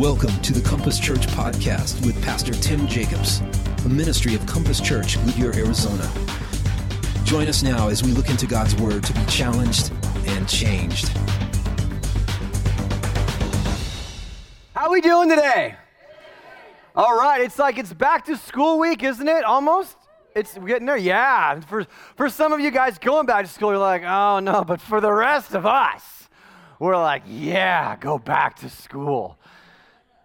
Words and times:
Welcome 0.00 0.40
to 0.40 0.54
the 0.54 0.66
Compass 0.66 0.98
Church 0.98 1.26
podcast 1.26 2.06
with 2.06 2.24
Pastor 2.24 2.54
Tim 2.54 2.86
Jacobs, 2.86 3.42
a 3.84 3.88
ministry 3.90 4.34
of 4.34 4.46
Compass 4.46 4.80
Church, 4.80 5.22
Goodyear, 5.26 5.54
Arizona. 5.54 6.10
Join 7.24 7.46
us 7.48 7.62
now 7.62 7.88
as 7.88 8.02
we 8.02 8.12
look 8.12 8.30
into 8.30 8.46
God's 8.46 8.74
Word 8.76 9.04
to 9.04 9.12
be 9.12 9.22
challenged 9.26 9.92
and 10.24 10.48
changed. 10.48 11.08
How 14.74 14.86
are 14.86 14.90
we 14.90 15.02
doing 15.02 15.28
today? 15.28 15.74
All 16.96 17.18
right, 17.18 17.42
it's 17.42 17.58
like 17.58 17.76
it's 17.76 17.92
back 17.92 18.24
to 18.24 18.38
school 18.38 18.78
week, 18.78 19.02
isn't 19.02 19.28
it? 19.28 19.44
Almost. 19.44 19.98
It's 20.34 20.56
getting 20.56 20.86
there. 20.86 20.96
Yeah. 20.96 21.60
For 21.60 21.86
for 22.16 22.30
some 22.30 22.54
of 22.54 22.60
you 22.60 22.70
guys 22.70 22.96
going 22.98 23.26
back 23.26 23.44
to 23.44 23.50
school, 23.50 23.68
you're 23.68 23.78
like, 23.78 24.04
oh 24.04 24.40
no. 24.40 24.64
But 24.64 24.80
for 24.80 25.02
the 25.02 25.12
rest 25.12 25.54
of 25.54 25.66
us, 25.66 26.30
we're 26.78 26.96
like, 26.96 27.24
yeah, 27.26 27.96
go 27.96 28.16
back 28.16 28.56
to 28.60 28.70
school. 28.70 29.36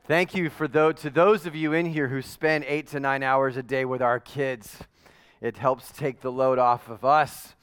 Thank 0.08 0.36
you 0.36 0.52
for 0.52 0.68
those, 0.68 1.02
to 1.02 1.10
those 1.10 1.48
of 1.48 1.56
you 1.56 1.74
in 1.74 1.88
here 1.88 2.08
who 2.08 2.22
spend 2.22 2.64
eight 2.66 2.86
to 2.90 3.00
nine 3.00 3.24
hours 3.24 3.58
a 3.58 3.64
day 3.64 3.86
with 3.86 4.04
our 4.04 4.20
kids. 4.20 4.78
It 5.42 5.58
helps 5.58 5.92
take 5.92 6.22
the 6.22 6.32
load 6.32 6.60
off 6.60 6.90
of 6.90 7.04
us. 7.04 7.56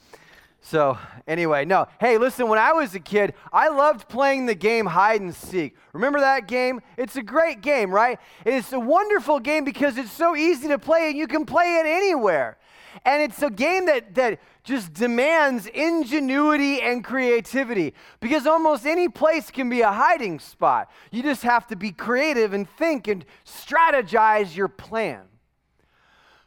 So, 0.60 0.98
anyway, 1.28 1.64
no. 1.64 1.86
Hey, 2.00 2.18
listen, 2.18 2.48
when 2.48 2.58
I 2.58 2.72
was 2.72 2.96
a 2.96 3.00
kid, 3.00 3.34
I 3.52 3.68
loved 3.68 4.08
playing 4.08 4.46
the 4.46 4.56
game 4.56 4.86
hide 4.86 5.20
and 5.20 5.32
seek. 5.32 5.76
Remember 5.92 6.18
that 6.18 6.48
game? 6.48 6.80
It's 6.96 7.14
a 7.14 7.22
great 7.22 7.60
game, 7.60 7.92
right? 7.92 8.18
It's 8.44 8.72
a 8.72 8.80
wonderful 8.80 9.38
game 9.38 9.64
because 9.64 9.96
it's 9.96 10.10
so 10.10 10.34
easy 10.34 10.66
to 10.66 10.80
play 10.80 11.10
and 11.10 11.16
you 11.16 11.28
can 11.28 11.44
play 11.44 11.76
it 11.76 11.86
anywhere. 11.86 12.58
And 13.04 13.22
it's 13.22 13.42
a 13.42 13.50
game 13.50 13.86
that, 13.86 14.14
that 14.14 14.40
just 14.64 14.92
demands 14.92 15.66
ingenuity 15.66 16.80
and 16.80 17.04
creativity 17.04 17.94
because 18.20 18.46
almost 18.46 18.86
any 18.86 19.08
place 19.08 19.50
can 19.50 19.68
be 19.68 19.80
a 19.80 19.90
hiding 19.90 20.38
spot. 20.38 20.90
You 21.10 21.22
just 21.22 21.42
have 21.42 21.66
to 21.68 21.76
be 21.76 21.90
creative 21.90 22.52
and 22.52 22.68
think 22.68 23.08
and 23.08 23.24
strategize 23.44 24.56
your 24.56 24.68
plan. 24.68 25.22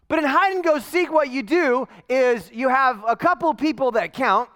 But 0.08 0.19
in 0.19 0.25
hide 0.25 0.53
and 0.53 0.64
go 0.64 0.80
seek, 0.80 1.11
what 1.11 1.30
you 1.30 1.42
do 1.42 1.88
is 2.08 2.52
you 2.52 2.69
have 2.69 3.03
a 3.08 3.16
couple 3.16 3.53
people 3.53 3.91
that 3.91 4.14
count, 4.14 4.50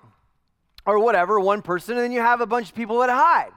or 0.85 0.99
whatever, 0.99 1.39
one 1.39 1.61
person, 1.61 1.95
and 1.95 2.03
then 2.03 2.11
you 2.11 2.21
have 2.21 2.41
a 2.41 2.45
bunch 2.45 2.69
of 2.69 2.75
people 2.75 2.99
that 2.99 3.09
hide. 3.09 3.51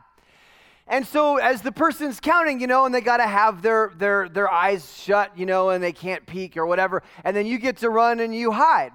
And 0.92 1.06
so 1.06 1.38
as 1.38 1.62
the 1.62 1.72
person's 1.72 2.20
counting, 2.20 2.60
you 2.60 2.66
know, 2.66 2.84
and 2.84 2.94
they 2.94 3.00
got 3.00 3.16
to 3.16 3.26
have 3.26 3.62
their, 3.62 3.92
their, 3.96 4.28
their 4.28 4.52
eyes 4.52 4.94
shut, 4.94 5.36
you 5.38 5.46
know, 5.46 5.70
and 5.70 5.82
they 5.82 5.92
can't 5.92 6.26
peek 6.26 6.58
or 6.58 6.66
whatever, 6.66 7.02
and 7.24 7.34
then 7.34 7.46
you 7.46 7.56
get 7.58 7.78
to 7.78 7.88
run 7.88 8.20
and 8.20 8.34
you 8.34 8.52
hide. 8.52 8.92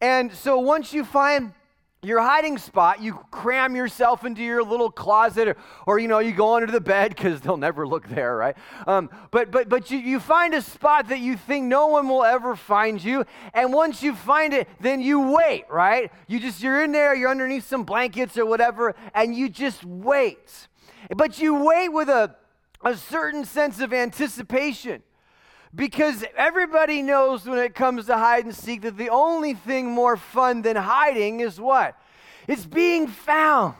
And 0.00 0.32
so 0.32 0.60
once 0.60 0.94
you 0.94 1.04
find 1.04 1.52
your 2.00 2.20
hiding 2.20 2.58
spot, 2.58 3.02
you 3.02 3.14
cram 3.32 3.74
yourself 3.74 4.24
into 4.24 4.40
your 4.40 4.62
little 4.62 4.88
closet, 4.88 5.48
or, 5.48 5.56
or 5.84 5.98
you 5.98 6.06
know, 6.06 6.20
you 6.20 6.30
go 6.30 6.54
under 6.54 6.70
the 6.70 6.80
bed 6.80 7.08
because 7.08 7.40
they'll 7.40 7.56
never 7.56 7.88
look 7.88 8.08
there, 8.08 8.36
right? 8.36 8.56
Um, 8.86 9.10
but 9.32 9.50
but 9.50 9.68
but 9.68 9.90
you, 9.90 9.98
you 9.98 10.20
find 10.20 10.54
a 10.54 10.62
spot 10.62 11.08
that 11.08 11.18
you 11.18 11.36
think 11.36 11.66
no 11.66 11.88
one 11.88 12.08
will 12.08 12.24
ever 12.24 12.54
find 12.54 13.02
you, 13.02 13.24
and 13.52 13.72
once 13.72 14.00
you 14.00 14.14
find 14.14 14.52
it, 14.52 14.68
then 14.80 15.00
you 15.00 15.32
wait, 15.32 15.64
right? 15.68 16.12
You 16.28 16.38
just 16.38 16.62
you're 16.62 16.84
in 16.84 16.92
there, 16.92 17.16
you're 17.16 17.30
underneath 17.30 17.66
some 17.66 17.82
blankets 17.82 18.38
or 18.38 18.46
whatever, 18.46 18.94
and 19.12 19.34
you 19.34 19.48
just 19.48 19.84
wait. 19.84 20.68
But 21.16 21.40
you 21.40 21.64
wait 21.64 21.88
with 21.88 22.08
a 22.08 22.36
a 22.84 22.96
certain 22.96 23.44
sense 23.44 23.80
of 23.80 23.92
anticipation. 23.92 25.02
Because 25.74 26.24
everybody 26.36 27.00
knows 27.00 27.46
when 27.46 27.58
it 27.58 27.74
comes 27.74 28.06
to 28.06 28.18
hide 28.18 28.44
and 28.44 28.54
seek 28.54 28.82
that 28.82 28.98
the 28.98 29.08
only 29.08 29.54
thing 29.54 29.90
more 29.90 30.16
fun 30.16 30.62
than 30.62 30.76
hiding 30.76 31.40
is 31.40 31.58
what? 31.58 31.98
It's 32.46 32.66
being 32.66 33.06
found. 33.06 33.74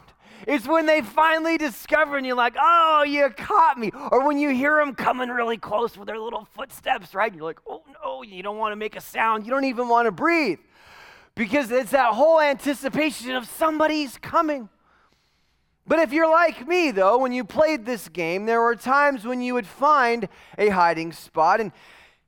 It's 0.46 0.66
when 0.66 0.86
they 0.86 1.02
finally 1.02 1.58
discover 1.58 2.16
and 2.16 2.26
you're 2.26 2.36
like, 2.36 2.54
oh, 2.58 3.04
you 3.06 3.28
caught 3.36 3.78
me. 3.78 3.90
Or 4.10 4.26
when 4.26 4.38
you 4.38 4.48
hear 4.50 4.76
them 4.76 4.94
coming 4.94 5.28
really 5.28 5.58
close 5.58 5.96
with 5.96 6.06
their 6.08 6.18
little 6.18 6.48
footsteps, 6.54 7.14
right? 7.14 7.30
And 7.30 7.36
you're 7.36 7.44
like, 7.44 7.60
oh 7.68 7.82
no, 8.02 8.22
you 8.22 8.42
don't 8.42 8.56
want 8.56 8.72
to 8.72 8.76
make 8.76 8.96
a 8.96 9.00
sound. 9.00 9.44
You 9.44 9.52
don't 9.52 9.66
even 9.66 9.88
want 9.88 10.06
to 10.06 10.12
breathe. 10.12 10.58
Because 11.34 11.70
it's 11.70 11.90
that 11.90 12.14
whole 12.14 12.40
anticipation 12.40 13.32
of 13.32 13.46
somebody's 13.46 14.16
coming. 14.18 14.68
But 15.92 16.00
if 16.00 16.10
you're 16.10 16.30
like 16.30 16.66
me, 16.66 16.90
though, 16.90 17.18
when 17.18 17.32
you 17.32 17.44
played 17.44 17.84
this 17.84 18.08
game, 18.08 18.46
there 18.46 18.62
were 18.62 18.76
times 18.76 19.26
when 19.26 19.42
you 19.42 19.52
would 19.52 19.66
find 19.66 20.26
a 20.56 20.70
hiding 20.70 21.12
spot 21.12 21.60
and, 21.60 21.70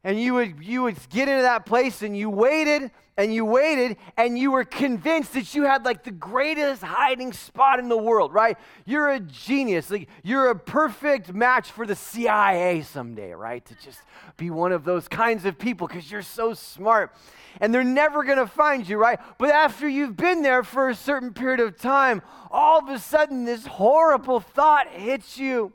and 0.05 0.21
you, 0.21 0.35
would, 0.35 0.63
you 0.63 0.83
would 0.83 0.99
get 1.09 1.31
into 1.31 1.41
that 1.41 1.65
place 1.65 2.03
and 2.03 2.15
you 2.15 2.29
waited 2.29 2.91
and 3.17 3.33
you 3.33 3.45
waited 3.45 3.97
and 4.17 4.39
you 4.39 4.51
were 4.51 4.65
convinced 4.65 5.35
that 5.35 5.55
you 5.55 5.65
had 5.65 5.85
like 5.85 6.03
the 6.03 6.11
greatest 6.11 6.83
hiding 6.83 7.33
spot 7.33 7.79
in 7.79 7.89
the 7.89 7.97
world, 7.97 8.33
right? 8.33 8.59
You're 8.85 9.11
a 9.11 9.21
genius. 9.21 9.91
Like 9.91 10.09
you're 10.23 10.51
a 10.51 10.57
perfect 10.59 11.33
match 11.33 11.71
for 11.71 11.87
the 11.87 11.95
CIA 11.95 12.83
someday, 12.83 13.33
right? 13.33 13.65
To 13.67 13.75
just 13.77 14.01
be 14.37 14.51
one 14.51 14.73
of 14.73 14.85
those 14.85 15.07
kinds 15.07 15.45
of 15.45 15.59
people 15.59 15.87
because 15.87 16.11
you're 16.11 16.23
so 16.23 16.55
smart 16.55 17.13
and 17.61 17.73
they're 17.73 17.85
never 17.85 18.25
going 18.25 18.39
to 18.39 18.49
find 18.49 18.89
you, 18.89 18.97
right? 18.97 19.21
But 19.39 19.51
after 19.51 19.89
you've 19.89 20.17
been 20.17 20.43
there 20.43 20.65
for 20.65 20.89
a 20.89 20.95
certain 20.95 21.33
period 21.33 21.61
of 21.61 21.79
time, 21.79 22.21
all 22.51 22.79
of 22.79 22.89
a 22.89 22.99
sudden 22.99 23.45
this 23.45 23.67
horrible 23.67 24.41
thought 24.41 24.89
hits 24.89 25.39
you. 25.39 25.73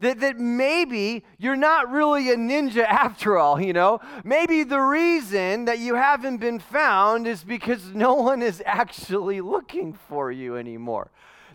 That, 0.00 0.20
that 0.20 0.38
maybe 0.38 1.24
you're 1.38 1.56
not 1.56 1.90
really 1.90 2.30
a 2.30 2.36
ninja 2.36 2.84
after 2.84 3.38
all, 3.38 3.60
you 3.60 3.72
know? 3.72 4.00
Maybe 4.24 4.62
the 4.62 4.78
reason 4.78 5.64
that 5.64 5.78
you 5.78 5.94
haven't 5.94 6.36
been 6.36 6.58
found 6.58 7.26
is 7.26 7.42
because 7.42 7.94
no 7.94 8.14
one 8.14 8.42
is 8.42 8.62
actually 8.66 9.40
looking 9.40 9.94
for 9.94 10.30
you 10.30 10.56
anymore. 10.56 11.10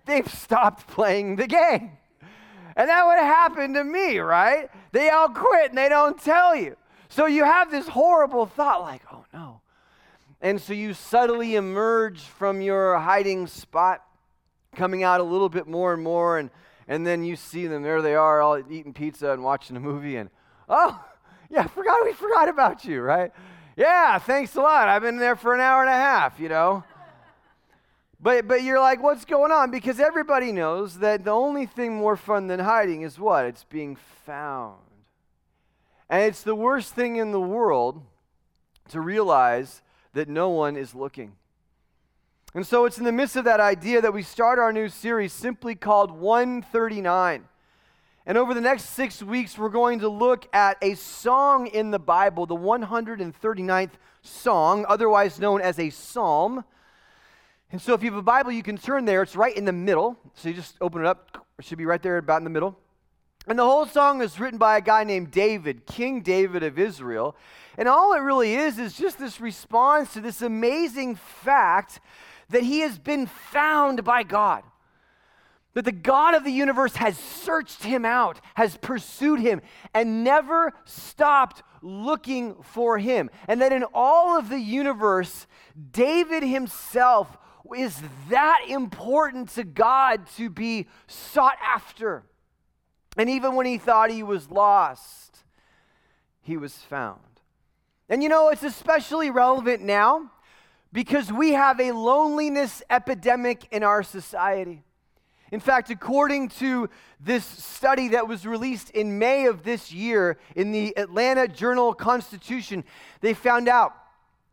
They've 0.06 0.32
stopped 0.32 0.88
playing 0.88 1.36
the 1.36 1.46
game. 1.46 1.92
And 2.76 2.90
that 2.90 3.06
would 3.06 3.20
happen 3.20 3.74
to 3.74 3.84
me, 3.84 4.18
right? 4.20 4.70
They 4.92 5.10
all 5.10 5.30
quit 5.30 5.70
and 5.70 5.78
they 5.78 5.90
don't 5.90 6.20
tell 6.20 6.56
you. 6.56 6.78
So 7.10 7.26
you 7.26 7.44
have 7.44 7.70
this 7.70 7.88
horrible 7.90 8.46
thought 8.46 8.82
like, 8.82 9.02
oh 9.12 9.26
no. 9.34 9.62
And 10.42 10.60
so 10.60 10.74
you 10.74 10.96
subtly 10.96 11.56
emerge 11.56 12.22
from 12.22 12.62
your 12.62 12.98
hiding 12.98 13.46
spot, 13.46 14.04
coming 14.76 15.04
out 15.04 15.20
a 15.20 15.24
little 15.24 15.50
bit 15.50 15.68
more 15.68 15.94
and 15.94 16.02
more, 16.02 16.40
and, 16.40 16.50
and 16.92 17.08
then 17.08 17.24
you 17.24 17.38
see 17.38 17.68
them. 17.68 17.84
There 17.84 18.02
they 18.02 18.16
are, 18.16 18.42
all 18.42 18.62
eating 18.70 18.92
pizza 18.92 19.32
and 19.32 19.42
watching 19.42 19.78
a 19.78 19.80
movie, 19.80 20.18
and 20.18 20.30
oh, 20.68 21.02
yeah, 21.50 21.66
forgot 21.68 22.04
we 22.04 22.12
forgot 22.12 22.50
about 22.50 22.84
you, 22.84 23.00
right? 23.02 23.32
Yeah, 23.78 24.20
thanks 24.20 24.58
a 24.58 24.62
lot. 24.62 24.90
I've 24.90 25.02
been 25.02 25.18
there 25.18 25.38
for 25.38 25.56
an 25.56 25.62
hour 25.62 25.80
and 25.80 25.90
a 25.90 25.94
half, 25.94 26.40
you 26.40 26.50
know. 26.50 26.84
But, 28.24 28.48
but 28.48 28.62
you're 28.62 28.80
like, 28.80 29.02
what's 29.02 29.26
going 29.26 29.52
on? 29.52 29.72
Because 29.72 30.00
everybody 30.00 30.52
knows 30.52 31.00
that 31.00 31.24
the 31.24 31.32
only 31.32 31.66
thing 31.66 31.96
more 31.96 32.16
fun 32.16 32.46
than 32.46 32.60
hiding 32.60 33.02
is 33.02 33.18
what? 33.18 33.46
It's 33.46 33.64
being 33.64 33.98
found. 34.28 34.78
And 36.08 36.26
it's 36.26 36.44
the 36.44 36.54
worst 36.54 36.94
thing 36.94 37.16
in 37.16 37.32
the 37.32 37.42
world 37.42 38.04
to 38.90 39.02
realize 39.02 39.82
that 40.14 40.30
no 40.30 40.50
one 40.50 40.78
is 40.78 40.94
looking. 40.94 41.32
And 42.54 42.68
so 42.68 42.84
it's 42.84 42.98
in 42.98 43.06
the 43.06 43.14
midst 43.14 43.38
of 43.38 43.46
that 43.46 43.62
idea 43.62 44.02
that 44.02 44.14
we 44.14 44.24
start 44.24 44.60
our 44.60 44.74
new 44.74 44.90
series 44.90 45.32
simply 45.32 45.74
called 45.74 46.12
139. 46.12 47.46
And 48.26 48.38
over 48.38 48.54
the 48.54 48.60
next 48.60 48.90
six 48.90 49.24
weeks, 49.24 49.58
we're 49.58 49.70
going 49.70 50.00
to 50.00 50.10
look 50.10 50.50
at 50.54 50.78
a 50.82 50.96
song 50.96 51.68
in 51.68 51.92
the 51.92 52.00
Bible, 52.00 52.46
the 52.46 52.56
139th 52.56 53.92
song, 54.22 54.86
otherwise 54.90 55.40
known 55.40 55.62
as 55.62 55.80
a 55.80 55.90
psalm. 55.90 56.66
And 57.72 57.82
so 57.82 57.94
if 57.94 58.04
you 58.04 58.12
have 58.12 58.20
a 58.20 58.22
Bible, 58.22 58.52
you 58.52 58.64
can 58.64 58.78
turn 58.78 59.06
there. 59.06 59.22
It's 59.22 59.38
right 59.38 59.56
in 59.56 59.64
the 59.64 59.72
middle. 59.72 60.18
So 60.34 60.50
you 60.50 60.56
just 60.56 60.76
open 60.82 61.00
it 61.00 61.08
up. 61.08 61.48
It 61.58 61.64
should 61.64 61.78
be 61.78 61.86
right 61.86 62.04
there 62.04 62.18
about 62.18 62.40
in 62.40 62.44
the 62.44 62.50
middle. 62.50 62.78
And 63.48 63.58
the 63.58 63.64
whole 63.64 63.86
song 63.86 64.22
is 64.22 64.42
written 64.42 64.60
by 64.60 64.78
a 64.78 64.82
guy 64.82 65.06
named 65.06 65.32
David, 65.32 65.86
King 65.86 66.22
David 66.22 66.64
of 66.64 66.78
Israel. 66.78 67.38
And 67.78 67.88
all 67.88 68.14
it 68.14 68.20
really 68.20 68.56
is 68.56 68.78
is 68.78 68.94
just 68.94 69.18
this 69.18 69.40
response 69.40 70.14
to 70.14 70.20
this 70.20 70.42
amazing 70.42 71.16
fact 71.16 72.02
that 72.52 72.64
he 72.64 72.80
has 72.80 72.98
been 73.00 73.26
found 73.26 74.04
by 74.04 74.24
God. 74.24 74.64
That 75.74 75.86
the 75.86 75.92
God 75.92 76.36
of 76.36 76.44
the 76.44 76.52
universe 76.52 76.98
has 76.98 77.18
searched 77.18 77.84
him 77.84 78.04
out, 78.06 78.42
has 78.56 78.78
pursued 78.78 79.40
him, 79.40 79.62
and 79.94 80.24
never 80.24 80.74
stopped 80.84 81.64
looking 81.82 82.56
for 82.62 82.98
him. 82.98 83.30
And 83.48 83.62
that 83.62 83.72
in 83.72 83.86
all 83.94 84.38
of 84.38 84.50
the 84.50 84.60
universe, 84.60 85.48
David 85.92 86.44
himself 86.44 87.38
is 87.76 88.02
that 88.30 88.66
important 88.68 89.50
to 89.50 89.64
God 89.64 90.28
to 90.36 90.50
be 90.50 90.88
sought 91.08 91.58
after. 91.64 92.24
And 93.18 93.30
even 93.30 93.56
when 93.56 93.66
he 93.66 93.78
thought 93.78 94.10
he 94.10 94.24
was 94.24 94.52
lost, 94.52 95.46
he 96.42 96.58
was 96.58 96.76
found. 96.76 97.20
And 98.10 98.22
you 98.22 98.28
know, 98.28 98.50
it's 98.50 98.64
especially 98.64 99.30
relevant 99.30 99.82
now 99.82 100.32
because 100.94 101.32
we 101.32 101.54
have 101.54 101.80
a 101.80 101.92
loneliness 101.92 102.84
epidemic 102.90 103.68
in 103.72 103.84
our 103.84 104.04
society. 104.04 104.84
In 105.52 105.60
fact, 105.60 105.90
according 105.90 106.50
to 106.50 106.90
this 107.20 107.46
study 107.46 108.10
that 108.10 108.28
was 108.28 108.46
released 108.46 108.90
in 108.92 109.20
May 109.20 109.48
of 109.48 109.64
this 109.64 109.92
year 109.92 110.38
in 110.56 110.72
the 110.72 110.98
Atlanta 110.98 111.48
Journal 111.48 111.94
Constitution, 111.94 112.86
they 113.20 113.34
found 113.34 113.68
out 113.68 113.94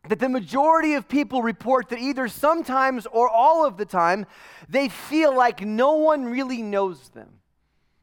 that 0.07 0.19
the 0.19 0.29
majority 0.29 0.93
of 0.93 1.07
people 1.07 1.41
report 1.41 1.89
that 1.89 1.99
either 1.99 2.27
sometimes 2.27 3.05
or 3.07 3.29
all 3.29 3.65
of 3.65 3.77
the 3.77 3.85
time 3.85 4.25
they 4.67 4.89
feel 4.89 5.35
like 5.35 5.61
no 5.61 5.93
one 5.93 6.25
really 6.25 6.61
knows 6.61 7.09
them 7.09 7.39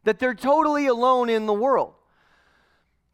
that 0.04 0.18
they're 0.18 0.34
totally 0.34 0.86
alone 0.86 1.28
in 1.28 1.46
the 1.46 1.52
world. 1.52 1.92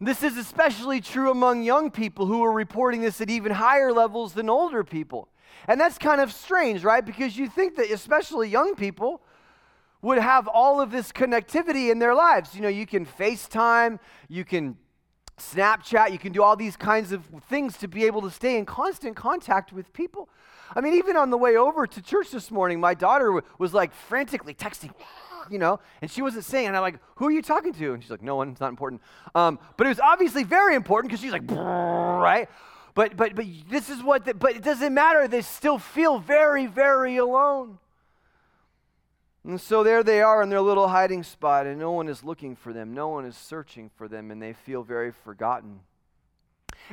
This 0.05 0.25
is 0.25 0.37
especially 0.37 1.01
true 1.01 1.31
among 1.31 1.63
young 1.63 1.91
people 1.91 2.27
who 2.27 2.43
are 2.43 2.53
reporting 2.53 3.03
this 3.03 3.21
at 3.21 3.31
even 3.31 3.53
higher 3.53 3.93
levels 3.93 4.33
than 4.33 4.51
older 4.51 4.83
people. 4.83 5.29
And 5.69 5.81
that's 5.81 5.97
kind 5.97 6.21
of 6.21 6.33
strange, 6.33 6.83
right? 6.83 7.05
Because 7.05 7.37
you 7.37 7.49
think 7.49 7.77
that 7.77 7.89
especially 7.89 8.49
young 8.49 8.75
people 8.75 9.23
would 10.03 10.19
have 10.19 10.49
all 10.49 10.81
of 10.81 10.91
this 10.91 11.13
connectivity 11.13 11.93
in 11.93 12.01
their 12.01 12.15
lives. 12.17 12.55
You 12.55 12.63
know, 12.63 12.69
you 12.69 12.85
can 12.85 13.07
FaceTime, 13.07 14.01
you 14.29 14.45
can 14.45 14.77
Snapchat, 15.39 16.11
you 16.11 16.19
can 16.19 16.33
do 16.33 16.43
all 16.43 16.57
these 16.57 16.77
kinds 16.77 17.13
of 17.13 17.25
things 17.49 17.77
to 17.79 17.89
be 17.89 18.05
able 18.05 18.23
to 18.23 18.31
stay 18.31 18.59
in 18.59 18.67
constant 18.67 19.17
contact 19.17 19.73
with 19.73 19.93
people. 19.93 20.29
I 20.75 20.81
mean, 20.81 20.95
even 20.95 21.17
on 21.17 21.31
the 21.31 21.39
way 21.39 21.57
over 21.57 21.87
to 21.87 22.03
church 22.03 22.31
this 22.31 22.51
morning, 22.51 22.81
my 22.81 22.95
daughter 22.95 23.43
was 23.59 23.73
like 23.73 23.93
frantically 23.93 24.55
texting, 24.55 24.93
you 25.51 25.59
know, 25.59 25.81
and 26.01 26.11
she 26.11 26.23
wasn't 26.23 26.45
saying, 26.45 26.69
and 26.69 26.77
I'm 26.77 26.83
like, 26.83 26.99
who 27.17 27.27
are 27.27 27.31
you 27.31 27.43
talking 27.43 27.73
to? 27.75 27.95
And 27.95 28.03
she's 28.03 28.11
like, 28.11 28.23
no 28.23 28.37
one, 28.37 28.51
it's 28.51 28.61
not 28.61 28.71
important. 28.71 29.03
Um, 29.35 29.59
but 29.77 29.87
it 29.87 29.89
was 29.89 30.01
obviously 30.01 30.45
very 30.45 30.75
important 30.75 31.11
because 31.11 31.23
she's 31.23 31.33
like, 31.33 31.51
right? 31.51 32.49
But, 32.95 33.17
but, 33.17 33.35
but 33.35 33.47
this 33.71 33.89
is 33.89 34.03
what, 34.03 34.25
the, 34.25 34.35
but 34.35 34.57
it 34.57 34.63
doesn't 34.63 34.93
matter. 34.93 35.27
They 35.27 35.43
still 35.43 35.79
feel 35.79 36.19
very, 36.19 36.67
very 36.67 37.17
alone. 37.17 37.79
And 39.45 39.61
so 39.61 39.83
there 39.83 40.03
they 40.03 40.23
are 40.23 40.43
in 40.43 40.51
their 40.51 40.61
little 40.61 40.89
hiding 40.89 41.25
spot, 41.25 41.67
and 41.67 41.79
no 41.79 41.91
one 41.91 42.09
is 42.09 42.23
looking 42.23 42.55
for 42.55 42.73
them. 42.73 42.95
No 42.95 43.09
one 43.09 43.25
is 43.25 43.37
searching 43.37 43.91
for 43.97 44.07
them, 44.07 44.31
and 44.31 44.41
they 44.41 44.53
feel 44.53 44.83
very 44.83 45.11
forgotten. 45.11 45.81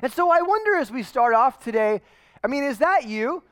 And 0.01 0.11
so 0.11 0.31
I 0.31 0.41
wonder 0.41 0.75
as 0.75 0.91
we 0.91 1.03
start 1.03 1.35
off 1.35 1.63
today, 1.63 2.01
I 2.43 2.47
mean, 2.47 2.63
is 2.63 2.79
that 2.79 3.05
you? 3.05 3.43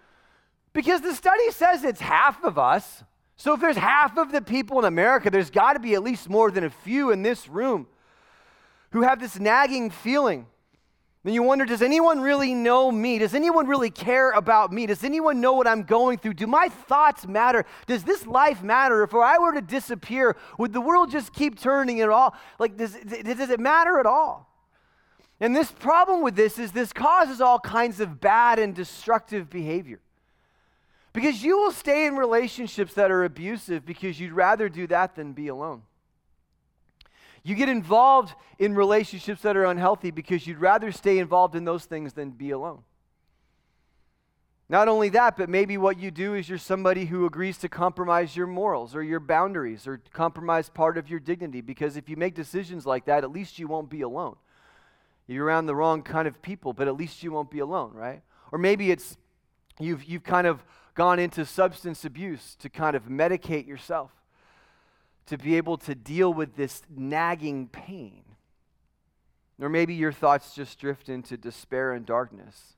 Because 0.74 1.02
the 1.02 1.14
study 1.14 1.52
says 1.52 1.84
it's 1.84 2.02
half 2.02 2.44
of 2.44 2.58
us. 2.58 3.04
So 3.38 3.54
if 3.54 3.62
there's 3.62 3.78
half 3.78 4.18
of 4.18 4.32
the 4.32 4.42
people 4.42 4.80
in 4.80 4.86
America, 4.86 5.30
there's 5.30 5.50
got 5.50 5.74
to 5.74 5.80
be 5.80 5.94
at 5.94 6.04
least 6.04 6.30
more 6.30 6.52
than 6.52 6.64
a 6.64 6.70
few 6.70 7.12
in 7.12 7.22
this 7.22 7.48
room 7.48 7.88
who 8.92 9.04
have 9.04 9.20
this 9.20 9.40
nagging 9.40 9.90
feeling 9.92 10.48
then 11.28 11.34
you 11.34 11.44
wonder, 11.44 11.66
does 11.66 11.82
anyone 11.82 12.22
really 12.22 12.54
know 12.54 12.90
me? 12.90 13.20
Does 13.20 13.34
anyone 13.34 13.68
really 13.68 13.90
care 13.90 14.32
about 14.32 14.72
me? 14.72 14.86
Does 14.86 15.04
anyone 15.04 15.42
know 15.42 15.52
what 15.52 15.68
I'm 15.68 15.84
going 15.84 16.20
through? 16.20 16.36
Do 16.36 16.48
my 16.48 16.70
thoughts 16.70 17.28
matter? 17.28 17.66
Does 17.86 18.06
this 18.06 18.26
life 18.26 18.64
matter? 18.64 19.04
If 19.04 19.14
I 19.14 19.38
were 19.38 19.52
to 19.52 19.60
disappear, 19.60 20.38
would 20.58 20.72
the 20.72 20.80
world 20.80 21.12
just 21.12 21.34
keep 21.34 21.60
turning 21.60 22.00
at 22.00 22.08
all? 22.08 22.34
Like, 22.60 22.78
does, 22.78 22.94
does 22.94 23.50
it 23.50 23.60
matter 23.60 24.00
at 24.00 24.06
all? 24.06 24.50
And 25.42 25.54
this 25.54 25.70
problem 25.70 26.22
with 26.22 26.38
this 26.38 26.58
is 26.58 26.72
this 26.72 26.94
causes 26.94 27.42
all 27.42 27.60
kinds 27.60 28.00
of 28.00 28.22
bad 28.22 28.58
and 28.58 28.74
destructive 28.74 29.50
behavior. 29.50 30.00
Because 31.18 31.44
you 31.44 31.58
will 31.58 31.72
stay 31.72 32.06
in 32.06 32.16
relationships 32.16 32.94
that 32.94 33.10
are 33.10 33.24
abusive 33.24 33.84
because 33.88 34.20
you'd 34.20 34.34
rather 34.34 34.70
do 34.70 34.86
that 34.86 35.16
than 35.16 35.34
be 35.34 35.48
alone. 35.48 35.82
You 37.42 37.56
get 37.56 37.70
involved 37.70 38.36
in 38.60 38.76
relationships 38.76 39.42
that 39.42 39.58
are 39.58 39.66
unhealthy 39.66 40.12
because 40.12 40.46
you'd 40.46 40.60
rather 40.60 40.92
stay 40.92 41.18
involved 41.18 41.56
in 41.56 41.66
those 41.66 41.86
things 41.86 42.14
than 42.14 42.30
be 42.30 42.52
alone. 42.52 42.84
Not 44.70 44.88
only 44.88 45.10
that, 45.10 45.38
but 45.38 45.50
maybe 45.50 45.76
what 45.80 45.98
you 45.98 46.12
do 46.12 46.36
is 46.36 46.48
you're 46.48 46.60
somebody 46.60 47.06
who 47.06 47.26
agrees 47.26 47.58
to 47.58 47.68
compromise 47.68 48.36
your 48.36 48.46
morals 48.46 48.94
or 48.96 49.02
your 49.02 49.20
boundaries 49.20 49.88
or 49.88 50.00
compromise 50.14 50.70
part 50.70 51.00
of 51.00 51.10
your 51.10 51.20
dignity 51.20 51.62
because 51.62 51.98
if 51.98 52.10
you 52.10 52.16
make 52.16 52.36
decisions 52.36 52.86
like 52.86 53.06
that, 53.06 53.24
at 53.24 53.32
least 53.32 53.58
you 53.58 53.68
won't 53.68 53.90
be 53.90 54.02
alone. 54.02 54.36
You're 55.26 55.46
around 55.46 55.66
the 55.66 55.76
wrong 55.76 56.04
kind 56.04 56.28
of 56.28 56.44
people, 56.44 56.74
but 56.74 56.88
at 56.88 56.96
least 56.96 57.24
you 57.24 57.32
won't 57.32 57.50
be 57.50 57.58
alone, 57.58 57.94
right? 57.96 58.22
Or 58.52 58.60
maybe 58.60 58.92
it's 58.92 59.18
you've, 59.80 60.04
you've 60.04 60.24
kind 60.24 60.46
of 60.46 60.64
gone 60.98 61.20
into 61.20 61.46
substance 61.46 62.04
abuse 62.04 62.56
to 62.60 62.70
kind 62.70 62.96
of 62.96 63.04
medicate 63.04 63.68
yourself 63.68 64.12
to 65.28 65.38
be 65.38 65.56
able 65.56 65.78
to 65.78 65.94
deal 65.94 66.34
with 66.34 66.56
this 66.56 66.82
nagging 66.90 67.68
pain. 67.68 68.24
Or 69.62 69.70
maybe 69.70 69.94
your 69.94 70.12
thoughts 70.12 70.56
just 70.56 70.80
drift 70.80 71.08
into 71.08 71.38
despair 71.38 71.94
and 71.94 72.06
darkness 72.06 72.74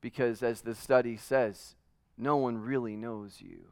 because, 0.00 0.42
as 0.42 0.60
the 0.60 0.74
study 0.74 1.16
says, 1.16 1.74
no 2.16 2.36
one 2.36 2.58
really 2.58 2.96
knows 2.96 3.40
you. 3.40 3.64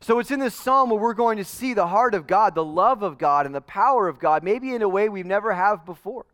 So 0.00 0.18
it's 0.18 0.30
in 0.30 0.40
this 0.40 0.54
psalm 0.54 0.90
where 0.90 1.00
we're 1.00 1.14
going 1.14 1.38
to 1.38 1.44
see 1.44 1.74
the 1.74 1.88
heart 1.88 2.14
of 2.14 2.26
God, 2.26 2.54
the 2.54 2.64
love 2.64 3.02
of 3.02 3.18
God, 3.18 3.46
and 3.46 3.54
the 3.54 3.60
power 3.60 4.08
of 4.08 4.18
God, 4.18 4.42
maybe 4.42 4.74
in 4.74 4.82
a 4.82 4.88
way 4.88 5.08
we've 5.08 5.26
never 5.26 5.52
have 5.54 5.84
before. 5.84 6.26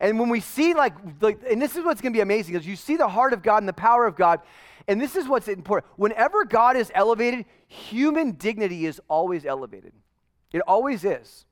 And 0.00 0.18
when 0.18 0.28
we 0.28 0.40
see, 0.40 0.74
like, 0.74 0.94
like 1.20 1.40
and 1.50 1.60
this 1.60 1.76
is 1.76 1.84
what's 1.84 2.00
going 2.00 2.12
to 2.12 2.16
be 2.16 2.20
amazing, 2.20 2.54
is 2.54 2.66
you 2.66 2.76
see 2.76 2.96
the 2.96 3.08
heart 3.08 3.32
of 3.32 3.42
God 3.42 3.58
and 3.58 3.68
the 3.68 3.72
power 3.72 4.06
of 4.06 4.16
God, 4.16 4.40
and 4.88 5.00
this 5.00 5.14
is 5.14 5.28
what's 5.28 5.48
important. 5.48 5.92
Whenever 5.96 6.44
God 6.44 6.76
is 6.76 6.90
elevated, 6.94 7.44
human 7.66 8.32
dignity 8.32 8.86
is 8.86 9.00
always 9.08 9.44
elevated. 9.44 9.92
It 10.50 10.62
always 10.66 11.04
is. 11.04 11.44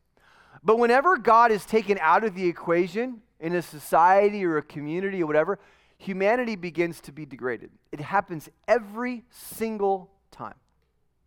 But 0.65 0.79
whenever 0.79 1.19
God 1.19 1.53
is 1.53 1.67
taken 1.67 1.99
out 2.01 2.25
of 2.25 2.35
the 2.35 2.49
equation 2.49 3.21
in 3.39 3.55
a 3.55 3.61
society 3.61 4.45
or 4.45 4.57
a 4.57 4.63
community 4.63 5.23
or 5.23 5.27
whatever, 5.27 5.59
humanity 5.99 6.57
begins 6.57 7.01
to 7.03 7.13
be 7.13 7.27
degraded. 7.27 7.71
It 7.93 8.01
happens 8.01 8.49
every 8.67 9.25
single 9.31 10.11
time. 10.31 10.55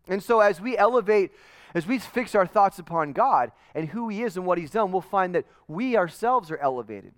And 0.08 0.20
so 0.20 0.40
as 0.40 0.60
we 0.60 0.76
elevate, 0.76 1.30
as 1.74 1.86
we 1.86 2.00
fix 2.00 2.34
our 2.34 2.46
thoughts 2.46 2.80
upon 2.80 3.12
God 3.12 3.52
and 3.72 3.88
who 3.88 4.08
He 4.08 4.24
is 4.24 4.36
and 4.36 4.44
what 4.44 4.58
He's 4.58 4.72
done, 4.72 4.90
we'll 4.90 5.00
find 5.00 5.34
that 5.36 5.46
we 5.68 5.96
ourselves 5.96 6.50
are 6.50 6.58
elevated. 6.58 7.14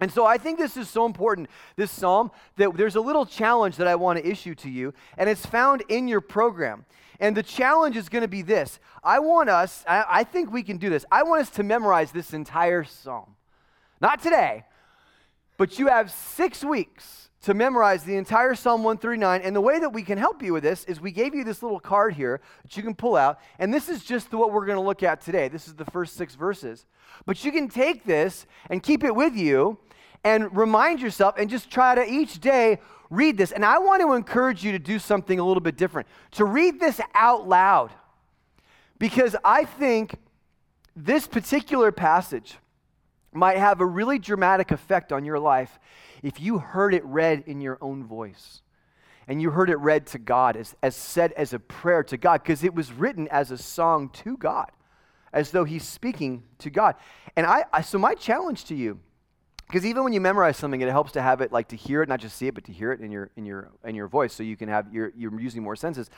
And 0.00 0.10
so 0.10 0.24
I 0.24 0.38
think 0.38 0.58
this 0.58 0.76
is 0.76 0.88
so 0.88 1.04
important, 1.04 1.48
this 1.76 1.90
psalm, 1.90 2.30
that 2.56 2.74
there's 2.76 2.96
a 2.96 3.00
little 3.00 3.26
challenge 3.26 3.76
that 3.76 3.86
I 3.86 3.94
want 3.96 4.18
to 4.18 4.26
issue 4.26 4.54
to 4.56 4.70
you, 4.70 4.94
and 5.18 5.28
it's 5.28 5.44
found 5.44 5.82
in 5.88 6.08
your 6.08 6.22
program. 6.22 6.86
And 7.20 7.36
the 7.36 7.42
challenge 7.42 7.96
is 7.96 8.08
going 8.08 8.22
to 8.22 8.28
be 8.28 8.42
this 8.42 8.78
I 9.04 9.18
want 9.18 9.50
us, 9.50 9.84
I, 9.86 10.04
I, 10.08 10.24
think 10.24 10.50
we 10.52 10.62
can 10.62 10.78
do 10.78 10.90
this. 10.90 11.04
I 11.12 11.22
want 11.22 11.42
us 11.42 11.50
to 11.50 11.62
memorize 11.62 12.12
this 12.12 12.32
entire 12.32 12.84
psalm. 12.84 13.36
Not 14.00 14.22
today, 14.22 14.64
but 15.58 15.78
you 15.78 15.88
have 15.88 16.10
six 16.10 16.64
weeks 16.64 17.28
to 17.42 17.54
memorize 17.54 18.04
the 18.04 18.16
entire 18.16 18.54
Psalm 18.54 18.82
139. 18.82 19.40
And 19.42 19.56
the 19.56 19.60
way 19.60 19.78
that 19.78 19.90
we 19.90 20.02
can 20.02 20.18
help 20.18 20.42
you 20.42 20.52
with 20.52 20.62
this 20.62 20.84
is 20.84 21.00
we 21.00 21.10
gave 21.10 21.34
you 21.34 21.44
this 21.44 21.62
little 21.62 21.80
card 21.80 22.14
here 22.14 22.40
that 22.62 22.76
you 22.76 22.82
can 22.82 22.94
pull 22.94 23.16
out. 23.16 23.38
And 23.58 23.72
this 23.72 23.88
is 23.88 24.04
just 24.04 24.32
what 24.32 24.52
we're 24.52 24.66
going 24.66 24.76
to 24.76 24.84
look 24.84 25.02
at 25.02 25.22
today. 25.22 25.48
This 25.48 25.66
is 25.66 25.74
the 25.74 25.86
first 25.86 26.16
six 26.16 26.34
verses. 26.34 26.84
But 27.24 27.42
you 27.44 27.52
can 27.52 27.68
take 27.68 28.04
this 28.04 28.46
and 28.68 28.82
keep 28.82 29.04
it 29.04 29.14
with 29.14 29.34
you 29.36 29.78
and 30.24 30.54
remind 30.56 31.00
yourself 31.00 31.34
and 31.38 31.48
just 31.48 31.70
try 31.70 31.94
to 31.94 32.04
each 32.04 32.40
day 32.40 32.78
read 33.10 33.36
this. 33.36 33.52
And 33.52 33.64
I 33.64 33.78
want 33.78 34.02
to 34.02 34.12
encourage 34.12 34.64
you 34.64 34.72
to 34.72 34.78
do 34.78 34.98
something 34.98 35.38
a 35.38 35.44
little 35.44 35.60
bit 35.60 35.76
different, 35.76 36.08
to 36.32 36.44
read 36.44 36.80
this 36.80 37.00
out 37.14 37.48
loud. 37.48 37.90
Because 38.98 39.34
I 39.44 39.64
think 39.64 40.14
this 40.94 41.26
particular 41.26 41.90
passage 41.90 42.56
might 43.32 43.56
have 43.56 43.80
a 43.80 43.86
really 43.86 44.18
dramatic 44.18 44.70
effect 44.70 45.12
on 45.12 45.24
your 45.24 45.38
life 45.38 45.78
if 46.22 46.40
you 46.40 46.58
heard 46.58 46.94
it 46.94 47.04
read 47.04 47.44
in 47.46 47.60
your 47.60 47.78
own 47.80 48.04
voice 48.04 48.62
and 49.26 49.40
you 49.40 49.50
heard 49.50 49.70
it 49.70 49.76
read 49.76 50.06
to 50.06 50.18
God 50.18 50.56
as, 50.56 50.74
as 50.82 50.96
said 50.96 51.32
as 51.32 51.52
a 51.52 51.58
prayer 51.58 52.02
to 52.04 52.16
God 52.16 52.42
because 52.42 52.64
it 52.64 52.74
was 52.74 52.92
written 52.92 53.28
as 53.28 53.50
a 53.50 53.58
song 53.58 54.08
to 54.10 54.36
God 54.36 54.70
as 55.32 55.52
though 55.52 55.64
he's 55.64 55.86
speaking 55.86 56.42
to 56.58 56.68
God. 56.68 56.96
And 57.36 57.46
I, 57.46 57.64
I 57.72 57.82
so 57.82 57.98
my 57.98 58.14
challenge 58.14 58.64
to 58.66 58.74
you 58.74 58.98
because 59.70 59.86
even 59.86 60.02
when 60.02 60.12
you 60.12 60.20
memorize 60.20 60.56
something, 60.56 60.80
it 60.80 60.88
helps 60.88 61.12
to 61.12 61.22
have 61.22 61.40
it 61.40 61.52
like 61.52 61.68
to 61.68 61.76
hear 61.76 62.02
it, 62.02 62.08
not 62.08 62.18
just 62.18 62.36
see 62.36 62.48
it, 62.48 62.54
but 62.54 62.64
to 62.64 62.72
hear 62.72 62.90
it 62.90 63.00
in 63.00 63.12
your 63.12 63.30
in 63.36 63.46
your 63.46 63.70
in 63.84 63.94
your 63.94 64.08
voice, 64.08 64.34
so 64.34 64.42
you 64.42 64.56
can 64.56 64.68
have 64.68 64.92
you're 64.92 65.12
you're 65.16 65.40
using 65.40 65.62
more 65.62 65.76
senses. 65.76 66.10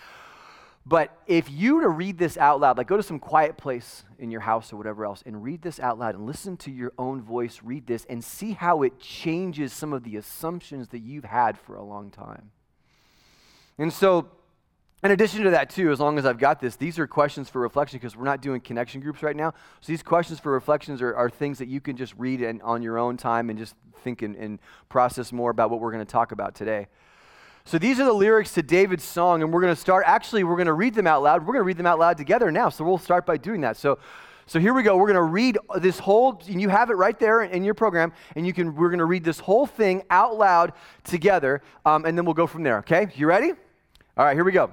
But 0.87 1.17
if 1.27 1.51
you 1.51 1.83
to 1.83 1.89
read 1.89 2.17
this 2.19 2.37
out 2.39 2.61
loud, 2.61 2.79
like 2.79 2.89
go 2.89 2.97
to 2.97 3.03
some 3.03 3.19
quiet 3.21 3.57
place 3.59 4.05
in 4.19 4.31
your 4.31 4.41
house 4.41 4.73
or 4.73 4.77
whatever 4.77 5.05
else, 5.05 5.23
and 5.27 5.43
read 5.43 5.61
this 5.61 5.79
out 5.79 5.99
loud 5.99 6.15
and 6.15 6.27
listen 6.27 6.57
to 6.59 6.71
your 6.71 6.93
own 6.99 7.21
voice 7.21 7.61
read 7.63 7.87
this 7.87 8.07
and 8.09 8.25
see 8.25 8.53
how 8.53 8.83
it 8.83 8.99
changes 8.99 9.73
some 9.73 9.93
of 9.93 10.03
the 10.03 10.17
assumptions 10.17 10.89
that 10.89 11.01
you've 11.01 11.25
had 11.25 11.59
for 11.59 11.77
a 11.77 11.85
long 11.85 12.11
time. 12.11 12.51
And 13.79 13.93
so 13.93 14.29
in 15.03 15.11
addition 15.11 15.43
to 15.43 15.51
that, 15.51 15.69
too, 15.69 15.91
as 15.91 15.99
long 15.99 16.17
as 16.17 16.25
I've 16.25 16.39
got 16.39 16.61
this, 16.61 16.77
these 16.77 16.99
are 16.99 17.09
questions 17.09 17.49
for 17.49 17.61
reflection 17.61 17.99
because 17.99 18.17
we're 18.17 18.25
not 18.25 18.41
doing 18.41 18.61
connection 18.61 19.01
groups 19.01 19.23
right 19.23 19.35
now. 19.35 19.51
So 19.81 19.93
these 19.93 20.03
questions 20.03 20.39
for 20.39 20.53
reflections 20.53 21.03
are, 21.03 21.15
are 21.17 21.29
things 21.29 21.59
that 21.59 21.69
you 21.69 21.81
can 21.81 21.97
just 21.97 22.15
read 22.17 22.41
and, 22.41 22.63
on 22.63 22.83
your 22.83 22.99
own 22.99 23.17
time 23.17 23.51
and 23.51 23.59
just 23.59 23.75
think 24.03 24.23
and, 24.23 24.37
and 24.37 24.61
process 24.89 25.33
more 25.33 25.51
about 25.51 25.71
what 25.71 25.81
we're 25.81 25.91
going 25.93 26.05
to 26.05 26.11
talk 26.11 26.31
about 26.31 26.55
today. 26.55 26.87
So 27.65 27.79
these 27.79 27.99
are 27.99 28.05
the 28.05 28.13
lyrics 28.13 28.55
to 28.55 28.63
David's 28.63 29.05
song, 29.05 29.43
and 29.43 29.53
we're 29.53 29.61
going 29.61 29.75
to 29.75 29.81
start. 29.81 30.05
Actually, 30.07 30.45
we're 30.45 30.57
going 30.57 30.67
to 30.67 30.73
read 30.73 30.95
them 30.95 31.07
out 31.07 31.23
loud. 31.23 31.43
We're 31.43 31.53
going 31.53 31.61
to 31.61 31.67
read 31.67 31.77
them 31.77 31.87
out 31.87 31.99
loud 31.99 32.17
together 32.17 32.51
now. 32.51 32.69
So 32.69 32.85
we'll 32.85 32.99
start 32.99 33.25
by 33.27 33.37
doing 33.37 33.61
that. 33.63 33.77
So, 33.77 33.99
so 34.47 34.59
here 34.59 34.75
we 34.75 34.83
go. 34.83 34.97
We're 34.97 35.07
going 35.07 35.15
to 35.15 35.23
read 35.23 35.59
this 35.79 35.99
whole, 35.99 36.43
and 36.49 36.61
you 36.61 36.69
have 36.69 36.91
it 36.91 36.95
right 36.95 37.19
there 37.19 37.43
in 37.43 37.65
your 37.65 37.75
program, 37.75 38.13
and 38.35 38.47
you 38.47 38.53
can. 38.53 38.75
We're 38.75 38.89
going 38.89 38.99
to 38.99 39.05
read 39.05 39.23
this 39.25 39.39
whole 39.39 39.67
thing 39.67 40.03
out 40.11 40.37
loud 40.37 40.73
together, 41.05 41.63
um, 41.85 42.05
and 42.05 42.19
then 42.19 42.25
we'll 42.25 42.35
go 42.35 42.49
from 42.49 42.65
there. 42.65 42.79
Okay? 42.79 43.09
You 43.15 43.27
ready? 43.27 43.53
All 44.17 44.25
right. 44.25 44.35
Here 44.35 44.45
we 44.45 44.53
go. 44.53 44.73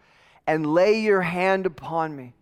and 0.47 0.73
lay 0.73 0.99
your 0.99 1.21
hand 1.21 1.65
upon 1.65 2.15
me. 2.15 2.33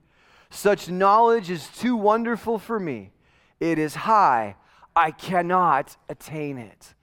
Such 0.50 0.90
knowledge 0.90 1.50
is 1.50 1.68
too 1.68 1.96
wonderful 1.96 2.58
for 2.58 2.80
me. 2.80 3.12
It 3.60 3.78
is 3.78 3.94
high, 3.94 4.56
I 4.96 5.12
cannot 5.12 5.96
attain 6.08 6.58
it. 6.58 6.94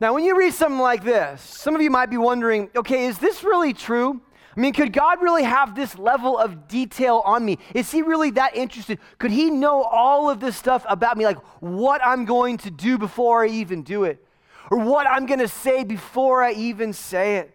Now, 0.00 0.14
when 0.14 0.24
you 0.24 0.36
read 0.36 0.52
something 0.52 0.80
like 0.80 1.04
this, 1.04 1.40
some 1.40 1.76
of 1.76 1.80
you 1.80 1.90
might 1.90 2.10
be 2.10 2.16
wondering 2.16 2.70
okay, 2.74 3.06
is 3.06 3.18
this 3.18 3.44
really 3.44 3.72
true? 3.72 4.20
I 4.54 4.60
mean, 4.60 4.72
could 4.72 4.92
God 4.92 5.22
really 5.22 5.44
have 5.44 5.74
this 5.74 5.96
level 5.96 6.36
of 6.36 6.68
detail 6.68 7.22
on 7.24 7.44
me? 7.44 7.58
Is 7.74 7.90
He 7.90 8.02
really 8.02 8.30
that 8.32 8.54
interested? 8.56 8.98
Could 9.18 9.30
He 9.30 9.50
know 9.50 9.82
all 9.82 10.28
of 10.28 10.40
this 10.40 10.56
stuff 10.56 10.84
about 10.88 11.16
me, 11.16 11.24
like 11.24 11.38
what 11.60 12.00
I'm 12.04 12.24
going 12.24 12.58
to 12.58 12.70
do 12.70 12.98
before 12.98 13.44
I 13.44 13.48
even 13.48 13.82
do 13.82 14.04
it, 14.04 14.24
or 14.70 14.78
what 14.78 15.06
I'm 15.06 15.26
going 15.26 15.40
to 15.40 15.48
say 15.48 15.84
before 15.84 16.42
I 16.42 16.52
even 16.52 16.92
say 16.92 17.36
it? 17.36 17.54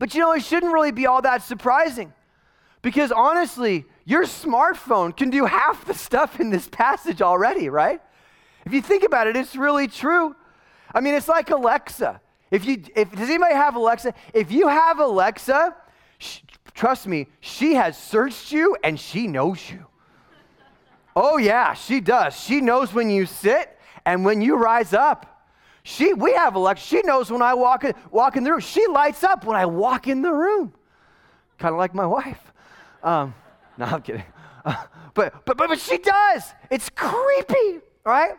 But 0.00 0.14
you 0.14 0.20
know, 0.20 0.32
it 0.32 0.42
shouldn't 0.42 0.72
really 0.72 0.92
be 0.92 1.06
all 1.06 1.20
that 1.22 1.42
surprising 1.42 2.12
because 2.80 3.12
honestly, 3.12 3.84
your 4.06 4.24
smartphone 4.24 5.14
can 5.14 5.28
do 5.28 5.44
half 5.44 5.84
the 5.84 5.92
stuff 5.92 6.40
in 6.40 6.48
this 6.48 6.66
passage 6.66 7.20
already, 7.20 7.68
right? 7.68 8.00
If 8.64 8.72
you 8.72 8.80
think 8.80 9.04
about 9.04 9.26
it, 9.26 9.36
it's 9.36 9.54
really 9.54 9.88
true. 9.88 10.34
I 10.94 11.00
mean, 11.00 11.14
it's 11.14 11.28
like 11.28 11.50
Alexa. 11.50 12.18
If 12.50 12.64
you, 12.64 12.82
if, 12.96 13.12
does 13.12 13.28
anybody 13.28 13.54
have 13.54 13.76
Alexa? 13.76 14.14
If 14.32 14.50
you 14.50 14.68
have 14.68 15.00
Alexa, 15.00 15.76
sh- 16.18 16.40
trust 16.72 17.06
me, 17.06 17.26
she 17.40 17.74
has 17.74 17.96
searched 17.98 18.52
you 18.52 18.78
and 18.82 18.98
she 18.98 19.26
knows 19.26 19.70
you. 19.70 19.84
Oh, 21.14 21.36
yeah, 21.36 21.74
she 21.74 22.00
does. 22.00 22.34
She 22.40 22.62
knows 22.62 22.94
when 22.94 23.10
you 23.10 23.26
sit 23.26 23.78
and 24.06 24.24
when 24.24 24.40
you 24.40 24.56
rise 24.56 24.94
up. 24.94 25.29
She, 25.82 26.12
we 26.12 26.32
have 26.34 26.54
Alexa. 26.54 26.86
She 26.86 27.02
knows 27.02 27.30
when 27.30 27.42
I 27.42 27.54
walk 27.54 27.84
in, 27.84 27.94
walk 28.10 28.36
in 28.36 28.44
the 28.44 28.52
room. 28.52 28.60
She 28.60 28.86
lights 28.86 29.24
up 29.24 29.44
when 29.44 29.56
I 29.56 29.66
walk 29.66 30.08
in 30.08 30.22
the 30.22 30.32
room. 30.32 30.72
Kind 31.58 31.72
of 31.72 31.78
like 31.78 31.94
my 31.94 32.06
wife. 32.06 32.40
Um, 33.02 33.34
no, 33.78 33.86
I'm 33.86 34.02
kidding. 34.02 34.24
Uh, 34.64 34.84
but, 35.14 35.44
but, 35.44 35.56
but, 35.56 35.68
but 35.68 35.80
she 35.80 35.98
does. 35.98 36.52
It's 36.70 36.90
creepy, 36.90 37.80
right? 38.04 38.32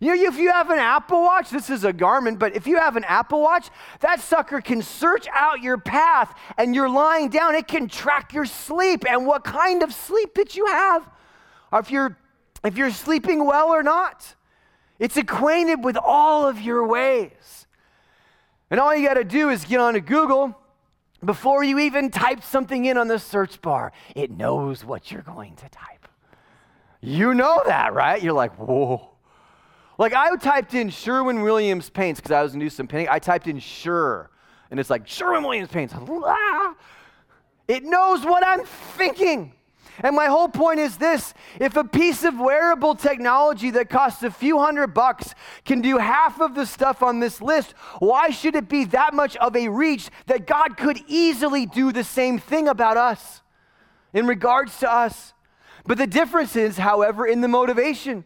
You 0.00 0.16
know, 0.16 0.28
if 0.28 0.36
you 0.36 0.50
have 0.50 0.68
an 0.70 0.80
Apple 0.80 1.22
Watch, 1.22 1.50
this 1.50 1.70
is 1.70 1.84
a 1.84 1.92
Garmin, 1.92 2.36
but 2.36 2.56
if 2.56 2.66
you 2.66 2.76
have 2.76 2.96
an 2.96 3.04
Apple 3.04 3.40
Watch, 3.40 3.68
that 4.00 4.20
sucker 4.20 4.60
can 4.60 4.82
search 4.82 5.28
out 5.32 5.62
your 5.62 5.78
path 5.78 6.36
and 6.58 6.74
you're 6.74 6.88
lying 6.88 7.28
down. 7.28 7.54
It 7.54 7.68
can 7.68 7.88
track 7.88 8.32
your 8.32 8.44
sleep 8.44 9.04
and 9.08 9.28
what 9.28 9.44
kind 9.44 9.80
of 9.80 9.94
sleep 9.94 10.34
that 10.34 10.56
you 10.56 10.66
have, 10.66 11.08
or 11.70 11.78
if 11.78 11.92
you're, 11.92 12.18
if 12.64 12.76
you're 12.76 12.90
sleeping 12.90 13.46
well 13.46 13.68
or 13.68 13.84
not. 13.84 14.34
It's 15.02 15.16
acquainted 15.16 15.82
with 15.82 15.96
all 15.96 16.46
of 16.46 16.60
your 16.60 16.86
ways. 16.86 17.66
And 18.70 18.78
all 18.78 18.94
you 18.94 19.04
got 19.04 19.14
to 19.14 19.24
do 19.24 19.50
is 19.50 19.64
get 19.64 19.80
onto 19.80 19.98
Google 19.98 20.56
before 21.24 21.64
you 21.64 21.80
even 21.80 22.08
type 22.08 22.44
something 22.44 22.84
in 22.84 22.96
on 22.96 23.08
the 23.08 23.18
search 23.18 23.60
bar. 23.60 23.90
It 24.14 24.30
knows 24.30 24.84
what 24.84 25.10
you're 25.10 25.22
going 25.22 25.56
to 25.56 25.68
type. 25.70 26.06
You 27.00 27.34
know 27.34 27.62
that, 27.66 27.94
right? 27.94 28.22
You're 28.22 28.32
like, 28.32 28.56
whoa. 28.56 29.10
Like 29.98 30.14
I 30.14 30.36
typed 30.36 30.72
in 30.72 30.88
Sherwin 30.88 31.42
Williams 31.42 31.90
paints 31.90 32.20
because 32.20 32.30
I 32.30 32.40
was 32.40 32.52
do 32.52 32.70
some 32.70 32.86
painting. 32.86 33.08
I 33.10 33.18
typed 33.18 33.48
in 33.48 33.58
Sure, 33.58 34.30
and 34.70 34.78
it's 34.78 34.88
like 34.88 35.08
Sherwin 35.08 35.42
Williams 35.42 35.70
paints. 35.70 35.94
It 37.68 37.84
knows 37.84 38.24
what 38.24 38.44
I'm 38.46 38.64
thinking. 38.64 39.52
And 40.00 40.16
my 40.16 40.26
whole 40.26 40.48
point 40.48 40.80
is 40.80 40.96
this 40.96 41.34
if 41.60 41.76
a 41.76 41.84
piece 41.84 42.24
of 42.24 42.38
wearable 42.38 42.94
technology 42.94 43.70
that 43.70 43.90
costs 43.90 44.22
a 44.22 44.30
few 44.30 44.58
hundred 44.58 44.88
bucks 44.88 45.34
can 45.64 45.80
do 45.80 45.98
half 45.98 46.40
of 46.40 46.54
the 46.54 46.66
stuff 46.66 47.02
on 47.02 47.20
this 47.20 47.42
list, 47.42 47.72
why 47.98 48.30
should 48.30 48.56
it 48.56 48.68
be 48.68 48.84
that 48.86 49.14
much 49.14 49.36
of 49.36 49.54
a 49.54 49.68
reach 49.68 50.08
that 50.26 50.46
God 50.46 50.76
could 50.76 50.98
easily 51.06 51.66
do 51.66 51.92
the 51.92 52.04
same 52.04 52.38
thing 52.38 52.68
about 52.68 52.96
us 52.96 53.42
in 54.14 54.26
regards 54.26 54.78
to 54.78 54.90
us? 54.90 55.34
But 55.84 55.98
the 55.98 56.06
difference 56.06 56.56
is, 56.56 56.78
however, 56.78 57.26
in 57.26 57.40
the 57.40 57.48
motivation. 57.48 58.24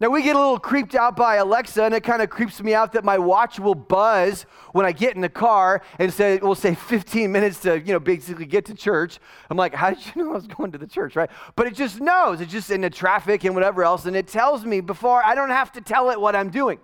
Now, 0.00 0.08
we 0.08 0.22
get 0.22 0.34
a 0.34 0.38
little 0.38 0.58
creeped 0.58 0.96
out 0.96 1.14
by 1.14 1.36
Alexa, 1.36 1.84
and 1.84 1.94
it 1.94 2.02
kind 2.02 2.22
of 2.22 2.28
creeps 2.28 2.60
me 2.60 2.74
out 2.74 2.92
that 2.92 3.04
my 3.04 3.18
watch 3.18 3.60
will 3.60 3.76
buzz 3.76 4.46
when 4.72 4.84
I 4.84 4.90
get 4.90 5.14
in 5.14 5.20
the 5.20 5.28
car 5.28 5.80
and 6.00 6.12
say, 6.12 6.34
it 6.34 6.42
will 6.42 6.56
say 6.56 6.74
15 6.74 7.30
minutes 7.30 7.60
to, 7.60 7.78
you 7.78 7.92
know, 7.92 8.00
basically 8.00 8.46
get 8.46 8.64
to 8.64 8.74
church. 8.74 9.20
I'm 9.48 9.56
like, 9.56 9.74
how 9.74 9.90
did 9.90 10.04
you 10.04 10.24
know 10.24 10.30
I 10.30 10.34
was 10.34 10.48
going 10.48 10.72
to 10.72 10.78
the 10.78 10.88
church, 10.88 11.14
right? 11.14 11.30
But 11.54 11.68
it 11.68 11.74
just 11.74 12.00
knows. 12.00 12.40
It's 12.40 12.50
just 12.50 12.70
in 12.70 12.80
the 12.80 12.90
traffic 12.90 13.44
and 13.44 13.54
whatever 13.54 13.84
else, 13.84 14.06
and 14.06 14.16
it 14.16 14.26
tells 14.26 14.64
me 14.64 14.80
before 14.80 15.24
I 15.24 15.36
don't 15.36 15.50
have 15.50 15.70
to 15.72 15.80
tell 15.80 16.10
it 16.10 16.20
what 16.20 16.34
I'm 16.34 16.50
doing. 16.50 16.80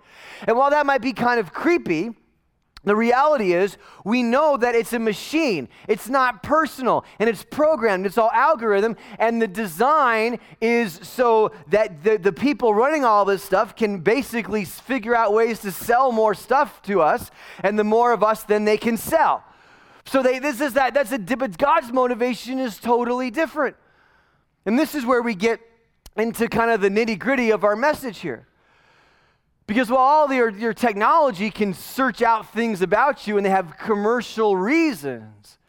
And 0.47 0.55
while 0.55 0.69
that 0.69 0.85
might 0.85 1.01
be 1.01 1.11
kind 1.11 1.41
of 1.41 1.51
creepy, 1.51 2.11
the 2.85 2.95
reality 2.95 3.53
is, 3.53 3.77
we 4.05 4.23
know 4.23 4.55
that 4.55 4.73
it's 4.73 4.93
a 4.93 4.99
machine. 4.99 5.67
It's 5.87 6.07
not 6.07 6.41
personal 6.41 7.03
and 7.19 7.29
it's 7.29 7.43
programmed. 7.43 8.05
It's 8.05 8.17
all 8.17 8.31
algorithm. 8.31 8.95
And 9.17 9.41
the 9.41 9.47
design 9.47 10.39
is 10.61 10.99
so 11.03 11.51
that 11.67 12.03
the, 12.03 12.17
the 12.17 12.31
people 12.31 12.73
running 12.73 13.03
all 13.03 13.25
this 13.25 13.43
stuff 13.43 13.75
can 13.75 13.99
basically 13.99 14.63
figure 14.63 15.13
out 15.13 15.33
ways 15.33 15.59
to 15.59 15.71
sell 15.71 16.13
more 16.13 16.33
stuff 16.33 16.81
to 16.83 17.01
us. 17.01 17.31
And 17.63 17.77
the 17.77 17.83
more 17.83 18.13
of 18.13 18.23
us, 18.23 18.43
then 18.43 18.63
they 18.63 18.77
can 18.77 18.95
sell. 18.95 19.43
So 20.05 20.23
they, 20.23 20.39
this 20.39 20.61
is 20.61 20.73
that. 20.73 20.93
That's 20.93 21.11
a, 21.11 21.19
but 21.19 21.57
God's 21.57 21.91
motivation 21.91 22.59
is 22.59 22.77
totally 22.77 23.29
different. 23.29 23.75
And 24.65 24.79
this 24.79 24.95
is 24.95 25.05
where 25.05 25.21
we 25.21 25.35
get 25.35 25.59
into 26.15 26.47
kind 26.47 26.71
of 26.71 26.81
the 26.81 26.89
nitty 26.89 27.19
gritty 27.19 27.51
of 27.51 27.63
our 27.63 27.75
message 27.75 28.19
here. 28.19 28.47
Because 29.69 29.91
while 29.91 29.99
all 29.99 30.33
your, 30.33 30.49
your 30.49 30.73
technology 30.73 31.51
can 31.51 31.75
search 31.75 32.23
out 32.23 32.51
things 32.51 32.81
about 32.81 33.27
you 33.27 33.37
and 33.37 33.45
they 33.45 33.51
have 33.51 33.77
commercial 33.77 34.57
reasons, 34.57 35.59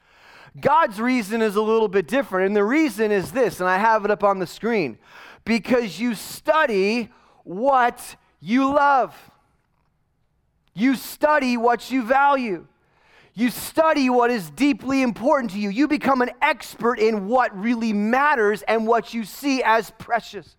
God's 0.59 0.99
reason 0.99 1.43
is 1.43 1.55
a 1.55 1.61
little 1.61 1.87
bit 1.87 2.09
different. 2.09 2.47
And 2.47 2.57
the 2.57 2.65
reason 2.65 3.13
is 3.13 3.33
this, 3.33 3.61
and 3.61 3.69
I 3.69 3.77
have 3.77 4.07
it 4.07 4.11
up 4.11 4.25
on 4.25 4.39
the 4.39 4.47
screen 4.47 4.97
because 5.45 6.01
you 6.01 6.15
study 6.15 7.11
what 7.45 8.17
you 8.41 8.73
love, 8.73 9.15
you 10.73 10.95
study 10.95 11.59
what 11.59 11.91
you 11.91 12.03
value. 12.03 12.67
You 13.35 13.51
study 13.51 14.09
what 14.09 14.31
is 14.31 14.49
deeply 14.49 15.03
important 15.03 15.51
to 15.53 15.59
you. 15.59 15.69
You 15.69 15.87
become 15.87 16.23
an 16.23 16.31
expert 16.41 16.99
in 16.99 17.29
what 17.29 17.55
really 17.55 17.93
matters 17.93 18.63
and 18.63 18.87
what 18.87 19.13
you 19.13 19.25
see 19.25 19.63
as 19.63 19.91
precious. 19.99 20.57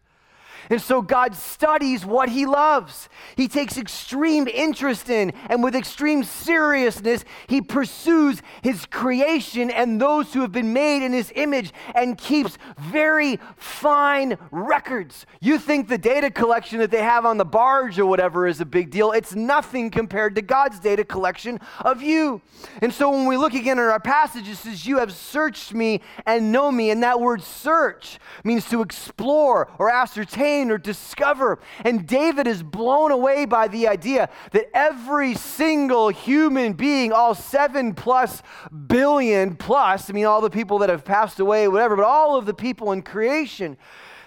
And 0.71 0.81
so 0.81 1.01
God 1.01 1.35
studies 1.35 2.05
what 2.05 2.29
he 2.29 2.45
loves. 2.45 3.09
He 3.35 3.49
takes 3.49 3.77
extreme 3.77 4.47
interest 4.47 5.09
in, 5.09 5.33
and 5.49 5.61
with 5.61 5.75
extreme 5.75 6.23
seriousness, 6.23 7.25
he 7.47 7.61
pursues 7.61 8.41
his 8.61 8.85
creation 8.85 9.69
and 9.69 9.99
those 9.99 10.33
who 10.33 10.39
have 10.39 10.53
been 10.53 10.71
made 10.71 11.05
in 11.05 11.11
his 11.11 11.29
image 11.35 11.73
and 11.93 12.17
keeps 12.17 12.57
very 12.79 13.37
fine 13.57 14.37
records. 14.49 15.25
You 15.41 15.59
think 15.59 15.89
the 15.89 15.97
data 15.97 16.31
collection 16.31 16.79
that 16.79 16.89
they 16.89 17.03
have 17.03 17.25
on 17.25 17.37
the 17.37 17.43
barge 17.43 17.99
or 17.99 18.05
whatever 18.05 18.47
is 18.47 18.61
a 18.61 18.65
big 18.65 18.91
deal. 18.91 19.11
It's 19.11 19.35
nothing 19.35 19.89
compared 19.89 20.35
to 20.35 20.41
God's 20.41 20.79
data 20.79 21.03
collection 21.03 21.59
of 21.81 22.01
you. 22.01 22.41
And 22.81 22.93
so 22.93 23.11
when 23.11 23.25
we 23.25 23.35
look 23.35 23.53
again 23.53 23.77
at 23.77 23.89
our 23.89 23.99
passage, 23.99 24.47
it 24.47 24.55
says, 24.55 24.87
You 24.87 24.99
have 24.99 25.11
searched 25.11 25.73
me 25.73 25.99
and 26.25 26.53
know 26.53 26.71
me. 26.71 26.91
And 26.91 27.03
that 27.03 27.19
word 27.19 27.41
search 27.41 28.19
means 28.45 28.69
to 28.69 28.81
explore 28.81 29.69
or 29.77 29.91
ascertain 29.91 30.60
or 30.69 30.77
discover. 30.77 31.59
And 31.83 32.05
David 32.05 32.45
is 32.45 32.61
blown 32.61 33.11
away 33.11 33.45
by 33.45 33.67
the 33.67 33.87
idea 33.87 34.29
that 34.51 34.69
every 34.73 35.33
single 35.33 36.09
human 36.09 36.73
being, 36.73 37.11
all 37.11 37.33
seven 37.33 37.93
plus 37.93 38.43
billion 38.87 39.55
plus, 39.55 40.09
I 40.09 40.13
mean, 40.13 40.25
all 40.25 40.41
the 40.41 40.49
people 40.49 40.79
that 40.79 40.89
have 40.89 41.05
passed 41.05 41.39
away, 41.39 41.67
whatever, 41.67 41.95
but 41.95 42.05
all 42.05 42.35
of 42.35 42.45
the 42.45 42.53
people 42.53 42.91
in 42.91 43.01
creation 43.01 43.77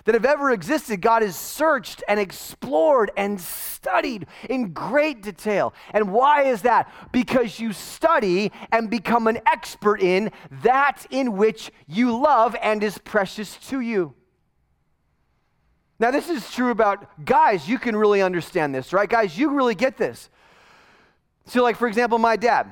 that 0.05 0.15
have 0.15 0.25
ever 0.25 0.51
existed, 0.51 1.01
God 1.01 1.23
has 1.23 1.37
searched 1.37 2.03
and 2.09 2.21
explored 2.21 3.11
and 3.17 3.41
studied 3.41 4.27
in 4.49 4.73
great 4.73 5.23
detail. 5.23 5.75
And 5.93 6.13
why 6.13 6.45
is 6.45 6.63
that? 6.63 6.93
Because 7.11 7.59
you 7.59 7.73
study 7.73 8.53
and 8.71 8.91
become 8.91 9.27
an 9.27 9.41
expert 9.47 10.01
in 10.01 10.31
that 10.63 11.07
in 11.11 11.37
which 11.37 11.71
you 11.87 12.17
love 12.17 12.55
and 12.61 12.83
is 12.83 12.99
precious 12.99 13.57
to 13.69 13.81
you. 13.81 14.15
Now, 16.05 16.11
this 16.11 16.29
is 16.29 16.51
true 16.51 16.71
about 16.71 17.25
guys. 17.25 17.67
You 17.67 17.79
can 17.79 17.97
really 17.97 18.21
understand 18.21 18.75
this, 18.75 18.93
right? 18.93 19.09
Guys, 19.09 19.39
you 19.39 19.57
really 19.57 19.75
get 19.75 19.97
this. 19.97 20.29
So, 21.47 21.63
like, 21.63 21.77
for 21.77 21.89
example, 21.89 22.19
my 22.19 22.37
dad. 22.37 22.71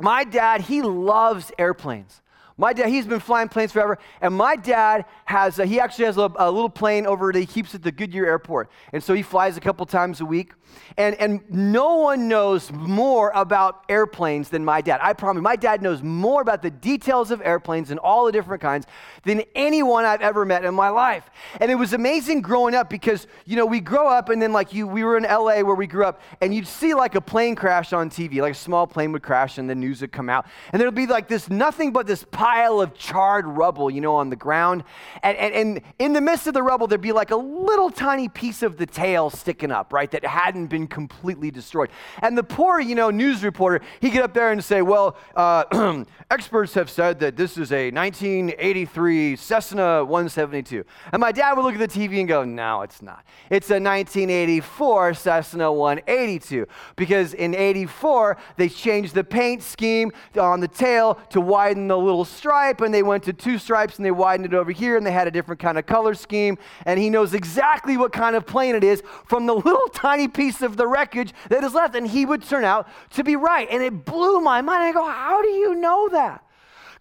My 0.00 0.22
dad, 0.22 0.60
he 0.60 0.80
loves 0.80 1.50
airplanes. 1.58 2.22
My 2.56 2.72
dad, 2.72 2.86
he's 2.86 3.04
been 3.04 3.18
flying 3.18 3.48
planes 3.48 3.72
forever, 3.72 3.98
and 4.20 4.32
my 4.32 4.54
dad 4.54 5.06
has, 5.24 5.58
a, 5.58 5.66
he 5.66 5.80
actually 5.80 6.04
has 6.04 6.18
a, 6.18 6.30
a, 6.36 6.52
little 6.52 6.70
plane 6.70 7.04
over 7.04 7.32
he 7.32 7.46
keeps 7.46 7.70
it 7.70 7.78
at 7.78 7.82
the 7.82 7.90
Goodyear 7.90 8.26
Airport. 8.26 8.70
And 8.92 9.02
so 9.02 9.12
he 9.12 9.22
flies 9.22 9.56
a 9.56 9.60
couple 9.60 9.84
times 9.84 10.20
a 10.20 10.24
week. 10.24 10.52
And, 10.96 11.14
and 11.16 11.42
no 11.50 11.96
one 11.96 12.28
knows 12.28 12.70
more 12.72 13.30
about 13.34 13.84
airplanes 13.88 14.48
than 14.48 14.64
my 14.64 14.80
dad. 14.80 15.00
I 15.02 15.12
promise, 15.12 15.42
my 15.42 15.56
dad 15.56 15.82
knows 15.82 16.02
more 16.02 16.42
about 16.42 16.62
the 16.62 16.70
details 16.70 17.30
of 17.30 17.40
airplanes 17.42 17.90
and 17.90 17.98
all 18.00 18.26
the 18.26 18.32
different 18.32 18.62
kinds 18.62 18.86
than 19.24 19.42
anyone 19.54 20.04
I've 20.04 20.20
ever 20.20 20.44
met 20.44 20.64
in 20.64 20.74
my 20.74 20.88
life. 20.88 21.30
And 21.60 21.70
it 21.70 21.76
was 21.76 21.92
amazing 21.92 22.42
growing 22.42 22.74
up 22.74 22.90
because, 22.90 23.26
you 23.46 23.56
know, 23.56 23.66
we 23.66 23.80
grow 23.80 24.08
up 24.08 24.28
and 24.28 24.40
then 24.40 24.52
like 24.52 24.72
you, 24.72 24.86
we 24.86 25.04
were 25.04 25.16
in 25.16 25.24
LA 25.24 25.62
where 25.62 25.74
we 25.74 25.86
grew 25.86 26.04
up, 26.04 26.20
and 26.40 26.54
you'd 26.54 26.66
see 26.66 26.94
like 26.94 27.14
a 27.14 27.20
plane 27.20 27.54
crash 27.54 27.92
on 27.92 28.10
TV, 28.10 28.40
like 28.40 28.52
a 28.52 28.56
small 28.56 28.86
plane 28.86 29.12
would 29.12 29.22
crash 29.22 29.58
and 29.58 29.68
the 29.68 29.74
news 29.74 30.00
would 30.00 30.12
come 30.12 30.28
out. 30.28 30.46
And 30.72 30.80
there'd 30.80 30.94
be 30.94 31.06
like 31.06 31.28
this 31.28 31.48
nothing 31.48 31.92
but 31.92 32.06
this 32.06 32.24
pile 32.30 32.80
of 32.80 32.94
charred 32.94 33.46
rubble, 33.46 33.90
you 33.90 34.00
know, 34.00 34.16
on 34.16 34.30
the 34.30 34.36
ground. 34.36 34.84
And, 35.22 35.36
and, 35.36 35.54
and 35.54 35.80
in 35.98 36.12
the 36.12 36.20
midst 36.20 36.46
of 36.46 36.54
the 36.54 36.62
rubble, 36.62 36.86
there'd 36.86 37.00
be 37.00 37.12
like 37.12 37.30
a 37.30 37.36
little 37.36 37.90
tiny 37.90 38.28
piece 38.28 38.62
of 38.62 38.76
the 38.76 38.86
tail 38.86 39.30
sticking 39.30 39.70
up, 39.70 39.92
right, 39.92 40.10
that 40.10 40.24
hadn't 40.24 40.61
been 40.66 40.86
completely 40.86 41.50
destroyed. 41.50 41.90
And 42.20 42.36
the 42.36 42.42
poor, 42.42 42.80
you 42.80 42.94
know, 42.94 43.10
news 43.10 43.44
reporter, 43.44 43.84
he'd 44.00 44.10
get 44.10 44.22
up 44.22 44.34
there 44.34 44.52
and 44.52 44.62
say, 44.62 44.82
well, 44.82 45.16
uh, 45.36 46.04
experts 46.30 46.74
have 46.74 46.90
said 46.90 47.20
that 47.20 47.36
this 47.36 47.58
is 47.58 47.72
a 47.72 47.90
1983 47.90 49.36
Cessna 49.36 50.04
172. 50.04 50.84
And 51.12 51.20
my 51.20 51.32
dad 51.32 51.54
would 51.54 51.62
look 51.62 51.74
at 51.74 51.92
the 51.92 52.00
TV 52.00 52.20
and 52.20 52.28
go, 52.28 52.44
no, 52.44 52.82
it's 52.82 53.02
not. 53.02 53.24
It's 53.50 53.70
a 53.70 53.80
1984 53.80 55.14
Cessna 55.14 55.72
182 55.72 56.66
because 56.96 57.34
in 57.34 57.54
84, 57.54 58.36
they 58.56 58.68
changed 58.68 59.14
the 59.14 59.24
paint 59.24 59.62
scheme 59.62 60.12
on 60.38 60.60
the 60.60 60.68
tail 60.68 61.14
to 61.30 61.40
widen 61.40 61.88
the 61.88 61.98
little 61.98 62.24
stripe, 62.24 62.80
and 62.80 62.92
they 62.92 63.02
went 63.02 63.22
to 63.24 63.32
two 63.32 63.58
stripes 63.58 63.96
and 63.96 64.04
they 64.04 64.10
widened 64.10 64.52
it 64.52 64.56
over 64.56 64.70
here, 64.70 64.96
and 64.96 65.06
they 65.06 65.12
had 65.12 65.26
a 65.26 65.30
different 65.30 65.60
kind 65.60 65.78
of 65.78 65.86
color 65.86 66.14
scheme. 66.14 66.58
And 66.86 66.98
he 66.98 67.10
knows 67.10 67.34
exactly 67.34 67.96
what 67.96 68.12
kind 68.12 68.36
of 68.36 68.46
plane 68.46 68.74
it 68.74 68.84
is 68.84 69.02
from 69.26 69.46
the 69.46 69.54
little 69.54 69.88
tiny 69.92 70.28
piece 70.28 70.51
of 70.60 70.76
the 70.76 70.86
wreckage 70.86 71.32
that 71.48 71.64
is 71.64 71.72
left. 71.72 71.94
And 71.94 72.06
he 72.06 72.26
would 72.26 72.42
turn 72.42 72.64
out 72.64 72.88
to 73.10 73.24
be 73.24 73.36
right. 73.36 73.66
And 73.70 73.82
it 73.82 74.04
blew 74.04 74.40
my 74.40 74.60
mind. 74.60 74.82
I 74.82 74.92
go, 74.92 75.06
How 75.06 75.40
do 75.40 75.48
you 75.48 75.74
know 75.74 76.08
that? 76.10 76.44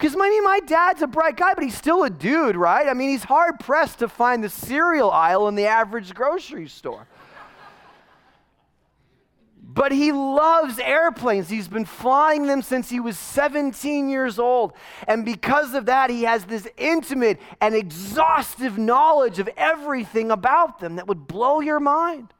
Because 0.02 0.16
I 0.16 0.30
mean, 0.30 0.44
my 0.44 0.60
dad's 0.62 1.04
a 1.04 1.08
bright 1.08 1.38
guy, 1.38 1.54
but 1.54 1.64
he's 1.64 1.78
still 1.78 2.04
a 2.04 2.10
dude, 2.10 2.56
right? 2.56 2.88
I 2.88 2.94
mean, 2.96 3.10
he's 3.10 3.24
hard 3.24 3.60
pressed 3.60 4.00
to 4.00 4.08
find 4.08 4.44
the 4.44 4.50
cereal 4.50 5.12
aisle 5.12 5.48
in 5.48 5.54
the 5.54 5.68
average 5.68 6.16
grocery 6.16 6.68
store. 6.68 7.08
but 9.62 9.92
he 9.92 10.12
loves 10.12 10.80
airplanes. 10.80 11.50
He's 11.50 11.68
been 11.68 11.86
flying 11.86 12.48
them 12.48 12.64
since 12.64 12.90
he 12.90 13.00
was 13.00 13.16
17 13.16 14.10
years 14.10 14.40
old. 14.40 14.74
And 15.08 15.24
because 15.24 15.76
of 15.76 15.86
that, 15.86 16.10
he 16.10 16.24
has 16.24 16.46
this 16.46 16.68
intimate 16.78 17.40
and 17.62 17.76
exhaustive 17.76 18.80
knowledge 18.80 19.38
of 19.38 19.50
everything 19.56 20.32
about 20.32 20.80
them 20.80 20.96
that 20.96 21.08
would 21.08 21.28
blow 21.28 21.60
your 21.60 21.80
mind. 21.80 22.34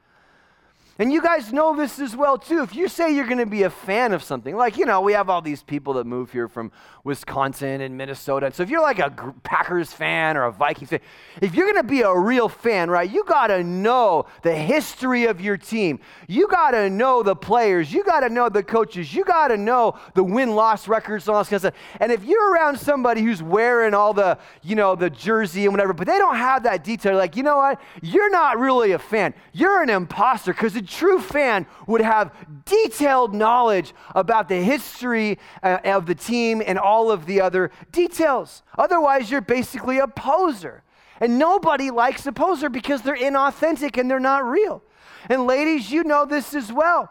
And 1.02 1.12
you 1.12 1.20
guys 1.20 1.52
know 1.52 1.76
this 1.76 1.98
as 1.98 2.16
well, 2.16 2.38
too. 2.38 2.62
If 2.62 2.76
you 2.76 2.88
say 2.88 3.16
you're 3.16 3.26
going 3.26 3.40
to 3.40 3.48
be 3.48 3.64
a 3.64 3.72
fan 3.72 4.14
of 4.14 4.22
something, 4.22 4.56
like, 4.56 4.78
you 4.78 4.86
know, 4.86 5.02
we 5.02 5.14
have 5.14 5.32
all 5.32 5.42
these 5.42 5.64
people 5.64 5.94
that 5.94 6.06
move 6.06 6.32
here 6.32 6.48
from 6.48 6.72
Wisconsin 7.04 7.82
and 7.82 7.98
Minnesota. 7.98 8.52
So 8.54 8.62
if 8.62 8.70
you're 8.70 8.84
like 8.84 9.00
a 9.00 9.34
Packers 9.42 9.92
fan 9.92 10.38
or 10.38 10.44
a 10.44 10.52
Vikings 10.52 10.92
fan, 10.92 11.00
if 11.42 11.56
you're 11.56 11.66
going 11.66 11.84
to 11.84 11.90
be 11.90 12.02
a 12.02 12.16
real 12.16 12.48
fan, 12.48 12.88
right, 12.88 13.10
you 13.10 13.24
got 13.24 13.48
to 13.48 13.64
know 13.64 14.28
the 14.44 14.54
history 14.54 15.26
of 15.26 15.42
your 15.42 15.58
team. 15.58 16.00
You 16.28 16.48
got 16.48 16.72
to 16.72 16.88
know 16.88 17.24
the 17.24 17.36
players. 17.36 17.92
You 17.92 18.04
got 18.04 18.20
to 18.20 18.30
know 18.30 18.48
the 18.48 18.62
coaches. 18.62 19.12
You 19.12 19.26
got 19.26 19.48
to 19.48 19.58
know 19.58 19.98
the 20.14 20.24
win 20.24 20.52
loss 20.52 20.88
records 20.88 21.28
and 21.28 21.36
all 21.36 21.42
this 21.42 21.50
kind 21.50 21.56
of 21.56 21.62
stuff. 21.62 21.98
And 22.00 22.12
if 22.12 22.24
you're 22.24 22.54
around 22.54 22.78
somebody 22.78 23.24
who's 23.24 23.42
wearing 23.42 23.96
all 23.96 24.14
the, 24.14 24.38
you 24.62 24.76
know, 24.76 24.96
the 24.96 25.10
jersey 25.10 25.64
and 25.64 25.74
whatever, 25.74 25.94
but 25.94 26.06
they 26.06 26.20
don't 26.20 26.36
have 26.36 26.62
that 26.62 26.84
detail, 26.84 27.18
like, 27.18 27.36
you 27.36 27.42
know 27.42 27.58
what? 27.58 27.82
You're 28.04 28.30
not 28.30 28.60
really 28.60 28.92
a 28.92 29.00
fan. 29.00 29.34
You're 29.52 29.82
an 29.82 29.90
imposter 29.90 30.54
because 30.54 30.74
the 30.74 30.91
true 30.92 31.20
fan 31.20 31.66
would 31.88 32.02
have 32.02 32.32
detailed 32.66 33.34
knowledge 33.34 33.94
about 34.14 34.50
the 34.50 34.62
history 34.62 35.40
uh, 35.64 35.80
of 35.86 36.06
the 36.06 36.16
team 36.16 36.62
and 36.66 36.78
all 36.78 37.10
of 37.10 37.26
the 37.26 37.42
other 37.42 37.72
details. 37.92 38.62
Otherwise, 38.78 39.32
you're 39.32 39.42
basically 39.42 39.98
a 40.00 40.08
poser. 40.08 40.84
And 41.20 41.38
nobody 41.38 41.92
likes 41.92 42.26
a 42.26 42.32
poser 42.32 42.70
because 42.70 43.04
they're 43.04 43.16
inauthentic 43.16 43.98
and 43.98 44.10
they're 44.10 44.20
not 44.20 44.44
real. 44.44 44.84
And 45.30 45.46
ladies, 45.46 45.92
you 45.92 46.04
know 46.04 46.26
this 46.26 46.54
as 46.54 46.74
well. 46.74 47.10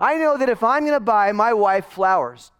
I 0.00 0.16
know 0.16 0.36
that 0.36 0.48
if 0.48 0.62
I'm 0.64 0.82
going 0.82 0.94
to 0.94 1.00
buy 1.00 1.30
my 1.32 1.52
wife 1.52 1.86
flowers, 1.86 2.50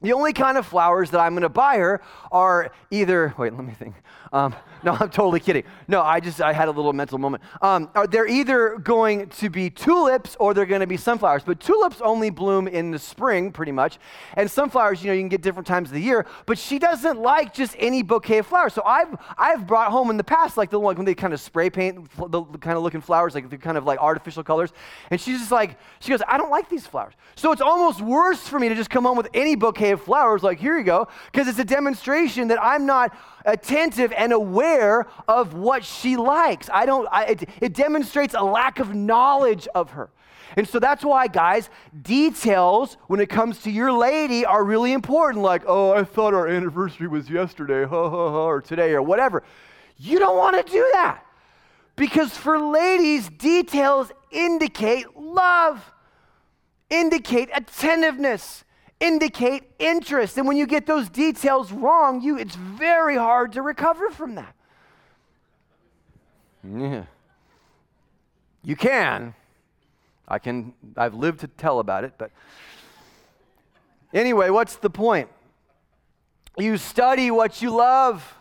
the 0.00 0.12
only 0.12 0.32
kind 0.32 0.56
of 0.56 0.66
flowers 0.66 1.10
that 1.10 1.20
I'm 1.20 1.32
going 1.32 1.42
to 1.42 1.48
buy 1.48 1.78
her 1.78 2.00
are 2.30 2.70
either, 2.90 3.34
wait, 3.36 3.54
let 3.54 3.64
me 3.64 3.72
think. 3.72 3.94
Um, 4.32 4.54
no, 4.84 4.92
I'm 4.92 5.10
totally 5.10 5.40
kidding. 5.40 5.64
No, 5.88 6.02
I 6.02 6.20
just 6.20 6.40
I 6.40 6.52
had 6.52 6.68
a 6.68 6.70
little 6.70 6.92
mental 6.92 7.18
moment. 7.18 7.42
Um, 7.62 7.90
they're 8.10 8.26
either 8.26 8.76
going 8.78 9.28
to 9.28 9.48
be 9.48 9.70
tulips 9.70 10.36
or 10.38 10.52
they're 10.54 10.66
going 10.66 10.80
to 10.80 10.86
be 10.86 10.96
sunflowers. 10.96 11.42
But 11.42 11.60
tulips 11.60 12.00
only 12.00 12.30
bloom 12.30 12.68
in 12.68 12.90
the 12.90 12.98
spring, 12.98 13.50
pretty 13.50 13.72
much, 13.72 13.98
and 14.34 14.50
sunflowers, 14.50 15.02
you 15.02 15.08
know, 15.08 15.14
you 15.14 15.22
can 15.22 15.28
get 15.28 15.42
different 15.42 15.66
times 15.66 15.88
of 15.88 15.94
the 15.94 16.00
year. 16.02 16.26
But 16.46 16.58
she 16.58 16.78
doesn't 16.78 17.18
like 17.18 17.54
just 17.54 17.74
any 17.78 18.02
bouquet 18.02 18.38
of 18.38 18.46
flowers. 18.46 18.74
So 18.74 18.82
I've 18.84 19.16
I've 19.38 19.66
brought 19.66 19.90
home 19.90 20.10
in 20.10 20.16
the 20.16 20.24
past 20.24 20.56
like 20.56 20.70
the 20.70 20.78
one 20.78 20.96
when 20.96 21.06
they 21.06 21.14
kind 21.14 21.32
of 21.32 21.40
spray 21.40 21.70
paint 21.70 22.08
the, 22.16 22.44
the 22.44 22.58
kind 22.58 22.76
of 22.76 22.82
looking 22.82 23.00
flowers, 23.00 23.34
like 23.34 23.48
the 23.50 23.58
kind 23.58 23.78
of 23.78 23.84
like 23.84 23.98
artificial 23.98 24.44
colors, 24.44 24.72
and 25.10 25.20
she's 25.20 25.38
just 25.38 25.52
like 25.52 25.78
she 26.00 26.10
goes, 26.10 26.20
I 26.28 26.36
don't 26.36 26.50
like 26.50 26.68
these 26.68 26.86
flowers. 26.86 27.14
So 27.36 27.52
it's 27.52 27.62
almost 27.62 28.00
worse 28.00 28.46
for 28.46 28.58
me 28.58 28.68
to 28.68 28.74
just 28.74 28.90
come 28.90 29.04
home 29.04 29.16
with 29.16 29.28
any 29.34 29.56
bouquet 29.56 29.92
of 29.92 30.02
flowers, 30.02 30.42
like 30.42 30.60
here 30.60 30.76
you 30.76 30.84
go, 30.84 31.08
because 31.32 31.48
it's 31.48 31.58
a 31.58 31.64
demonstration 31.64 32.48
that 32.48 32.62
I'm 32.62 32.86
not 32.86 33.16
attentive 33.44 34.12
and 34.12 34.32
aware 34.32 35.06
of 35.28 35.54
what 35.54 35.84
she 35.84 36.16
likes. 36.16 36.68
I 36.72 36.86
don't, 36.86 37.08
I, 37.10 37.24
it, 37.24 37.48
it 37.60 37.74
demonstrates 37.74 38.34
a 38.34 38.42
lack 38.42 38.78
of 38.78 38.94
knowledge 38.94 39.68
of 39.74 39.90
her. 39.92 40.10
And 40.56 40.68
so 40.68 40.78
that's 40.78 41.04
why, 41.04 41.26
guys, 41.26 41.68
details 42.02 42.96
when 43.08 43.20
it 43.20 43.28
comes 43.28 43.62
to 43.62 43.70
your 43.70 43.92
lady 43.92 44.44
are 44.44 44.62
really 44.62 44.92
important. 44.92 45.42
Like, 45.42 45.62
oh, 45.66 45.92
I 45.92 46.04
thought 46.04 46.32
our 46.32 46.46
anniversary 46.46 47.08
was 47.08 47.28
yesterday, 47.28 47.84
ha 47.84 48.10
ha 48.10 48.30
ha, 48.30 48.46
or 48.46 48.60
today, 48.60 48.92
or 48.92 49.02
whatever. 49.02 49.42
You 49.96 50.18
don't 50.18 50.36
want 50.36 50.64
to 50.64 50.72
do 50.72 50.88
that. 50.92 51.24
Because 51.96 52.36
for 52.36 52.58
ladies, 52.58 53.28
details 53.28 54.10
indicate 54.30 55.16
love, 55.16 55.92
indicate 56.90 57.50
attentiveness, 57.54 58.63
indicate 59.00 59.64
interest. 59.78 60.38
And 60.38 60.46
when 60.46 60.56
you 60.56 60.66
get 60.66 60.86
those 60.86 61.08
details 61.08 61.72
wrong, 61.72 62.20
you, 62.20 62.38
it's 62.38 62.54
very 62.54 63.16
hard 63.16 63.52
to 63.52 63.62
recover 63.62 64.10
from 64.10 64.34
that. 64.36 64.54
Yeah. 66.62 67.04
You 68.62 68.76
can. 68.76 69.34
I 70.26 70.38
can 70.38 70.72
I've 70.96 71.14
lived 71.14 71.40
to 71.40 71.48
tell 71.48 71.80
about 71.80 72.04
it, 72.04 72.14
but 72.16 72.30
anyway, 74.12 74.48
what's 74.48 74.76
the 74.76 74.88
point? 74.88 75.28
You 76.56 76.78
study 76.78 77.30
what 77.30 77.60
you 77.60 77.74
love, 77.74 78.36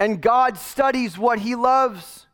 and 0.00 0.20
God 0.20 0.56
studies 0.56 1.18
what 1.18 1.40
he 1.40 1.54
loves. 1.54 2.26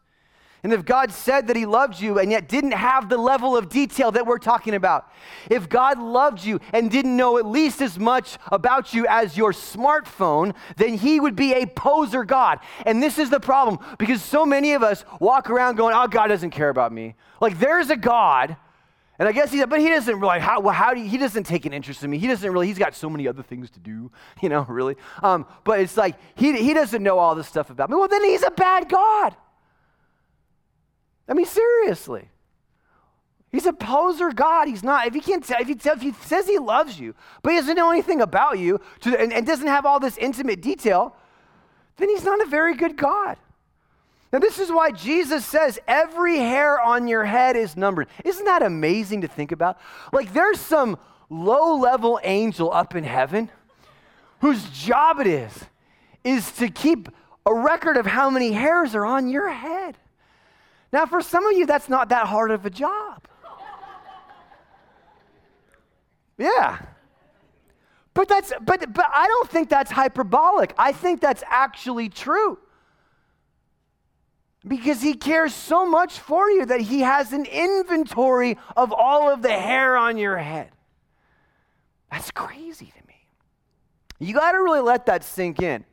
And 0.63 0.73
if 0.73 0.85
God 0.85 1.13
said 1.13 1.47
that 1.47 1.57
He 1.57 1.67
loved 1.67 2.01
you 2.01 2.19
and 2.19 2.31
yet 2.31 2.49
didn't 2.49 2.73
have 2.73 3.09
the 3.09 3.17
level 3.17 3.57
of 3.57 3.69
detail 3.69 4.11
that 4.13 4.27
we're 4.27 4.39
talking 4.39 4.75
about, 4.75 5.11
if 5.49 5.69
God 5.69 5.99
loved 5.99 6.45
you 6.45 6.61
and 6.73 6.91
didn't 6.91 7.17
know 7.17 7.39
at 7.39 7.47
least 7.47 7.81
as 7.81 7.99
much 7.99 8.39
about 8.51 8.93
you 8.93 9.07
as 9.09 9.37
your 9.37 9.53
smartphone, 9.53 10.55
then 10.77 10.95
He 10.95 11.21
would 11.21 11.37
be 11.37 11.53
a 11.53 11.67
poser 11.67 12.25
God. 12.25 12.59
And 12.85 13.03
this 13.03 13.19
is 13.19 13.31
the 13.31 13.41
problem 13.41 13.79
because 13.99 14.21
so 14.21 14.45
many 14.45 14.73
of 14.73 14.83
us 14.83 15.05
walk 15.21 15.49
around 15.49 15.77
going, 15.77 15.95
oh, 15.95 16.09
God 16.09 16.27
doesn't 16.27 16.51
care 16.51 16.71
about 16.71 16.93
me. 16.93 17.15
Like 17.41 17.59
there's 17.59 17.91
a 17.91 17.97
God. 17.97 18.57
And 19.19 19.29
I 19.29 19.33
guess 19.33 19.51
he, 19.51 19.65
but 19.65 19.81
he 19.81 19.89
doesn't 19.89 20.21
really, 20.21 20.39
how, 20.39 20.61
well, 20.61 20.75
how 20.75 20.95
do 20.95 21.01
you, 21.01 21.09
he 21.09 21.19
doesn't 21.19 21.45
take 21.45 21.67
an 21.67 21.73
interest 21.73 22.05
in 22.05 22.11
me. 22.11 22.19
He 22.19 22.29
doesn't 22.29 22.53
really, 22.53 22.69
he's 22.69 22.79
got 22.79 22.95
so 22.95 23.11
many 23.11 23.27
other 23.27 23.43
things 23.43 23.69
to 23.71 23.81
do, 23.81 24.13
you 24.43 24.49
know, 24.49 24.65
really. 24.69 24.97
Um, 25.23 25.47
but 25.65 25.81
it's 25.81 25.97
like, 25.97 26.17
he, 26.37 26.57
he 26.63 26.73
doesn't 26.73 27.03
know 27.03 27.19
all 27.19 27.35
this 27.35 27.49
stuff 27.49 27.71
about 27.71 27.91
me. 27.91 27.97
Well, 27.97 28.09
then 28.09 28.25
he's 28.25 28.45
a 28.45 28.51
bad 28.51 28.89
God. 28.89 29.37
I 31.29 31.35
mean, 31.35 31.47
seriously. 31.47 32.29
He's 33.51 33.67
a 33.67 33.73
poser 33.73 34.31
God. 34.31 34.69
He's 34.69 34.83
not. 34.83 35.07
If 35.07 35.15
he 35.15 35.21
can't, 35.21 35.49
if 35.51 35.67
he, 35.67 35.73
if 35.73 36.01
he 36.03 36.13
says 36.25 36.47
he 36.47 36.59
loves 36.59 37.01
you, 37.01 37.15
but 37.43 37.51
he 37.53 37.59
doesn't 37.59 37.77
know 37.77 37.91
anything 37.91 38.21
about 38.21 38.59
you, 38.59 38.81
to, 39.01 39.19
and, 39.19 39.33
and 39.33 39.47
doesn't 39.47 39.67
have 39.67 39.87
all 39.87 40.01
this 40.01 40.19
intimate 40.19 40.61
detail, 40.61 41.17
then 41.97 42.09
he's 42.09 42.25
not 42.25 42.41
a 42.43 42.47
very 42.47 42.75
good 42.75 42.97
God. 42.97 43.37
Now, 44.33 44.39
this 44.39 44.59
is 44.59 44.71
why 44.71 44.91
Jesus 44.91 45.47
says 45.47 45.79
every 45.89 46.37
hair 46.37 46.79
on 46.81 47.09
your 47.09 47.25
head 47.25 47.57
is 47.57 47.77
numbered. 47.77 48.09
Isn't 48.25 48.45
that 48.45 48.63
amazing 48.63 49.23
to 49.23 49.29
think 49.29 49.53
about? 49.53 49.79
Like, 50.13 50.35
there's 50.35 50.61
some 50.61 50.99
low 51.31 51.77
level 51.79 52.21
angel 52.23 52.71
up 52.71 52.95
in 52.95 53.05
heaven 53.05 53.51
whose 54.41 54.69
job 54.71 55.21
it 55.21 55.27
is, 55.27 55.65
is 56.25 56.53
to 56.53 56.69
keep 56.69 57.09
a 57.47 57.55
record 57.55 57.97
of 57.97 58.05
how 58.05 58.29
many 58.29 58.53
hairs 58.53 58.95
are 58.95 59.07
on 59.07 59.29
your 59.29 59.49
head. 59.49 59.97
Now, 60.93 61.07
for 61.07 61.21
some 61.21 61.47
of 61.47 61.57
you, 61.57 61.67
that's 61.67 61.89
not 61.89 62.09
that 62.09 62.27
hard 62.27 62.51
of 62.51 62.65
a 62.65 62.71
job. 62.71 63.29
Yeah. 66.39 66.79
But 68.15 68.29
that's 68.29 68.53
but 68.61 68.93
but 68.93 69.07
I 69.15 69.27
don't 69.27 69.51
think 69.51 69.69
that's 69.69 69.91
hyperbolic. 69.91 70.75
I 70.79 70.93
think 70.93 71.21
that's 71.21 71.43
actually 71.47 72.09
true. 72.09 72.59
Because 74.67 75.01
he 75.01 75.15
cares 75.15 75.55
so 75.55 75.87
much 75.87 76.19
for 76.19 76.51
you 76.51 76.67
that 76.67 76.81
he 76.81 77.01
has 77.01 77.33
an 77.33 77.45
inventory 77.45 78.59
of 78.77 78.93
all 78.93 79.31
of 79.31 79.43
the 79.43 79.53
hair 79.53 79.97
on 79.97 80.19
your 80.19 80.37
head. 80.37 80.71
That's 82.11 82.31
crazy 82.31 82.87
to 82.87 83.07
me. 83.07 83.15
You 84.19 84.35
got 84.35 84.53
to 84.53 84.59
really 84.59 84.81
let 84.81 85.07
that 85.07 85.23
sink 85.23 85.63
in. 85.63 85.85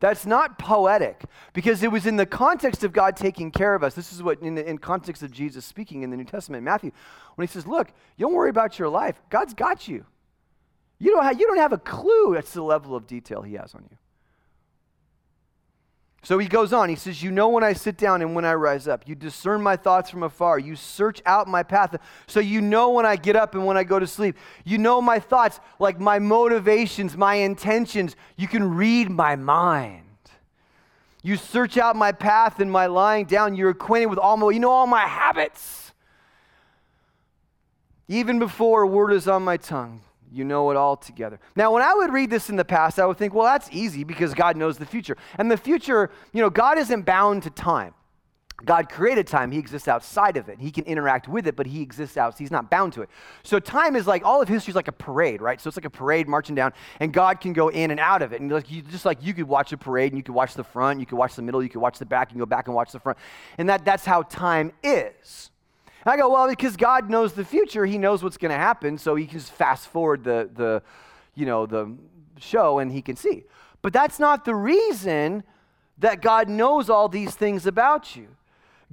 That's 0.00 0.26
not 0.26 0.58
poetic 0.58 1.24
because 1.52 1.82
it 1.82 1.90
was 1.90 2.06
in 2.06 2.16
the 2.16 2.26
context 2.26 2.84
of 2.84 2.92
God 2.92 3.16
taking 3.16 3.50
care 3.50 3.74
of 3.74 3.82
us. 3.82 3.94
This 3.94 4.12
is 4.12 4.22
what, 4.22 4.40
in 4.40 4.54
the 4.54 4.68
in 4.68 4.78
context 4.78 5.22
of 5.22 5.32
Jesus 5.32 5.64
speaking 5.64 6.02
in 6.02 6.10
the 6.10 6.16
New 6.16 6.24
Testament, 6.24 6.62
Matthew, 6.62 6.92
when 7.34 7.46
he 7.46 7.52
says, 7.52 7.66
Look, 7.66 7.88
you 8.16 8.26
don't 8.26 8.34
worry 8.34 8.50
about 8.50 8.78
your 8.78 8.88
life. 8.88 9.20
God's 9.28 9.54
got 9.54 9.88
you. 9.88 10.04
You 11.00 11.12
don't 11.12 11.24
have, 11.24 11.40
you 11.40 11.46
don't 11.46 11.58
have 11.58 11.72
a 11.72 11.78
clue 11.78 12.34
that's 12.34 12.52
the 12.52 12.62
level 12.62 12.94
of 12.94 13.06
detail 13.06 13.42
he 13.42 13.54
has 13.54 13.74
on 13.74 13.86
you. 13.90 13.96
So 16.22 16.38
he 16.38 16.48
goes 16.48 16.72
on. 16.72 16.88
He 16.88 16.96
says, 16.96 17.22
You 17.22 17.30
know 17.30 17.48
when 17.48 17.62
I 17.62 17.72
sit 17.72 17.96
down 17.96 18.22
and 18.22 18.34
when 18.34 18.44
I 18.44 18.54
rise 18.54 18.88
up. 18.88 19.06
You 19.06 19.14
discern 19.14 19.62
my 19.62 19.76
thoughts 19.76 20.10
from 20.10 20.22
afar. 20.22 20.58
You 20.58 20.76
search 20.76 21.22
out 21.24 21.46
my 21.46 21.62
path. 21.62 21.96
So 22.26 22.40
you 22.40 22.60
know 22.60 22.90
when 22.90 23.06
I 23.06 23.16
get 23.16 23.36
up 23.36 23.54
and 23.54 23.64
when 23.64 23.76
I 23.76 23.84
go 23.84 23.98
to 23.98 24.06
sleep. 24.06 24.36
You 24.64 24.78
know 24.78 25.00
my 25.00 25.20
thoughts, 25.20 25.60
like 25.78 26.00
my 26.00 26.18
motivations, 26.18 27.16
my 27.16 27.34
intentions. 27.36 28.16
You 28.36 28.48
can 28.48 28.74
read 28.74 29.10
my 29.10 29.36
mind. 29.36 30.04
You 31.22 31.36
search 31.36 31.76
out 31.76 31.96
my 31.96 32.12
path 32.12 32.60
and 32.60 32.70
my 32.70 32.86
lying 32.86 33.26
down. 33.26 33.54
You're 33.54 33.70
acquainted 33.70 34.06
with 34.06 34.18
all 34.18 34.36
my, 34.36 34.50
you 34.50 34.60
know 34.60 34.70
all 34.70 34.86
my 34.86 35.06
habits. 35.06 35.92
Even 38.08 38.38
before 38.38 38.82
a 38.82 38.86
word 38.86 39.12
is 39.12 39.28
on 39.28 39.42
my 39.42 39.56
tongue, 39.56 40.00
you 40.32 40.44
know 40.44 40.70
it 40.70 40.76
all 40.76 40.96
together. 40.96 41.40
Now, 41.56 41.72
when 41.72 41.82
I 41.82 41.94
would 41.94 42.12
read 42.12 42.30
this 42.30 42.50
in 42.50 42.56
the 42.56 42.64
past, 42.64 42.98
I 42.98 43.06
would 43.06 43.18
think, 43.18 43.34
well, 43.34 43.44
that's 43.44 43.68
easy 43.72 44.04
because 44.04 44.34
God 44.34 44.56
knows 44.56 44.78
the 44.78 44.86
future. 44.86 45.16
And 45.38 45.50
the 45.50 45.56
future, 45.56 46.10
you 46.32 46.42
know, 46.42 46.50
God 46.50 46.78
isn't 46.78 47.02
bound 47.02 47.42
to 47.44 47.50
time. 47.50 47.94
God 48.64 48.88
created 48.88 49.28
time. 49.28 49.52
He 49.52 49.58
exists 49.58 49.86
outside 49.86 50.36
of 50.36 50.48
it. 50.48 50.58
He 50.58 50.72
can 50.72 50.84
interact 50.84 51.28
with 51.28 51.46
it, 51.46 51.54
but 51.54 51.66
he 51.66 51.80
exists 51.80 52.16
out. 52.16 52.36
He's 52.36 52.50
not 52.50 52.70
bound 52.70 52.92
to 52.94 53.02
it. 53.02 53.10
So 53.44 53.60
time 53.60 53.94
is 53.94 54.08
like 54.08 54.24
all 54.24 54.42
of 54.42 54.48
history 54.48 54.72
is 54.72 54.76
like 54.76 54.88
a 54.88 54.92
parade, 54.92 55.40
right? 55.40 55.60
So 55.60 55.68
it's 55.68 55.76
like 55.76 55.84
a 55.84 55.90
parade 55.90 56.26
marching 56.26 56.56
down, 56.56 56.72
and 56.98 57.12
God 57.12 57.40
can 57.40 57.52
go 57.52 57.68
in 57.68 57.92
and 57.92 58.00
out 58.00 58.20
of 58.20 58.32
it. 58.32 58.40
And 58.40 58.50
like 58.50 58.68
you, 58.68 58.82
just 58.82 59.04
like 59.04 59.22
you 59.22 59.32
could 59.32 59.46
watch 59.46 59.72
a 59.72 59.76
parade, 59.76 60.10
and 60.10 60.18
you 60.18 60.24
could 60.24 60.34
watch 60.34 60.54
the 60.54 60.64
front, 60.64 60.98
you 60.98 61.06
could 61.06 61.18
watch 61.18 61.36
the 61.36 61.42
middle, 61.42 61.62
you 61.62 61.68
could 61.68 61.80
watch 61.80 62.00
the 62.00 62.06
back, 62.06 62.32
and 62.32 62.40
go 62.40 62.46
back 62.46 62.66
and 62.66 62.74
watch 62.74 62.90
the 62.90 62.98
front. 62.98 63.16
And 63.58 63.68
that, 63.68 63.84
that's 63.84 64.04
how 64.04 64.22
time 64.22 64.72
is. 64.82 65.50
I 66.10 66.16
go, 66.16 66.30
well, 66.30 66.48
because 66.48 66.76
God 66.76 67.10
knows 67.10 67.32
the 67.32 67.44
future, 67.44 67.84
He 67.84 67.98
knows 67.98 68.22
what's 68.22 68.36
going 68.36 68.50
to 68.52 68.58
happen, 68.58 68.98
so 68.98 69.14
He 69.14 69.26
can 69.26 69.38
just 69.38 69.52
fast 69.52 69.88
forward 69.88 70.24
the, 70.24 70.48
the, 70.54 70.82
you 71.34 71.46
know, 71.46 71.66
the 71.66 71.94
show, 72.38 72.78
and 72.78 72.92
He 72.92 73.02
can 73.02 73.16
see. 73.16 73.44
But 73.82 73.92
that's 73.92 74.18
not 74.18 74.44
the 74.44 74.54
reason 74.54 75.42
that 75.98 76.22
God 76.22 76.48
knows 76.48 76.88
all 76.88 77.08
these 77.08 77.34
things 77.34 77.66
about 77.66 78.16
you. 78.16 78.28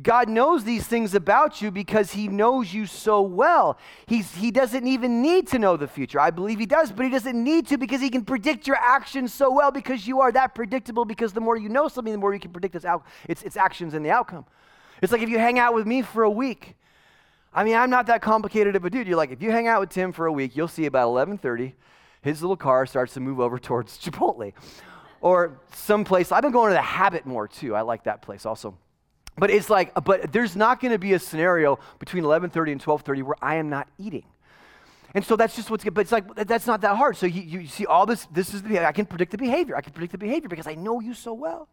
God 0.02 0.28
knows 0.28 0.66
these 0.66 0.86
things 0.86 1.16
about 1.16 1.62
you 1.62 1.72
because 1.72 2.12
He 2.12 2.28
knows 2.28 2.74
you 2.74 2.86
so 2.86 3.22
well. 3.22 3.78
He's, 4.08 4.36
he 4.36 4.52
doesn't 4.52 4.86
even 4.86 5.22
need 5.22 5.48
to 5.50 5.60
know 5.60 5.78
the 5.78 5.88
future. 5.88 6.20
I 6.20 6.32
believe 6.32 6.60
He 6.60 6.66
does, 6.66 6.92
but 6.92 7.06
He 7.06 7.12
doesn't 7.12 7.42
need 7.42 7.68
to 7.68 7.78
because 7.78 8.02
He 8.02 8.10
can 8.10 8.26
predict 8.26 8.68
your 8.68 8.76
actions 8.78 9.34
so 9.34 9.50
well 9.52 9.72
because 9.72 10.06
you 10.06 10.20
are 10.20 10.34
that 10.34 10.54
predictable. 10.54 11.06
Because 11.06 11.32
the 11.32 11.40
more 11.40 11.56
you 11.56 11.70
know 11.70 11.88
something, 11.88 12.12
the 12.12 12.20
more 12.20 12.34
you 12.34 12.42
can 12.42 12.52
predict 12.52 12.76
its, 12.76 12.84
out, 12.84 13.06
its, 13.30 13.44
its 13.44 13.56
actions 13.56 13.94
and 13.94 14.06
the 14.06 14.12
outcome. 14.12 14.46
It's 15.02 15.14
like 15.14 15.22
if 15.22 15.30
you 15.30 15.40
hang 15.40 15.60
out 15.60 15.74
with 15.74 15.88
me 15.88 16.02
for 16.02 16.24
a 16.24 16.32
week 16.32 16.76
I 17.56 17.64
mean, 17.64 17.76
I'm 17.76 17.90
not 17.90 18.08
that 18.08 18.22
complicated 18.22 18.76
of 18.76 18.84
a 18.84 18.90
dude. 18.90 19.08
You're 19.08 19.16
like, 19.16 19.32
if 19.32 19.42
you 19.42 19.50
hang 19.50 19.68
out 19.68 19.80
with 19.80 19.90
Tim 19.90 20.12
for 20.12 20.26
a 20.26 20.32
week, 20.32 20.58
you'll 20.58 20.68
see 20.68 20.86
about 20.86 21.08
11:30, 21.08 21.72
his 22.22 22.42
little 22.42 22.58
car 22.58 22.86
starts 22.86 23.14
to 23.14 23.22
move 23.22 23.40
over 23.40 23.58
towards 23.70 23.98
Chipotle, 23.98 24.52
or 25.22 25.58
someplace. 25.74 26.34
I've 26.34 26.44
been 26.44 26.52
going 26.52 26.72
to 26.72 26.76
the 26.76 26.82
Habit 26.82 27.26
more 27.26 27.48
too. 27.48 27.74
I 27.74 27.82
like 27.82 28.04
that 28.04 28.22
place 28.22 28.46
also. 28.46 28.78
But 29.38 29.52
it's 29.52 29.70
like, 29.70 29.94
but 30.04 30.32
there's 30.32 30.56
not 30.56 30.80
going 30.80 30.92
to 30.92 31.00
be 31.00 31.14
a 31.14 31.20
scenario 31.20 31.80
between 31.98 32.24
11:30 32.26 32.74
and 32.74 32.84
12:30 32.84 33.24
where 33.24 33.36
I 33.42 33.56
am 33.56 33.70
not 33.70 33.88
eating. 33.98 34.26
And 35.14 35.26
so 35.26 35.38
that's 35.38 35.56
just 35.56 35.70
what's 35.70 35.82
good. 35.82 35.94
But 35.94 36.02
it's 36.02 36.12
like, 36.12 36.36
that's 36.36 36.68
not 36.68 36.82
that 36.82 36.98
hard. 36.98 37.16
So 37.16 37.26
you, 37.26 37.42
you 37.62 37.68
see 37.68 37.86
all 37.86 38.06
this, 38.06 38.26
this 38.34 38.54
is 38.54 38.62
the, 38.64 38.86
I 38.86 38.92
can 38.92 39.06
predict 39.06 39.32
the 39.32 39.38
behavior. 39.38 39.78
I 39.78 39.80
can 39.80 39.94
predict 39.94 40.12
the 40.12 40.18
behavior 40.18 40.50
because 40.50 40.68
I 40.68 40.76
know 40.76 41.00
you 41.00 41.14
so 41.14 41.32
well. 41.32 41.70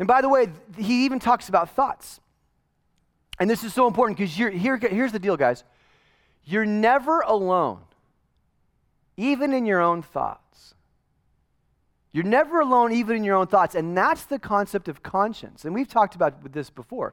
And 0.00 0.08
by 0.08 0.20
the 0.20 0.28
way, 0.28 0.48
he 0.76 1.04
even 1.04 1.20
talks 1.20 1.48
about 1.48 1.70
thoughts. 1.70 2.18
And 3.38 3.50
this 3.50 3.64
is 3.64 3.74
so 3.74 3.86
important 3.86 4.18
because 4.18 4.34
here, 4.34 4.50
here's 4.50 5.12
the 5.12 5.18
deal, 5.18 5.36
guys. 5.36 5.64
You're 6.44 6.66
never 6.66 7.20
alone, 7.20 7.80
even 9.16 9.52
in 9.52 9.66
your 9.66 9.80
own 9.80 10.02
thoughts. 10.02 10.74
You're 12.12 12.24
never 12.24 12.60
alone, 12.60 12.92
even 12.92 13.16
in 13.16 13.24
your 13.24 13.34
own 13.34 13.48
thoughts. 13.48 13.74
And 13.74 13.96
that's 13.96 14.24
the 14.24 14.38
concept 14.38 14.88
of 14.88 15.02
conscience. 15.02 15.64
And 15.64 15.74
we've 15.74 15.88
talked 15.88 16.14
about 16.14 16.52
this 16.52 16.70
before, 16.70 17.12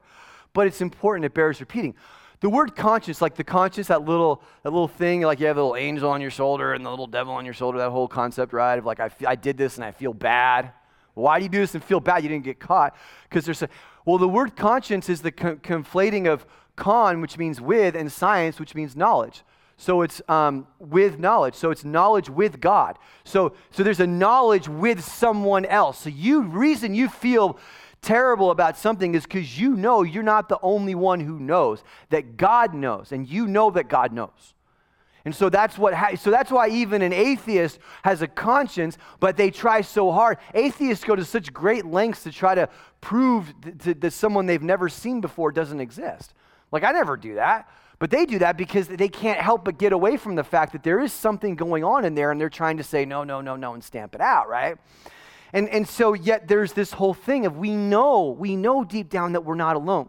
but 0.52 0.66
it's 0.66 0.80
important, 0.80 1.24
it 1.24 1.34
bears 1.34 1.58
repeating. 1.58 1.94
The 2.38 2.50
word 2.50 2.76
conscience, 2.76 3.22
like 3.22 3.36
the 3.36 3.44
conscience, 3.44 3.88
that 3.88 4.04
little, 4.04 4.42
that 4.62 4.70
little 4.70 4.88
thing, 4.88 5.22
like 5.22 5.40
you 5.40 5.46
have 5.46 5.56
a 5.56 5.62
little 5.62 5.76
angel 5.76 6.10
on 6.10 6.20
your 6.20 6.30
shoulder 6.30 6.74
and 6.74 6.84
the 6.84 6.90
little 6.90 7.06
devil 7.06 7.34
on 7.34 7.44
your 7.44 7.54
shoulder, 7.54 7.78
that 7.78 7.90
whole 7.90 8.08
concept, 8.08 8.52
right? 8.52 8.78
Of 8.78 8.84
like, 8.84 9.00
I, 9.00 9.10
I 9.26 9.34
did 9.36 9.56
this 9.56 9.76
and 9.76 9.84
I 9.84 9.92
feel 9.92 10.12
bad. 10.12 10.72
Why 11.14 11.38
do 11.38 11.44
you 11.44 11.48
do 11.48 11.58
this 11.58 11.74
and 11.74 11.82
feel 11.84 12.00
bad? 12.00 12.22
You 12.22 12.28
didn't 12.28 12.44
get 12.44 12.58
caught. 12.58 12.96
Because 13.28 13.44
there's 13.44 13.62
a, 13.62 13.68
well, 14.04 14.18
the 14.18 14.28
word 14.28 14.56
conscience 14.56 15.08
is 15.08 15.22
the 15.22 15.32
co- 15.32 15.56
conflating 15.56 16.26
of 16.26 16.46
con, 16.76 17.20
which 17.20 17.38
means 17.38 17.60
with, 17.60 17.94
and 17.94 18.10
science, 18.10 18.58
which 18.58 18.74
means 18.74 18.96
knowledge. 18.96 19.42
So 19.76 20.02
it's 20.02 20.22
um, 20.28 20.66
with 20.78 21.18
knowledge. 21.18 21.54
So 21.54 21.70
it's 21.70 21.84
knowledge 21.84 22.30
with 22.30 22.60
God. 22.60 22.98
So, 23.24 23.54
so 23.70 23.82
there's 23.82 24.00
a 24.00 24.06
knowledge 24.06 24.68
with 24.68 25.02
someone 25.02 25.64
else. 25.64 26.00
So 26.00 26.10
you 26.10 26.42
reason 26.42 26.94
you 26.94 27.08
feel 27.08 27.58
terrible 28.00 28.50
about 28.50 28.76
something 28.76 29.14
is 29.14 29.24
because 29.24 29.58
you 29.58 29.76
know 29.76 30.02
you're 30.02 30.22
not 30.22 30.48
the 30.48 30.58
only 30.62 30.94
one 30.94 31.20
who 31.20 31.38
knows, 31.38 31.82
that 32.10 32.36
God 32.36 32.74
knows, 32.74 33.12
and 33.12 33.28
you 33.28 33.46
know 33.46 33.70
that 33.70 33.88
God 33.88 34.12
knows. 34.12 34.54
And 35.24 35.34
so 35.34 35.48
that's 35.48 35.78
what 35.78 35.94
ha- 35.94 36.16
so 36.16 36.30
that's 36.30 36.50
why 36.50 36.68
even 36.68 37.02
an 37.02 37.12
atheist 37.12 37.78
has 38.02 38.22
a 38.22 38.26
conscience, 38.26 38.98
but 39.20 39.36
they 39.36 39.50
try 39.50 39.80
so 39.80 40.10
hard. 40.10 40.38
Atheists 40.54 41.04
go 41.04 41.14
to 41.14 41.24
such 41.24 41.52
great 41.52 41.86
lengths 41.86 42.24
to 42.24 42.32
try 42.32 42.54
to 42.54 42.68
prove 43.00 43.54
th- 43.82 44.00
that 44.00 44.12
someone 44.12 44.46
they've 44.46 44.62
never 44.62 44.88
seen 44.88 45.20
before 45.20 45.52
doesn't 45.52 45.80
exist. 45.80 46.34
Like 46.72 46.82
I 46.82 46.90
never 46.92 47.16
do 47.16 47.36
that. 47.36 47.68
But 48.00 48.10
they 48.10 48.26
do 48.26 48.40
that 48.40 48.56
because 48.56 48.88
they 48.88 49.08
can't 49.08 49.38
help 49.38 49.64
but 49.64 49.78
get 49.78 49.92
away 49.92 50.16
from 50.16 50.34
the 50.34 50.42
fact 50.42 50.72
that 50.72 50.82
there 50.82 50.98
is 50.98 51.12
something 51.12 51.54
going 51.54 51.84
on 51.84 52.04
in 52.04 52.16
there 52.16 52.32
and 52.32 52.40
they're 52.40 52.48
trying 52.48 52.78
to 52.78 52.82
say 52.82 53.04
no, 53.04 53.22
no, 53.22 53.40
no, 53.40 53.54
no 53.54 53.74
and 53.74 53.84
stamp 53.84 54.16
it 54.16 54.20
out, 54.20 54.48
right? 54.48 54.76
And 55.52 55.68
and 55.68 55.86
so 55.86 56.12
yet 56.12 56.48
there's 56.48 56.72
this 56.72 56.92
whole 56.92 57.14
thing 57.14 57.46
of 57.46 57.58
we 57.58 57.76
know, 57.76 58.30
we 58.30 58.56
know 58.56 58.82
deep 58.82 59.08
down 59.08 59.34
that 59.34 59.44
we're 59.44 59.54
not 59.54 59.76
alone. 59.76 60.08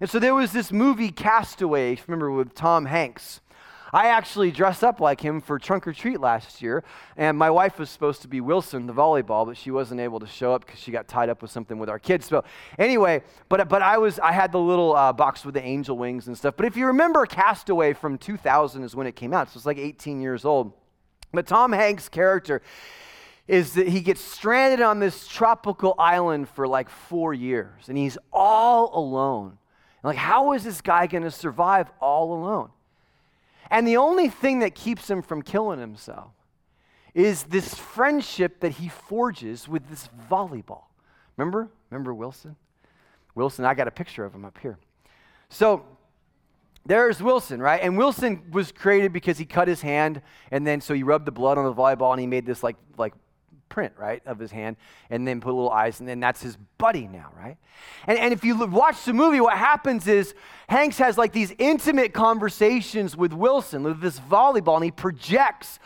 And 0.00 0.10
so 0.10 0.18
there 0.18 0.34
was 0.34 0.52
this 0.52 0.72
movie 0.72 1.10
Castaway, 1.10 1.98
remember 2.08 2.32
with 2.32 2.54
Tom 2.54 2.86
Hanks. 2.86 3.40
I 3.92 4.08
actually 4.08 4.50
dressed 4.50 4.84
up 4.84 5.00
like 5.00 5.20
him 5.20 5.40
for 5.40 5.58
trunk 5.58 5.86
or 5.86 5.92
treat 5.92 6.20
last 6.20 6.60
year, 6.60 6.84
and 7.16 7.38
my 7.38 7.50
wife 7.50 7.78
was 7.78 7.90
supposed 7.90 8.22
to 8.22 8.28
be 8.28 8.40
Wilson, 8.40 8.86
the 8.86 8.92
volleyball, 8.92 9.46
but 9.46 9.56
she 9.56 9.70
wasn't 9.70 10.00
able 10.00 10.20
to 10.20 10.26
show 10.26 10.52
up 10.52 10.66
because 10.66 10.80
she 10.80 10.90
got 10.90 11.08
tied 11.08 11.28
up 11.28 11.42
with 11.42 11.50
something 11.50 11.78
with 11.78 11.88
our 11.88 11.98
kids. 11.98 12.26
So 12.26 12.44
anyway, 12.78 13.22
but 13.48 13.68
but 13.68 13.82
I 13.82 13.98
was 13.98 14.18
I 14.18 14.32
had 14.32 14.52
the 14.52 14.60
little 14.60 14.94
uh, 14.94 15.12
box 15.12 15.44
with 15.44 15.54
the 15.54 15.62
angel 15.62 15.96
wings 15.96 16.26
and 16.26 16.36
stuff. 16.36 16.54
But 16.56 16.66
if 16.66 16.76
you 16.76 16.86
remember, 16.86 17.24
Castaway 17.26 17.92
from 17.94 18.18
2000 18.18 18.84
is 18.84 18.94
when 18.94 19.06
it 19.06 19.16
came 19.16 19.32
out, 19.32 19.50
so 19.50 19.56
it's 19.56 19.66
like 19.66 19.78
18 19.78 20.20
years 20.20 20.44
old. 20.44 20.72
But 21.32 21.46
Tom 21.46 21.72
Hanks' 21.72 22.08
character 22.08 22.62
is 23.46 23.72
that 23.74 23.88
he 23.88 24.00
gets 24.00 24.20
stranded 24.20 24.82
on 24.82 25.00
this 25.00 25.26
tropical 25.26 25.94
island 25.98 26.48
for 26.50 26.68
like 26.68 26.90
four 26.90 27.32
years, 27.32 27.88
and 27.88 27.96
he's 27.96 28.18
all 28.32 28.90
alone. 28.98 29.58
Like, 30.04 30.16
how 30.16 30.52
is 30.52 30.62
this 30.62 30.80
guy 30.80 31.06
going 31.06 31.24
to 31.24 31.30
survive 31.30 31.90
all 32.00 32.34
alone? 32.34 32.70
And 33.70 33.86
the 33.86 33.96
only 33.96 34.28
thing 34.28 34.60
that 34.60 34.74
keeps 34.74 35.08
him 35.08 35.22
from 35.22 35.42
killing 35.42 35.78
himself 35.78 36.32
is 37.14 37.44
this 37.44 37.74
friendship 37.74 38.60
that 38.60 38.72
he 38.72 38.88
forges 38.88 39.68
with 39.68 39.88
this 39.88 40.08
volleyball. 40.30 40.84
Remember? 41.36 41.68
Remember 41.90 42.14
Wilson? 42.14 42.56
Wilson, 43.34 43.64
I 43.64 43.74
got 43.74 43.88
a 43.88 43.90
picture 43.90 44.24
of 44.24 44.34
him 44.34 44.44
up 44.44 44.58
here. 44.58 44.78
So 45.48 45.84
there's 46.86 47.22
Wilson, 47.22 47.60
right? 47.60 47.80
And 47.82 47.96
Wilson 47.96 48.50
was 48.50 48.72
created 48.72 49.12
because 49.12 49.38
he 49.38 49.44
cut 49.44 49.68
his 49.68 49.80
hand, 49.80 50.22
and 50.50 50.66
then 50.66 50.80
so 50.80 50.94
he 50.94 51.02
rubbed 51.02 51.26
the 51.26 51.32
blood 51.32 51.58
on 51.58 51.64
the 51.64 51.74
volleyball, 51.74 52.12
and 52.12 52.20
he 52.20 52.26
made 52.26 52.46
this 52.46 52.62
like 52.62 52.76
like 52.96 53.14
print, 53.68 53.92
right, 53.96 54.22
of 54.26 54.38
his 54.38 54.50
hand, 54.50 54.76
and 55.10 55.26
then 55.26 55.40
put 55.40 55.48
little 55.54 55.70
eyes, 55.70 56.00
and 56.00 56.08
then 56.08 56.20
that's 56.20 56.42
his 56.42 56.56
buddy 56.78 57.06
now, 57.06 57.30
right? 57.36 57.56
And, 58.06 58.18
and 58.18 58.32
if 58.32 58.44
you 58.44 58.56
watch 58.66 59.04
the 59.04 59.12
movie, 59.12 59.40
what 59.40 59.56
happens 59.56 60.06
is 60.06 60.34
Hanks 60.68 60.98
has 60.98 61.18
like 61.18 61.32
these 61.32 61.54
intimate 61.58 62.12
conversations 62.12 63.16
with 63.16 63.32
Wilson, 63.32 63.82
with 63.82 64.00
this 64.00 64.20
volleyball, 64.20 64.76
and 64.76 64.84
he 64.84 64.90
projects 64.90 65.78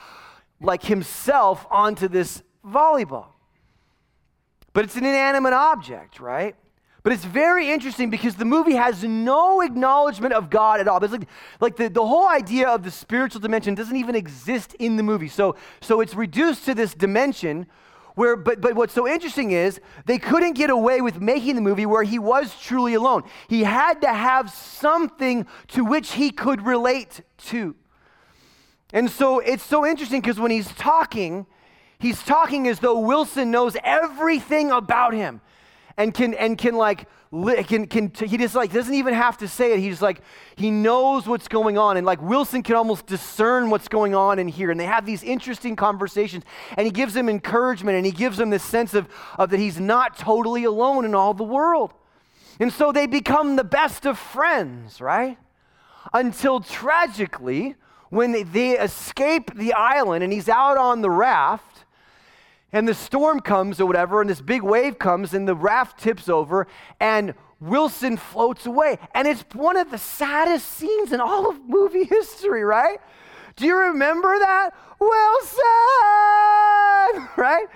like 0.60 0.82
himself 0.84 1.66
onto 1.70 2.08
this 2.08 2.42
volleyball. 2.64 3.26
But 4.72 4.84
it's 4.84 4.96
an 4.96 5.04
inanimate 5.04 5.52
object, 5.52 6.20
right? 6.20 6.56
But 7.02 7.12
it's 7.12 7.24
very 7.24 7.70
interesting 7.70 8.10
because 8.10 8.36
the 8.36 8.44
movie 8.44 8.74
has 8.74 9.02
no 9.02 9.60
acknowledgement 9.60 10.34
of 10.34 10.50
God 10.50 10.78
at 10.78 10.86
all. 10.86 11.02
It's 11.02 11.12
like, 11.12 11.28
like 11.60 11.76
the, 11.76 11.88
the 11.88 12.06
whole 12.06 12.28
idea 12.28 12.68
of 12.68 12.84
the 12.84 12.92
spiritual 12.92 13.40
dimension 13.40 13.74
doesn't 13.74 13.96
even 13.96 14.14
exist 14.14 14.74
in 14.74 14.96
the 14.96 15.02
movie. 15.02 15.26
So, 15.26 15.56
so 15.80 16.00
it's 16.00 16.14
reduced 16.14 16.64
to 16.66 16.74
this 16.74 16.94
dimension 16.94 17.66
where, 18.14 18.36
but, 18.36 18.60
but 18.60 18.74
what's 18.74 18.92
so 18.92 19.08
interesting 19.08 19.50
is 19.50 19.80
they 20.06 20.18
couldn't 20.18 20.52
get 20.52 20.70
away 20.70 21.00
with 21.00 21.20
making 21.20 21.56
the 21.56 21.60
movie 21.60 21.86
where 21.86 22.04
he 22.04 22.20
was 22.20 22.54
truly 22.60 22.94
alone. 22.94 23.24
He 23.48 23.64
had 23.64 24.00
to 24.02 24.12
have 24.12 24.50
something 24.50 25.46
to 25.68 25.84
which 25.84 26.12
he 26.12 26.30
could 26.30 26.64
relate 26.64 27.22
to. 27.46 27.74
And 28.92 29.10
so 29.10 29.40
it's 29.40 29.64
so 29.64 29.84
interesting 29.84 30.20
because 30.20 30.38
when 30.38 30.50
he's 30.52 30.70
talking, 30.72 31.46
he's 31.98 32.22
talking 32.22 32.68
as 32.68 32.78
though 32.78 33.00
Wilson 33.00 33.50
knows 33.50 33.76
everything 33.82 34.70
about 34.70 35.14
him 35.14 35.40
and 35.96 36.14
can 36.14 36.34
and 36.34 36.56
can 36.56 36.74
like 36.74 37.08
can 37.66 37.86
can 37.86 38.12
he 38.14 38.36
just 38.36 38.54
like 38.54 38.72
doesn't 38.72 38.94
even 38.94 39.14
have 39.14 39.38
to 39.38 39.48
say 39.48 39.72
it. 39.72 39.78
He's 39.80 40.02
like 40.02 40.20
he 40.56 40.70
knows 40.70 41.26
what's 41.26 41.48
going 41.48 41.78
on, 41.78 41.96
and 41.96 42.06
like 42.06 42.20
Wilson 42.20 42.62
can 42.62 42.76
almost 42.76 43.06
discern 43.06 43.70
what's 43.70 43.88
going 43.88 44.14
on 44.14 44.38
in 44.38 44.48
here. 44.48 44.70
And 44.70 44.78
they 44.78 44.86
have 44.86 45.06
these 45.06 45.22
interesting 45.22 45.76
conversations, 45.76 46.44
and 46.76 46.86
he 46.86 46.90
gives 46.90 47.16
him 47.16 47.28
encouragement, 47.28 47.96
and 47.96 48.04
he 48.04 48.12
gives 48.12 48.38
him 48.38 48.50
this 48.50 48.62
sense 48.62 48.94
of, 48.94 49.08
of 49.38 49.50
that 49.50 49.58
he's 49.58 49.80
not 49.80 50.18
totally 50.18 50.64
alone 50.64 51.04
in 51.04 51.14
all 51.14 51.34
the 51.34 51.44
world. 51.44 51.92
And 52.60 52.72
so 52.72 52.92
they 52.92 53.06
become 53.06 53.56
the 53.56 53.64
best 53.64 54.04
of 54.04 54.18
friends, 54.18 55.00
right? 55.00 55.38
Until 56.12 56.60
tragically, 56.60 57.76
when 58.10 58.32
they, 58.32 58.42
they 58.42 58.78
escape 58.78 59.54
the 59.54 59.72
island 59.72 60.22
and 60.22 60.32
he's 60.32 60.48
out 60.48 60.76
on 60.76 61.00
the 61.00 61.10
raft 61.10 61.71
and 62.72 62.88
the 62.88 62.94
storm 62.94 63.40
comes 63.40 63.80
or 63.80 63.86
whatever, 63.86 64.20
and 64.20 64.30
this 64.30 64.40
big 64.40 64.62
wave 64.62 64.98
comes, 64.98 65.34
and 65.34 65.46
the 65.46 65.54
raft 65.54 65.98
tips 66.00 66.28
over, 66.28 66.66
and 67.00 67.34
Wilson 67.60 68.16
floats 68.16 68.66
away. 68.66 68.98
And 69.14 69.28
it's 69.28 69.44
one 69.52 69.76
of 69.76 69.90
the 69.90 69.98
saddest 69.98 70.68
scenes 70.68 71.12
in 71.12 71.20
all 71.20 71.48
of 71.48 71.60
movie 71.68 72.04
history, 72.10 72.64
right? 72.64 72.98
Do 73.56 73.66
you 73.66 73.76
remember 73.76 74.38
that? 74.38 74.70
Wilson! 74.98 75.58
Right? 77.36 77.66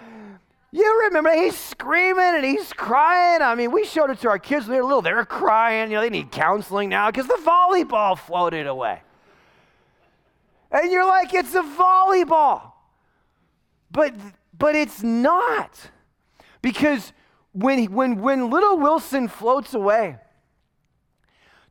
You 0.70 1.04
remember 1.06 1.32
he's 1.32 1.56
screaming 1.56 2.34
and 2.34 2.44
he's 2.44 2.72
crying. 2.72 3.40
I 3.40 3.54
mean, 3.54 3.70
we 3.72 3.84
showed 3.84 4.10
it 4.10 4.20
to 4.20 4.28
our 4.28 4.38
kids 4.38 4.66
when 4.66 4.76
they 4.76 4.80
were 4.80 4.86
little. 4.86 5.02
They're 5.02 5.24
crying. 5.24 5.90
You 5.90 5.96
know, 5.96 6.02
they 6.02 6.10
need 6.10 6.30
counseling 6.30 6.90
now 6.90 7.10
because 7.10 7.26
the 7.26 7.40
volleyball 7.44 8.18
floated 8.18 8.66
away. 8.66 9.00
And 10.70 10.90
you're 10.92 11.06
like, 11.06 11.32
it's 11.32 11.54
a 11.54 11.62
volleyball. 11.62 12.72
But 13.90 14.14
but 14.58 14.74
it's 14.74 15.02
not. 15.02 15.90
Because 16.62 17.12
when, 17.52 17.92
when, 17.92 18.20
when 18.20 18.50
little 18.50 18.78
Wilson 18.78 19.28
floats 19.28 19.74
away, 19.74 20.16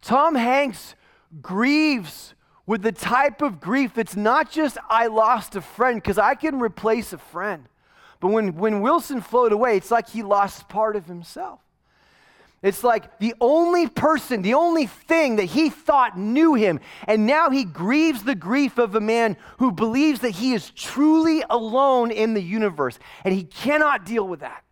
Tom 0.02 0.36
Hanks 0.36 0.95
grieves 1.41 2.34
with 2.65 2.82
the 2.82 2.91
type 2.91 3.41
of 3.41 3.60
grief 3.60 3.93
that's 3.93 4.15
not 4.15 4.52
just 4.52 4.78
I 4.89 5.08
lost 5.08 5.56
a 5.56 5.62
friend, 5.62 6.02
because 6.02 6.17
I 6.17 6.36
can 6.36 6.60
replace 6.60 7.13
a 7.13 7.17
friend. 7.17 7.67
But 8.19 8.30
when, 8.30 8.56
when 8.56 8.82
Wilson 8.82 9.21
floated 9.21 9.54
away, 9.54 9.78
it's 9.78 9.91
like 9.91 10.10
he 10.10 10.24
lost 10.24 10.67
part 10.69 10.95
of 10.95 11.06
himself. 11.06 11.60
It's 12.65 12.84
like 12.84 13.19
the 13.19 13.36
only 13.39 13.88
person, 13.88 14.41
the 14.41 14.56
only 14.56 14.88
thing 14.88 15.36
that 15.36 15.45
he 15.45 15.69
thought 15.69 16.17
knew 16.17 16.56
him, 16.56 16.80
and 17.08 17.28
now 17.28 17.51
he 17.51 17.63
grieves 17.63 18.23
the 18.23 18.34
grief 18.34 18.80
of 18.80 18.95
a 18.95 18.99
man 18.99 19.38
who 19.60 19.71
believes 19.71 20.21
that 20.21 20.32
he 20.32 20.54
is 20.54 20.71
truly 20.71 21.43
alone 21.47 22.10
in 22.10 22.34
the 22.34 22.41
universe, 22.41 22.97
and 23.23 23.36
he 23.36 23.43
cannot 23.43 24.04
deal 24.04 24.28
with 24.28 24.39
that. 24.39 24.63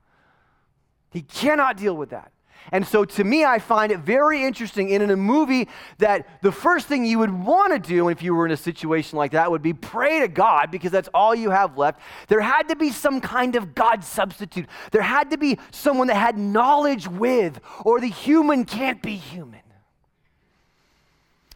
He 1.12 1.21
cannot 1.21 1.77
deal 1.77 1.95
with 1.95 2.10
that. 2.10 2.33
And 2.71 2.88
so 2.88 3.06
to 3.06 3.23
me, 3.23 3.43
I 3.43 3.60
find 3.60 3.91
it 3.91 3.99
very 3.99 4.43
interesting 4.43 4.89
in 4.89 5.10
a 5.10 5.17
movie 5.17 5.67
that 5.97 6.41
the 6.41 6.52
first 6.52 6.88
thing 6.88 7.06
you 7.06 7.19
would 7.19 7.32
want 7.32 7.73
to 7.73 7.80
do 7.80 8.10
if 8.10 8.23
you 8.23 8.34
were 8.34 8.45
in 8.45 8.52
a 8.52 8.58
situation 8.58 9.17
like 9.17 9.32
that 9.32 9.52
would 9.52 9.62
be 9.62 9.73
pray 9.73 10.21
to 10.21 10.28
God 10.28 10.71
because 10.71 10.91
that's 10.91 11.10
all 11.13 11.36
you 11.36 11.49
have 11.49 11.78
left. 11.78 11.99
There 12.30 12.41
had 12.41 12.69
to 12.69 12.76
be 12.76 12.91
some 12.91 13.21
kind 13.21 13.56
of 13.56 13.76
God 13.76 14.04
substitute. 14.04 14.67
There 14.91 15.02
had 15.02 15.32
to 15.32 15.38
be 15.38 15.60
someone 15.71 16.08
that 16.08 16.15
had 16.15 16.38
knowledge 16.38 17.08
with, 17.08 17.60
or 17.84 17.99
the 17.99 18.08
human 18.08 18.65
can't 18.65 19.02
be 19.02 19.15
human. 19.15 19.60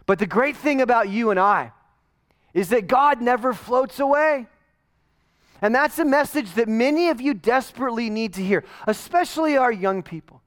But 0.05 0.19
the 0.19 0.27
great 0.27 0.55
thing 0.55 0.81
about 0.81 1.09
you 1.09 1.31
and 1.31 1.39
I 1.39 1.71
is 2.53 2.69
that 2.69 2.87
God 2.87 3.21
never 3.21 3.53
floats 3.53 3.99
away. 3.99 4.47
And 5.61 5.73
that's 5.73 5.99
a 5.99 6.05
message 6.05 6.53
that 6.53 6.67
many 6.67 7.09
of 7.09 7.19
you 7.19 7.33
desperately 7.33 8.09
need 8.09 8.33
to 8.35 8.43
hear, 8.43 8.63
especially 8.85 9.57
our 9.57 9.71
young 9.71 10.03
people. 10.03 10.41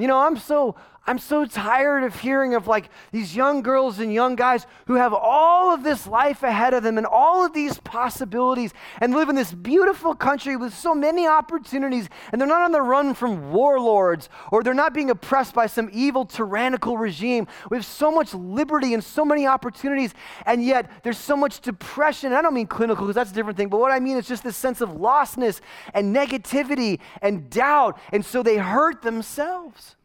You 0.00 0.08
know, 0.08 0.18
I'm 0.18 0.36
so 0.36 0.76
I'm 1.10 1.18
so 1.18 1.44
tired 1.44 2.04
of 2.04 2.20
hearing 2.20 2.54
of 2.54 2.68
like 2.68 2.88
these 3.10 3.34
young 3.34 3.62
girls 3.62 3.98
and 3.98 4.14
young 4.14 4.36
guys 4.36 4.64
who 4.86 4.94
have 4.94 5.12
all 5.12 5.74
of 5.74 5.82
this 5.82 6.06
life 6.06 6.44
ahead 6.44 6.72
of 6.72 6.84
them 6.84 6.98
and 6.98 7.04
all 7.04 7.44
of 7.44 7.52
these 7.52 7.80
possibilities 7.80 8.72
and 9.00 9.12
live 9.12 9.28
in 9.28 9.34
this 9.34 9.52
beautiful 9.52 10.14
country 10.14 10.54
with 10.54 10.72
so 10.72 10.94
many 10.94 11.26
opportunities 11.26 12.08
and 12.30 12.40
they're 12.40 12.46
not 12.46 12.62
on 12.62 12.70
the 12.70 12.80
run 12.80 13.14
from 13.14 13.50
warlords 13.50 14.28
or 14.52 14.62
they're 14.62 14.72
not 14.72 14.94
being 14.94 15.10
oppressed 15.10 15.52
by 15.52 15.66
some 15.66 15.90
evil 15.92 16.24
tyrannical 16.24 16.96
regime. 16.96 17.48
We 17.72 17.76
have 17.76 17.86
so 17.86 18.12
much 18.12 18.32
liberty 18.32 18.94
and 18.94 19.02
so 19.02 19.24
many 19.24 19.48
opportunities 19.48 20.14
and 20.46 20.64
yet 20.64 21.02
there's 21.02 21.18
so 21.18 21.36
much 21.36 21.60
depression. 21.60 22.32
I 22.32 22.40
don't 22.40 22.54
mean 22.54 22.68
clinical 22.68 23.04
because 23.04 23.16
that's 23.16 23.32
a 23.32 23.34
different 23.34 23.56
thing, 23.56 23.68
but 23.68 23.80
what 23.80 23.90
I 23.90 23.98
mean 23.98 24.16
is 24.16 24.28
just 24.28 24.44
this 24.44 24.56
sense 24.56 24.80
of 24.80 24.90
lostness 24.90 25.60
and 25.92 26.14
negativity 26.14 27.00
and 27.20 27.50
doubt 27.50 27.98
and 28.12 28.24
so 28.24 28.44
they 28.44 28.58
hurt 28.58 29.02
themselves. 29.02 29.96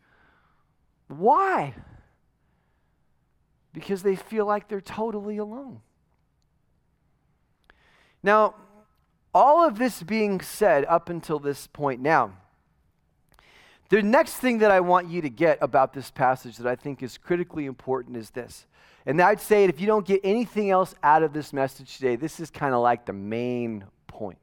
Why? 1.07 1.73
Because 3.73 4.03
they 4.03 4.15
feel 4.15 4.45
like 4.45 4.67
they're 4.67 4.81
totally 4.81 5.37
alone. 5.37 5.81
Now, 8.23 8.55
all 9.33 9.67
of 9.67 9.77
this 9.77 10.01
being 10.01 10.41
said 10.41 10.85
up 10.85 11.09
until 11.09 11.39
this 11.39 11.67
point 11.67 12.01
now, 12.01 12.33
the 13.89 14.01
next 14.01 14.35
thing 14.37 14.59
that 14.59 14.71
I 14.71 14.79
want 14.79 15.09
you 15.09 15.21
to 15.21 15.29
get 15.29 15.59
about 15.61 15.93
this 15.93 16.09
passage 16.09 16.57
that 16.57 16.65
I 16.65 16.75
think 16.75 17.03
is 17.03 17.17
critically 17.17 17.65
important 17.65 18.17
is 18.17 18.31
this. 18.31 18.65
And 19.05 19.21
I'd 19.21 19.39
say 19.39 19.65
if 19.65 19.79
you 19.79 19.85
don't 19.85 20.07
get 20.07 20.21
anything 20.23 20.71
else 20.71 20.95
out 21.03 21.21
of 21.21 21.33
this 21.33 21.53
message 21.53 21.97
today, 21.97 22.15
this 22.15 22.39
is 22.39 22.49
kind 22.49 22.73
of 22.73 22.81
like 22.81 23.05
the 23.05 23.13
main 23.13 23.85
point, 24.07 24.39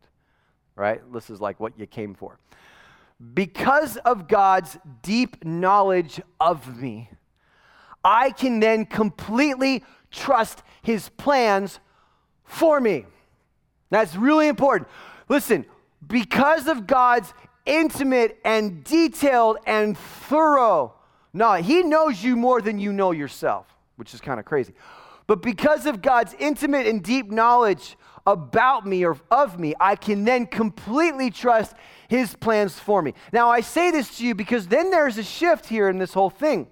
right? 0.76 1.00
This 1.12 1.28
is 1.28 1.40
like 1.40 1.58
what 1.58 1.76
you 1.76 1.86
came 1.86 2.14
for 2.14 2.38
because 3.34 3.96
of 3.98 4.28
God's 4.28 4.78
deep 5.02 5.44
knowledge 5.44 6.20
of 6.40 6.80
me, 6.80 7.10
I 8.04 8.30
can 8.30 8.60
then 8.60 8.84
completely 8.86 9.84
trust 10.10 10.62
his 10.82 11.08
plans 11.10 11.78
for 12.44 12.80
me. 12.80 13.06
That's 13.90 14.16
really 14.16 14.48
important. 14.48 14.88
Listen, 15.28 15.64
because 16.06 16.66
of 16.66 16.86
God's 16.86 17.32
intimate 17.64 18.38
and 18.44 18.82
detailed 18.82 19.58
and 19.66 19.96
thorough 19.96 20.94
no, 21.32 21.54
he 21.54 21.82
knows 21.82 22.22
you 22.22 22.36
more 22.36 22.60
than 22.60 22.78
you 22.78 22.92
know 22.92 23.10
yourself, 23.12 23.66
which 23.96 24.12
is 24.12 24.20
kind 24.20 24.38
of 24.38 24.46
crazy. 24.46 24.74
But 25.26 25.40
because 25.40 25.86
of 25.86 26.02
God's 26.02 26.34
intimate 26.38 26.86
and 26.86 27.02
deep 27.02 27.30
knowledge 27.30 27.96
about 28.26 28.86
me 28.86 29.04
or 29.04 29.16
of 29.30 29.58
me, 29.58 29.74
I 29.80 29.96
can 29.96 30.24
then 30.24 30.46
completely 30.46 31.30
trust 31.30 31.74
his 32.12 32.36
plans 32.36 32.78
for 32.78 33.00
me. 33.00 33.14
Now, 33.32 33.48
I 33.48 33.62
say 33.62 33.90
this 33.90 34.18
to 34.18 34.26
you 34.26 34.34
because 34.34 34.68
then 34.68 34.90
there's 34.90 35.16
a 35.16 35.22
shift 35.22 35.66
here 35.66 35.88
in 35.88 35.96
this 35.96 36.12
whole 36.12 36.28
thing 36.28 36.66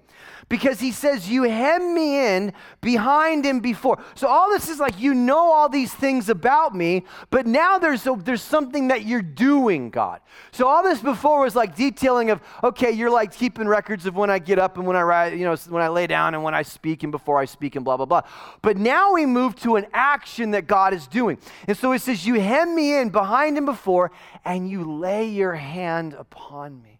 because 0.51 0.81
he 0.81 0.91
says, 0.91 1.29
You 1.29 1.43
hem 1.43 1.95
me 1.95 2.35
in 2.35 2.51
behind 2.81 3.45
and 3.45 3.63
before. 3.63 4.03
So 4.15 4.27
all 4.27 4.49
this 4.49 4.67
is 4.67 4.79
like, 4.81 4.99
you 4.99 5.13
know 5.13 5.49
all 5.53 5.69
these 5.69 5.93
things 5.93 6.27
about 6.27 6.75
me, 6.75 7.05
but 7.29 7.47
now 7.47 7.79
there's, 7.79 8.05
a, 8.05 8.17
there's 8.17 8.41
something 8.41 8.89
that 8.89 9.05
you're 9.05 9.21
doing, 9.21 9.89
God. 9.89 10.19
So 10.51 10.67
all 10.67 10.83
this 10.83 10.99
before 10.99 11.39
was 11.39 11.55
like 11.55 11.77
detailing 11.77 12.31
of, 12.31 12.41
okay, 12.65 12.91
you're 12.91 13.09
like 13.09 13.31
keeping 13.31 13.65
records 13.65 14.05
of 14.05 14.17
when 14.17 14.29
I 14.29 14.39
get 14.39 14.59
up 14.59 14.77
and 14.77 14.85
when 14.85 14.97
I 14.97 15.03
ride, 15.03 15.39
you 15.39 15.45
know, 15.45 15.55
when 15.69 15.81
I 15.81 15.87
lay 15.87 16.05
down 16.05 16.33
and 16.33 16.43
when 16.43 16.53
I 16.53 16.63
speak 16.63 17.03
and 17.03 17.13
before 17.13 17.39
I 17.39 17.45
speak 17.45 17.77
and 17.77 17.85
blah, 17.85 17.95
blah, 17.95 18.05
blah. 18.05 18.23
But 18.61 18.75
now 18.75 19.13
we 19.13 19.25
move 19.25 19.55
to 19.61 19.77
an 19.77 19.85
action 19.93 20.51
that 20.51 20.67
God 20.67 20.93
is 20.93 21.07
doing. 21.07 21.37
And 21.65 21.77
so 21.77 21.93
he 21.93 21.97
says, 21.97 22.27
You 22.27 22.41
hem 22.41 22.75
me 22.75 22.99
in 22.99 23.07
behind 23.07 23.55
and 23.55 23.65
before, 23.65 24.11
and 24.43 24.69
you 24.69 24.83
lay 24.83 25.29
your 25.29 25.53
hand 25.53 26.13
upon 26.13 26.81
me. 26.81 26.90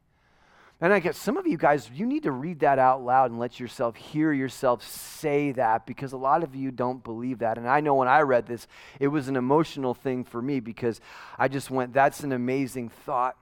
And 0.84 0.92
I 0.92 1.00
guess 1.00 1.16
some 1.16 1.38
of 1.38 1.46
you 1.46 1.58
guys, 1.58 1.92
you 1.94 2.08
need 2.08 2.24
to 2.24 2.32
read 2.32 2.62
that 2.62 2.80
out 2.80 3.04
loud 3.04 3.30
and 3.30 3.40
let 3.40 3.60
yourself 3.60 3.96
hear 3.96 4.34
yourself 4.34 4.84
say 4.84 5.52
that 5.52 5.86
because 5.86 6.12
a 6.12 6.18
lot 6.18 6.44
of 6.44 6.56
you 6.56 6.72
don't 6.72 7.04
believe 7.04 7.40
that. 7.40 7.60
And 7.60 7.70
I 7.70 7.82
know 7.82 7.94
when 7.94 8.08
I 8.08 8.22
read 8.22 8.48
this, 8.48 8.68
it 9.00 9.08
was 9.10 9.28
an 9.28 9.36
emotional 9.36 9.94
thing 9.94 10.24
for 10.24 10.42
me 10.42 10.60
because 10.60 11.00
I 11.38 11.50
just 11.50 11.70
went, 11.70 11.94
that's 11.94 12.22
an 12.22 12.32
amazing 12.32 12.90
thought. 12.90 13.38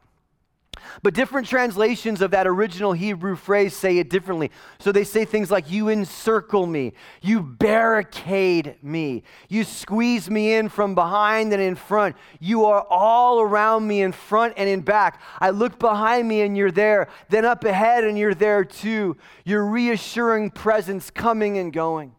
But 1.04 1.14
different 1.14 1.48
translations 1.48 2.22
of 2.22 2.32
that 2.32 2.48
original 2.48 2.94
Hebrew 2.94 3.36
phrase 3.36 3.76
say 3.76 3.98
it 3.98 4.10
differently. 4.10 4.52
So 4.80 4.92
they 4.92 5.04
say 5.04 5.26
things 5.26 5.50
like, 5.50 5.70
You 5.70 5.90
encircle 5.90 6.66
me, 6.66 6.94
you 7.22 7.42
barricade 7.42 8.76
me, 8.82 9.24
you 9.48 9.64
squeeze 9.64 10.30
me 10.30 10.54
in 10.54 10.70
from 10.70 10.96
behind 10.96 11.54
and 11.54 11.62
in 11.62 11.76
front. 11.76 12.16
You 12.40 12.66
are 12.66 12.86
all 12.90 13.42
around 13.42 13.88
me 13.88 14.02
in 14.02 14.12
front 14.12 14.54
and 14.58 14.70
in 14.70 14.82
back. 14.82 15.22
I 15.40 15.50
look 15.50 15.80
behind 15.80 16.28
me 16.28 16.42
and 16.42 16.58
you're 16.58 16.72
there, 16.72 17.08
then 17.30 17.46
up 17.46 17.64
ahead 17.64 18.04
and 18.04 18.18
you're 18.18 18.36
there 18.36 18.64
too. 18.64 19.18
Your 19.46 19.66
reassuring 19.66 20.52
presence 20.52 21.10
coming 21.10 21.58
and 21.58 21.72
going. 21.74 22.14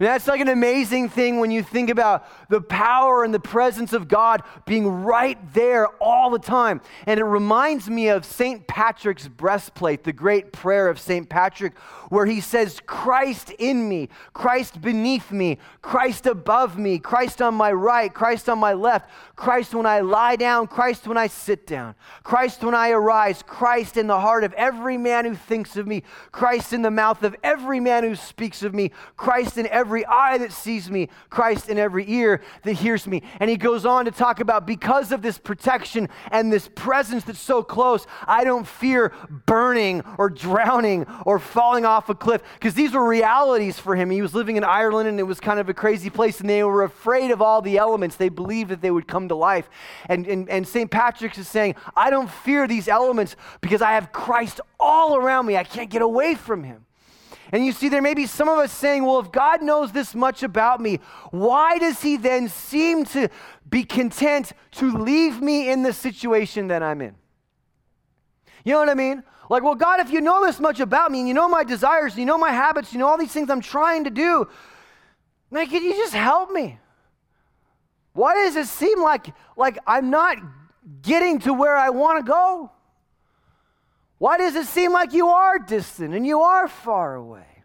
That's 0.00 0.28
like 0.28 0.40
an 0.40 0.48
amazing 0.48 1.08
thing 1.08 1.40
when 1.40 1.50
you 1.50 1.60
think 1.60 1.90
about 1.90 2.24
the 2.48 2.60
power 2.60 3.24
and 3.24 3.34
the 3.34 3.40
presence 3.40 3.92
of 3.92 4.06
God 4.06 4.44
being 4.64 4.86
right 4.86 5.36
there 5.52 5.88
all 6.00 6.30
the 6.30 6.38
time. 6.38 6.80
And 7.06 7.18
it 7.18 7.24
reminds 7.24 7.90
me 7.90 8.08
of 8.08 8.24
St. 8.24 8.64
Patrick's 8.68 9.26
breastplate, 9.26 10.04
the 10.04 10.12
great 10.12 10.52
prayer 10.52 10.88
of 10.88 11.00
St. 11.00 11.28
Patrick, 11.28 11.76
where 12.10 12.26
he 12.26 12.40
says, 12.40 12.80
Christ 12.86 13.50
in 13.58 13.88
me, 13.88 14.08
Christ 14.34 14.80
beneath 14.80 15.32
me, 15.32 15.58
Christ 15.82 16.26
above 16.26 16.78
me, 16.78 17.00
Christ 17.00 17.42
on 17.42 17.54
my 17.54 17.72
right, 17.72 18.14
Christ 18.14 18.48
on 18.48 18.60
my 18.60 18.74
left, 18.74 19.10
Christ 19.34 19.74
when 19.74 19.84
I 19.86 20.00
lie 20.00 20.36
down, 20.36 20.68
Christ 20.68 21.08
when 21.08 21.18
I 21.18 21.26
sit 21.26 21.66
down, 21.66 21.96
Christ 22.22 22.62
when 22.62 22.74
I 22.74 22.90
arise, 22.90 23.42
Christ 23.44 23.96
in 23.96 24.06
the 24.06 24.20
heart 24.20 24.44
of 24.44 24.52
every 24.52 24.96
man 24.96 25.24
who 25.24 25.34
thinks 25.34 25.76
of 25.76 25.88
me, 25.88 26.04
Christ 26.30 26.72
in 26.72 26.82
the 26.82 26.90
mouth 26.90 27.24
of 27.24 27.34
every 27.42 27.80
man 27.80 28.04
who 28.04 28.14
speaks 28.14 28.62
of 28.62 28.74
me, 28.74 28.92
Christ 29.16 29.58
in 29.58 29.66
every 29.66 29.87
every 29.88 30.04
eye 30.04 30.36
that 30.36 30.52
sees 30.52 30.90
me, 30.90 31.08
Christ 31.30 31.70
in 31.70 31.78
every 31.78 32.04
ear 32.10 32.42
that 32.64 32.74
hears 32.74 33.06
me. 33.06 33.22
And 33.40 33.48
he 33.48 33.56
goes 33.56 33.86
on 33.86 34.04
to 34.04 34.10
talk 34.10 34.38
about 34.38 34.66
because 34.66 35.12
of 35.12 35.22
this 35.22 35.38
protection 35.38 36.10
and 36.30 36.52
this 36.52 36.68
presence 36.74 37.24
that's 37.24 37.40
so 37.40 37.62
close, 37.62 38.06
I 38.26 38.44
don't 38.44 38.66
fear 38.66 39.14
burning 39.46 40.02
or 40.18 40.28
drowning 40.28 41.06
or 41.24 41.38
falling 41.38 41.86
off 41.86 42.10
a 42.10 42.14
cliff 42.14 42.42
because 42.52 42.74
these 42.74 42.92
were 42.92 43.08
realities 43.08 43.78
for 43.78 43.96
him. 43.96 44.10
He 44.10 44.20
was 44.20 44.34
living 44.34 44.58
in 44.58 44.64
Ireland 44.64 45.08
and 45.08 45.18
it 45.18 45.22
was 45.22 45.40
kind 45.40 45.58
of 45.58 45.70
a 45.70 45.74
crazy 45.74 46.10
place 46.10 46.38
and 46.38 46.50
they 46.50 46.62
were 46.62 46.82
afraid 46.82 47.30
of 47.30 47.40
all 47.40 47.62
the 47.62 47.78
elements. 47.78 48.16
They 48.16 48.28
believed 48.28 48.68
that 48.68 48.82
they 48.82 48.90
would 48.90 49.08
come 49.08 49.28
to 49.28 49.34
life. 49.34 49.70
And, 50.04 50.26
and, 50.26 50.50
and 50.50 50.68
St. 50.68 50.90
Patrick's 50.90 51.38
is 51.38 51.48
saying, 51.48 51.76
I 51.96 52.10
don't 52.10 52.30
fear 52.30 52.68
these 52.68 52.88
elements 52.88 53.36
because 53.62 53.80
I 53.80 53.92
have 53.92 54.12
Christ 54.12 54.60
all 54.78 55.16
around 55.16 55.46
me. 55.46 55.56
I 55.56 55.64
can't 55.64 55.88
get 55.88 56.02
away 56.02 56.34
from 56.34 56.62
him. 56.62 56.84
And 57.50 57.64
you 57.64 57.72
see, 57.72 57.88
there 57.88 58.02
may 58.02 58.14
be 58.14 58.26
some 58.26 58.48
of 58.48 58.58
us 58.58 58.72
saying, 58.72 59.04
well, 59.04 59.20
if 59.20 59.32
God 59.32 59.62
knows 59.62 59.92
this 59.92 60.14
much 60.14 60.42
about 60.42 60.80
me, 60.80 61.00
why 61.30 61.78
does 61.78 62.02
he 62.02 62.16
then 62.16 62.48
seem 62.48 63.04
to 63.06 63.28
be 63.68 63.84
content 63.84 64.52
to 64.72 64.96
leave 64.96 65.40
me 65.40 65.70
in 65.70 65.82
the 65.82 65.92
situation 65.92 66.68
that 66.68 66.82
I'm 66.82 67.00
in? 67.00 67.14
You 68.64 68.72
know 68.72 68.80
what 68.80 68.90
I 68.90 68.94
mean? 68.94 69.22
Like, 69.48 69.62
well, 69.62 69.74
God, 69.74 70.00
if 70.00 70.10
you 70.10 70.20
know 70.20 70.44
this 70.44 70.60
much 70.60 70.78
about 70.78 71.10
me 71.10 71.20
and 71.20 71.28
you 71.28 71.32
know 71.32 71.48
my 71.48 71.64
desires, 71.64 72.18
you 72.18 72.26
know 72.26 72.36
my 72.36 72.50
habits, 72.50 72.92
you 72.92 72.98
know 72.98 73.06
all 73.06 73.16
these 73.16 73.32
things 73.32 73.48
I'm 73.48 73.62
trying 73.62 74.04
to 74.04 74.10
do, 74.10 74.46
like, 75.50 75.70
can 75.70 75.82
you 75.82 75.94
just 75.94 76.12
help 76.12 76.50
me? 76.50 76.78
Why 78.12 78.34
does 78.34 78.56
it 78.56 78.66
seem 78.66 79.00
like, 79.00 79.28
like 79.56 79.78
I'm 79.86 80.10
not 80.10 80.36
getting 81.00 81.38
to 81.40 81.54
where 81.54 81.76
I 81.76 81.88
want 81.88 82.18
to 82.18 82.30
go? 82.30 82.72
Why 84.18 84.36
does 84.36 84.54
it 84.56 84.66
seem 84.66 84.92
like 84.92 85.12
you 85.12 85.28
are 85.28 85.58
distant 85.58 86.14
and 86.14 86.26
you 86.26 86.40
are 86.40 86.68
far 86.68 87.14
away? 87.14 87.64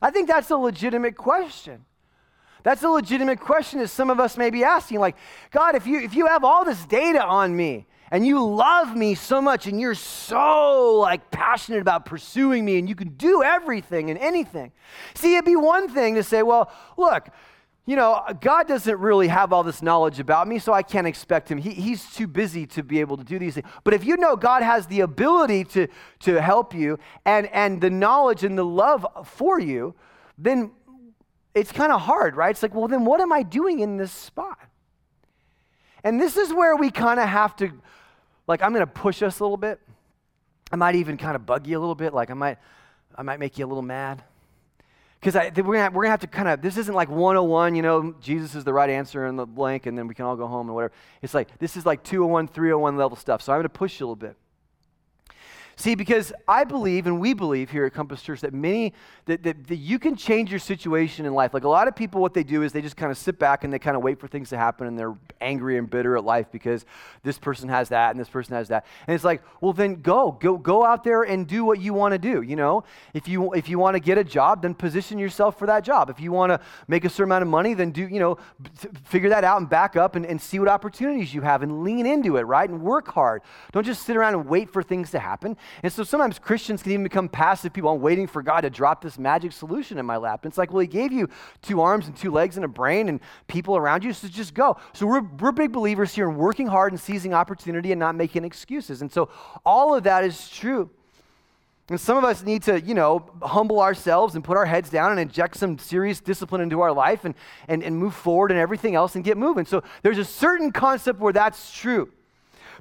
I 0.00 0.10
think 0.10 0.28
that's 0.28 0.50
a 0.50 0.56
legitimate 0.56 1.16
question. 1.16 1.84
That's 2.62 2.82
a 2.82 2.88
legitimate 2.88 3.40
question 3.40 3.80
that 3.80 3.88
some 3.88 4.08
of 4.08 4.18
us 4.18 4.38
may 4.38 4.48
be 4.48 4.64
asking. 4.64 4.98
Like, 4.98 5.16
God, 5.50 5.74
if 5.74 5.86
you, 5.86 6.00
if 6.00 6.14
you 6.14 6.26
have 6.26 6.44
all 6.44 6.64
this 6.64 6.84
data 6.86 7.22
on 7.22 7.54
me 7.54 7.86
and 8.10 8.26
you 8.26 8.42
love 8.42 8.96
me 8.96 9.14
so 9.14 9.42
much 9.42 9.66
and 9.66 9.78
you're 9.78 9.94
so 9.94 10.94
like 10.96 11.30
passionate 11.30 11.80
about 11.80 12.06
pursuing 12.06 12.64
me 12.64 12.78
and 12.78 12.88
you 12.88 12.94
can 12.94 13.10
do 13.10 13.42
everything 13.42 14.08
and 14.08 14.18
anything. 14.18 14.72
See, 15.14 15.34
it'd 15.34 15.44
be 15.44 15.56
one 15.56 15.90
thing 15.90 16.14
to 16.14 16.22
say, 16.22 16.42
well, 16.42 16.72
look, 16.96 17.28
you 17.86 17.96
know, 17.96 18.22
God 18.40 18.66
doesn't 18.66 18.98
really 18.98 19.28
have 19.28 19.52
all 19.52 19.62
this 19.62 19.82
knowledge 19.82 20.18
about 20.18 20.48
me, 20.48 20.58
so 20.58 20.72
I 20.72 20.82
can't 20.82 21.06
expect 21.06 21.50
him. 21.50 21.58
He, 21.58 21.70
he's 21.70 22.10
too 22.14 22.26
busy 22.26 22.66
to 22.68 22.82
be 22.82 23.00
able 23.00 23.18
to 23.18 23.24
do 23.24 23.38
these 23.38 23.54
things. 23.54 23.66
But 23.84 23.92
if 23.92 24.04
you 24.04 24.16
know 24.16 24.36
God 24.36 24.62
has 24.62 24.86
the 24.86 25.00
ability 25.00 25.64
to, 25.64 25.88
to 26.20 26.40
help 26.40 26.74
you 26.74 26.98
and, 27.26 27.46
and 27.48 27.82
the 27.82 27.90
knowledge 27.90 28.42
and 28.42 28.56
the 28.56 28.64
love 28.64 29.06
for 29.26 29.60
you, 29.60 29.94
then 30.38 30.70
it's 31.54 31.72
kind 31.72 31.92
of 31.92 32.00
hard, 32.00 32.36
right? 32.36 32.50
It's 32.50 32.62
like, 32.62 32.74
well, 32.74 32.88
then 32.88 33.04
what 33.04 33.20
am 33.20 33.32
I 33.32 33.42
doing 33.42 33.80
in 33.80 33.98
this 33.98 34.12
spot? 34.12 34.58
And 36.02 36.18
this 36.18 36.38
is 36.38 36.54
where 36.54 36.76
we 36.76 36.90
kind 36.90 37.20
of 37.20 37.28
have 37.28 37.54
to, 37.56 37.70
like, 38.46 38.62
I'm 38.62 38.72
going 38.72 38.86
to 38.86 38.92
push 38.92 39.22
us 39.22 39.40
a 39.40 39.44
little 39.44 39.58
bit. 39.58 39.78
I 40.72 40.76
might 40.76 40.94
even 40.94 41.18
kind 41.18 41.36
of 41.36 41.44
bug 41.44 41.66
you 41.66 41.78
a 41.78 41.80
little 41.80 41.94
bit. 41.94 42.14
Like, 42.14 42.30
I 42.30 42.34
might, 42.34 42.56
I 43.14 43.22
might 43.22 43.40
make 43.40 43.58
you 43.58 43.66
a 43.66 43.68
little 43.68 43.82
mad 43.82 44.24
because 45.24 45.50
we're 45.56 45.76
going 45.76 45.94
we're 45.94 46.04
to 46.04 46.10
have 46.10 46.20
to 46.20 46.26
kind 46.26 46.48
of, 46.48 46.60
this 46.60 46.76
isn't 46.76 46.94
like 46.94 47.08
101, 47.08 47.74
you 47.74 47.80
know, 47.80 48.14
Jesus 48.20 48.54
is 48.54 48.62
the 48.62 48.74
right 48.74 48.90
answer 48.90 49.26
in 49.26 49.36
the 49.36 49.46
blank, 49.46 49.86
and 49.86 49.96
then 49.96 50.06
we 50.06 50.14
can 50.14 50.26
all 50.26 50.36
go 50.36 50.46
home 50.46 50.66
and 50.66 50.74
whatever. 50.74 50.92
It's 51.22 51.32
like, 51.32 51.58
this 51.58 51.78
is 51.78 51.86
like 51.86 52.02
201, 52.02 52.48
301 52.48 52.96
level 52.98 53.16
stuff. 53.16 53.40
So 53.40 53.52
I'm 53.52 53.56
going 53.56 53.62
to 53.62 53.68
push 53.70 54.00
you 54.00 54.04
a 54.04 54.06
little 54.06 54.16
bit. 54.16 54.36
See, 55.76 55.94
because 55.94 56.32
I 56.46 56.64
believe 56.64 57.06
and 57.06 57.20
we 57.20 57.34
believe 57.34 57.70
here 57.70 57.84
at 57.84 57.92
Compass 57.92 58.22
Church 58.22 58.40
that 58.42 58.54
many, 58.54 58.92
that, 59.26 59.42
that, 59.42 59.66
that, 59.66 59.76
you 59.76 59.98
can 59.98 60.14
change 60.14 60.50
your 60.50 60.60
situation 60.60 61.26
in 61.26 61.34
life. 61.34 61.52
Like 61.52 61.64
a 61.64 61.68
lot 61.68 61.88
of 61.88 61.96
people, 61.96 62.20
what 62.20 62.32
they 62.32 62.44
do 62.44 62.62
is 62.62 62.72
they 62.72 62.80
just 62.80 62.96
kind 62.96 63.10
of 63.10 63.18
sit 63.18 63.38
back 63.38 63.64
and 63.64 63.72
they 63.72 63.78
kind 63.78 63.96
of 63.96 64.02
wait 64.02 64.20
for 64.20 64.28
things 64.28 64.50
to 64.50 64.56
happen 64.56 64.86
and 64.86 64.98
they're 64.98 65.14
angry 65.40 65.76
and 65.78 65.90
bitter 65.90 66.16
at 66.16 66.24
life 66.24 66.46
because 66.52 66.84
this 67.22 67.38
person 67.38 67.68
has 67.68 67.88
that 67.88 68.10
and 68.12 68.20
this 68.20 68.28
person 68.28 68.54
has 68.54 68.68
that. 68.68 68.86
And 69.06 69.14
it's 69.14 69.24
like, 69.24 69.42
well, 69.60 69.72
then 69.72 69.96
go, 69.96 70.38
go, 70.40 70.56
go 70.56 70.84
out 70.84 71.02
there 71.02 71.22
and 71.22 71.46
do 71.46 71.64
what 71.64 71.80
you 71.80 71.92
want 71.92 72.12
to 72.12 72.18
do. 72.18 72.42
You 72.42 72.56
know, 72.56 72.84
if 73.12 73.26
you, 73.26 73.52
if 73.52 73.68
you 73.68 73.78
want 73.78 73.94
to 73.94 74.00
get 74.00 74.16
a 74.16 74.24
job, 74.24 74.62
then 74.62 74.74
position 74.74 75.18
yourself 75.18 75.58
for 75.58 75.66
that 75.66 75.84
job. 75.84 76.08
If 76.08 76.20
you 76.20 76.30
want 76.30 76.50
to 76.50 76.60
make 76.86 77.04
a 77.04 77.08
certain 77.08 77.24
amount 77.24 77.42
of 77.42 77.48
money, 77.48 77.74
then 77.74 77.90
do, 77.90 78.06
you 78.06 78.20
know, 78.20 78.38
figure 79.04 79.30
that 79.30 79.44
out 79.44 79.58
and 79.58 79.68
back 79.68 79.96
up 79.96 80.14
and, 80.14 80.24
and 80.24 80.40
see 80.40 80.58
what 80.58 80.68
opportunities 80.68 81.34
you 81.34 81.40
have 81.40 81.62
and 81.62 81.82
lean 81.82 82.06
into 82.06 82.36
it, 82.36 82.42
right? 82.42 82.68
And 82.68 82.80
work 82.82 83.08
hard. 83.08 83.42
Don't 83.72 83.84
just 83.84 84.04
sit 84.04 84.16
around 84.16 84.34
and 84.34 84.46
wait 84.46 84.70
for 84.70 84.82
things 84.82 85.10
to 85.10 85.18
happen. 85.18 85.56
And 85.82 85.92
so 85.92 86.04
sometimes 86.04 86.38
Christians 86.38 86.82
can 86.82 86.92
even 86.92 87.02
become 87.02 87.28
passive 87.28 87.72
people. 87.72 87.90
I'm 87.90 88.00
waiting 88.00 88.26
for 88.26 88.42
God 88.42 88.62
to 88.62 88.70
drop 88.70 89.02
this 89.02 89.18
magic 89.18 89.52
solution 89.52 89.98
in 89.98 90.06
my 90.06 90.16
lap. 90.16 90.44
And 90.44 90.50
it's 90.50 90.58
like, 90.58 90.72
well, 90.72 90.80
He 90.80 90.86
gave 90.86 91.12
you 91.12 91.28
two 91.62 91.80
arms 91.80 92.06
and 92.06 92.16
two 92.16 92.30
legs 92.30 92.56
and 92.56 92.64
a 92.64 92.68
brain 92.68 93.08
and 93.08 93.20
people 93.46 93.76
around 93.76 94.04
you, 94.04 94.12
so 94.12 94.28
just 94.28 94.54
go. 94.54 94.76
So 94.92 95.06
we're, 95.06 95.22
we're 95.40 95.52
big 95.52 95.72
believers 95.72 96.14
here 96.14 96.28
in 96.28 96.36
working 96.36 96.66
hard 96.66 96.92
and 96.92 97.00
seizing 97.00 97.34
opportunity 97.34 97.92
and 97.92 97.98
not 97.98 98.14
making 98.14 98.44
excuses. 98.44 99.02
And 99.02 99.12
so 99.12 99.28
all 99.64 99.94
of 99.94 100.04
that 100.04 100.24
is 100.24 100.48
true. 100.48 100.90
And 101.90 102.00
some 102.00 102.16
of 102.16 102.24
us 102.24 102.42
need 102.42 102.62
to, 102.62 102.80
you 102.80 102.94
know, 102.94 103.30
humble 103.42 103.80
ourselves 103.80 104.34
and 104.34 104.42
put 104.42 104.56
our 104.56 104.64
heads 104.64 104.88
down 104.88 105.10
and 105.10 105.20
inject 105.20 105.56
some 105.56 105.78
serious 105.78 106.18
discipline 106.18 106.62
into 106.62 106.80
our 106.80 106.92
life 106.92 107.26
and, 107.26 107.34
and, 107.68 107.82
and 107.82 107.94
move 107.96 108.14
forward 108.14 108.50
and 108.50 108.58
everything 108.58 108.94
else 108.94 109.16
and 109.16 109.24
get 109.24 109.36
moving. 109.36 109.66
So 109.66 109.82
there's 110.02 110.16
a 110.16 110.24
certain 110.24 110.72
concept 110.72 111.20
where 111.20 111.32
that's 111.32 111.72
true. 111.72 112.10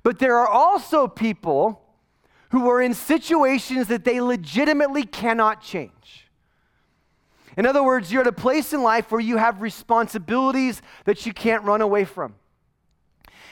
But 0.04 0.20
there 0.20 0.38
are 0.38 0.48
also 0.48 1.08
people 1.08 1.82
who 2.54 2.70
are 2.70 2.80
in 2.80 2.94
situations 2.94 3.88
that 3.88 4.04
they 4.04 4.22
legitimately 4.22 5.04
cannot 5.04 5.60
change. 5.60 6.30
In 7.58 7.66
other 7.66 7.82
words, 7.84 8.12
you're 8.12 8.22
at 8.22 8.28
a 8.28 8.32
place 8.32 8.74
in 8.74 8.84
life 8.84 9.12
where 9.12 9.20
you 9.20 9.38
have 9.38 9.64
responsibilities 9.64 10.80
that 11.06 11.26
you 11.26 11.34
can't 11.34 11.64
run 11.64 11.82
away 11.82 12.06
from. 12.06 12.36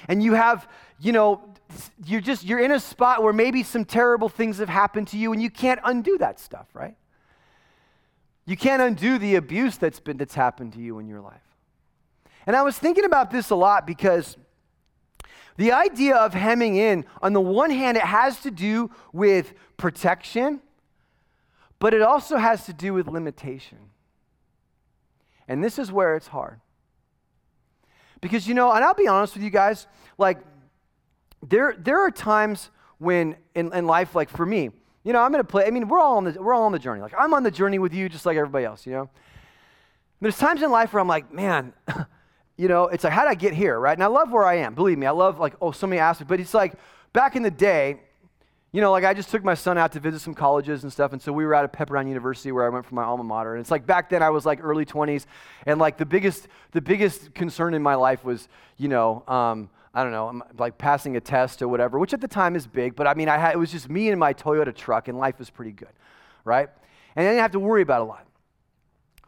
And 0.08 0.22
you 0.22 0.36
have, 0.36 0.70
you 1.00 1.14
know, 1.14 1.42
you're 2.06 2.22
just 2.22 2.44
you're 2.44 2.60
in 2.60 2.72
a 2.74 2.80
spot 2.80 3.24
where 3.24 3.34
maybe 3.34 3.64
some 3.64 3.86
terrible 3.86 4.30
things 4.30 4.60
have 4.60 4.70
happened 4.70 5.08
to 5.08 5.18
you 5.18 5.34
and 5.34 5.42
you 5.42 5.50
can't 5.50 5.80
undo 5.84 6.20
that 6.20 6.40
stuff, 6.40 6.68
right? 6.76 6.96
You 8.46 8.56
can't 8.56 8.84
undo 8.84 9.18
the 9.18 9.34
abuse 9.34 9.78
that's 9.78 10.00
been 10.00 10.18
that's 10.18 10.36
happened 10.36 10.74
to 10.74 10.80
you 10.80 11.00
in 11.00 11.08
your 11.08 11.22
life. 11.22 11.42
And 12.46 12.56
I 12.56 12.62
was 12.62 12.78
thinking 12.78 13.06
about 13.06 13.32
this 13.32 13.50
a 13.50 13.56
lot 13.56 13.88
because 13.88 14.38
the 15.62 15.72
idea 15.72 16.16
of 16.16 16.34
hemming 16.34 16.76
in, 16.76 17.06
on 17.22 17.34
the 17.34 17.40
one 17.40 17.70
hand, 17.70 17.96
it 17.96 18.02
has 18.02 18.40
to 18.40 18.50
do 18.50 18.90
with 19.14 19.54
protection, 19.78 20.60
but 21.78 21.94
it 21.94 22.02
also 22.02 22.38
has 22.38 22.66
to 22.66 22.74
do 22.74 22.96
with 22.96 23.08
limitation. 23.08 23.78
And 25.48 25.64
this 25.64 25.78
is 25.78 25.92
where 25.92 26.16
it's 26.16 26.26
hard. 26.26 26.60
Because, 28.22 28.48
you 28.48 28.56
know, 28.56 28.72
and 28.72 28.84
I'll 28.84 28.96
be 28.96 29.08
honest 29.08 29.36
with 29.36 29.44
you 29.44 29.52
guys, 29.52 29.86
like, 30.18 30.40
there, 31.48 31.76
there 31.78 32.00
are 32.00 32.10
times 32.10 32.72
when 32.98 33.36
in, 33.54 33.72
in 33.72 33.86
life, 33.86 34.16
like 34.16 34.30
for 34.30 34.48
me, 34.48 34.72
you 35.04 35.14
know, 35.14 35.22
I'm 35.22 35.32
gonna 35.32 35.44
play, 35.44 35.68
I 35.68 35.70
mean, 35.70 35.88
we're 35.88 36.00
all 36.00 36.18
on 36.18 36.24
the 36.24 36.42
we're 36.42 36.56
all 36.56 36.64
on 36.64 36.72
the 36.72 36.80
journey. 36.80 37.02
Like 37.02 37.14
I'm 37.16 37.36
on 37.36 37.44
the 37.44 37.52
journey 37.52 37.78
with 37.78 37.94
you 37.94 38.10
just 38.10 38.26
like 38.26 38.36
everybody 38.36 38.66
else, 38.66 38.88
you 38.88 38.94
know. 38.94 39.10
There's 40.22 40.38
times 40.38 40.64
in 40.64 40.72
life 40.72 40.92
where 40.92 41.02
I'm 41.02 41.08
like, 41.08 41.32
man, 41.32 41.74
you 42.62 42.68
know, 42.68 42.90
it's 42.90 43.04
like, 43.04 43.12
how 43.12 43.24
did 43.24 43.32
I 43.32 43.34
get 43.34 43.56
here, 43.56 43.80
right? 43.80 43.94
And 43.94 44.04
I 44.04 44.08
love 44.08 44.32
where 44.32 44.46
I 44.46 44.58
am. 44.58 44.76
Believe 44.76 45.00
me, 45.00 45.08
I 45.08 45.12
love 45.12 45.40
like, 45.40 45.56
oh, 45.64 45.72
so 45.72 45.88
many 45.88 46.00
aspects. 46.00 46.30
But 46.30 46.40
it's 46.40 46.54
like 46.54 46.74
back 47.12 47.36
in 47.36 47.42
the 47.42 47.50
day, 47.50 48.02
you 48.72 48.82
know, 48.82 48.92
like 48.92 49.04
I 49.04 49.16
just 49.16 49.30
took 49.30 49.44
my 49.44 49.56
son 49.56 49.80
out 49.80 49.94
to 49.94 50.00
visit 50.00 50.22
some 50.22 50.36
colleges 50.36 50.84
and 50.84 50.94
stuff, 50.94 51.12
and 51.12 51.20
so 51.20 51.34
we 51.34 51.44
were 51.44 51.56
out 51.56 51.64
at 51.64 51.74
Pepperdine 51.74 52.08
University 52.08 52.52
where 52.52 52.64
I 52.64 52.70
went 52.70 52.86
for 52.86 52.94
my 52.94 53.04
alma 53.04 53.24
mater. 53.24 53.56
And 53.56 53.62
it's 53.62 53.72
like 53.72 53.88
back 53.88 54.12
then 54.12 54.22
I 54.22 54.30
was 54.30 54.46
like 54.46 54.64
early 54.64 54.86
20s, 54.86 55.26
and 55.66 55.80
like 55.80 55.98
the 55.98 56.06
biggest, 56.06 56.50
the 56.72 56.82
biggest 56.82 57.34
concern 57.34 57.74
in 57.74 57.82
my 57.82 57.96
life 57.96 58.24
was, 58.24 58.48
you 58.78 58.90
know, 58.90 59.24
um, 59.28 59.68
I 59.96 60.04
don't 60.04 60.12
know, 60.12 60.28
I'm 60.28 60.44
like 60.60 60.78
passing 60.78 61.18
a 61.18 61.20
test 61.20 61.64
or 61.64 61.68
whatever, 61.68 61.98
which 61.98 62.14
at 62.14 62.22
the 62.22 62.28
time 62.28 62.56
is 62.56 62.68
big, 62.68 62.96
but 62.96 63.08
I 63.08 63.16
mean, 63.16 63.28
I 63.28 63.40
had, 63.40 63.56
it 63.56 63.58
was 63.58 63.72
just 63.72 63.90
me 63.90 64.10
and 64.10 64.20
my 64.20 64.36
Toyota 64.36 64.74
truck, 64.74 65.08
and 65.08 65.18
life 65.18 65.40
was 65.40 65.50
pretty 65.50 65.72
good, 65.72 65.94
right? 66.46 66.70
And 67.16 67.26
I 67.26 67.32
didn't 67.32 67.42
have 67.42 67.54
to 67.54 67.60
worry 67.60 67.82
about 67.82 68.02
a 68.02 68.06
lot. 68.06 68.28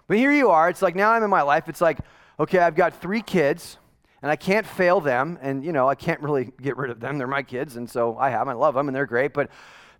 But 0.07 0.17
here 0.17 0.31
you 0.31 0.51
are, 0.51 0.69
it's 0.69 0.83
like 0.83 0.95
now 0.95 1.11
I'm 1.13 1.23
in 1.23 1.31
my 1.31 1.41
life, 1.41 1.67
it's 1.67 1.81
like, 1.81 1.97
okay, 2.39 2.59
I've 2.59 2.75
got 2.75 2.99
three 3.01 3.21
kids, 3.21 3.77
and 4.21 4.31
I 4.31 4.35
can't 4.35 4.65
fail 4.65 4.99
them, 5.01 5.37
and 5.41 5.63
you 5.63 5.71
know, 5.71 5.87
I 5.87 5.95
can't 5.95 6.21
really 6.21 6.51
get 6.61 6.77
rid 6.77 6.91
of 6.91 6.99
them. 6.99 7.17
They're 7.17 7.27
my 7.27 7.43
kids, 7.43 7.75
and 7.75 7.89
so 7.89 8.17
I 8.17 8.29
have 8.29 8.47
them, 8.47 8.49
I 8.49 8.53
love 8.53 8.75
them, 8.75 8.87
and 8.87 8.95
they're 8.95 9.05
great, 9.05 9.33
but 9.33 9.49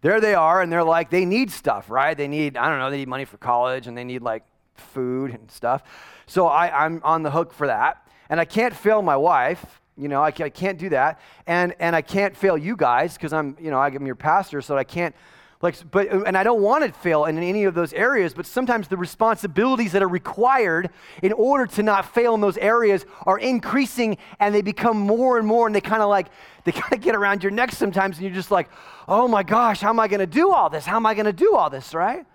there 0.01 0.19
they 0.19 0.35
are, 0.35 0.61
and 0.61 0.71
they're 0.71 0.83
like, 0.83 1.09
they 1.09 1.25
need 1.25 1.51
stuff, 1.51 1.89
right? 1.89 2.15
They 2.17 2.27
need, 2.27 2.57
I 2.57 2.69
don't 2.69 2.79
know, 2.79 2.89
they 2.89 2.97
need 2.97 3.07
money 3.07 3.25
for 3.25 3.37
college, 3.37 3.87
and 3.87 3.97
they 3.97 4.03
need 4.03 4.21
like 4.21 4.43
food 4.75 5.31
and 5.31 5.49
stuff. 5.49 5.83
So 6.25 6.47
I, 6.47 6.85
I'm 6.85 7.01
on 7.03 7.23
the 7.23 7.31
hook 7.31 7.53
for 7.53 7.67
that. 7.67 7.99
And 8.29 8.39
I 8.39 8.45
can't 8.45 8.73
fail 8.73 9.01
my 9.01 9.15
wife 9.15 9.81
you 9.97 10.07
know, 10.07 10.23
I, 10.23 10.27
I 10.27 10.49
can't 10.49 10.77
do 10.77 10.89
that. 10.89 11.19
And, 11.45 11.75
and 11.79 11.95
I 11.95 12.01
can't 12.01 12.35
fail 12.35 12.57
you 12.57 12.75
guys 12.75 13.13
because 13.13 13.33
I'm, 13.33 13.55
you 13.59 13.69
know, 13.69 13.79
I'm 13.79 14.05
your 14.05 14.15
pastor, 14.15 14.61
so 14.61 14.77
I 14.77 14.83
can't, 14.83 15.15
like, 15.63 15.77
but, 15.91 16.09
and 16.09 16.37
I 16.37 16.43
don't 16.43 16.61
want 16.61 16.83
to 16.83 16.91
fail 16.91 17.23
in 17.23 17.37
any 17.37 17.63
of 17.63 17.73
those 17.73 17.93
areas, 17.93 18.33
but 18.33 18.45
sometimes 18.45 18.89
the 18.89 18.97
responsibilities 18.97 19.93
that 19.93 20.03
are 20.03 20.09
required 20.09 20.89
in 21.21 21.31
order 21.31 21.65
to 21.75 21.83
not 21.83 22.13
fail 22.13 22.35
in 22.35 22.41
those 22.41 22.57
areas 22.57 23.05
are 23.25 23.39
increasing 23.39 24.17
and 24.41 24.53
they 24.53 24.61
become 24.61 24.97
more 24.97 25.37
and 25.37 25.47
more 25.47 25.65
and 25.65 25.73
they 25.73 25.79
kind 25.79 26.01
of 26.01 26.09
like, 26.09 26.27
they 26.65 26.71
kind 26.73 26.91
of 26.91 26.99
get 26.99 27.15
around 27.15 27.43
your 27.43 27.51
neck 27.51 27.71
sometimes 27.71 28.17
and 28.17 28.25
you're 28.25 28.35
just 28.35 28.51
like, 28.51 28.69
oh 29.07 29.25
my 29.25 29.41
gosh, 29.41 29.79
how 29.79 29.87
am 29.87 30.01
I 30.01 30.09
going 30.09 30.19
to 30.19 30.27
do 30.27 30.51
all 30.51 30.69
this? 30.69 30.85
How 30.85 30.97
am 30.97 31.05
I 31.05 31.13
going 31.13 31.27
to 31.27 31.33
do 31.33 31.55
all 31.55 31.69
this, 31.69 31.93
right? 31.93 32.25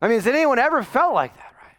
I 0.00 0.08
mean, 0.08 0.16
has 0.16 0.26
anyone 0.26 0.58
ever 0.58 0.82
felt 0.82 1.12
like 1.12 1.36
that? 1.36 1.52
Right? 1.62 1.76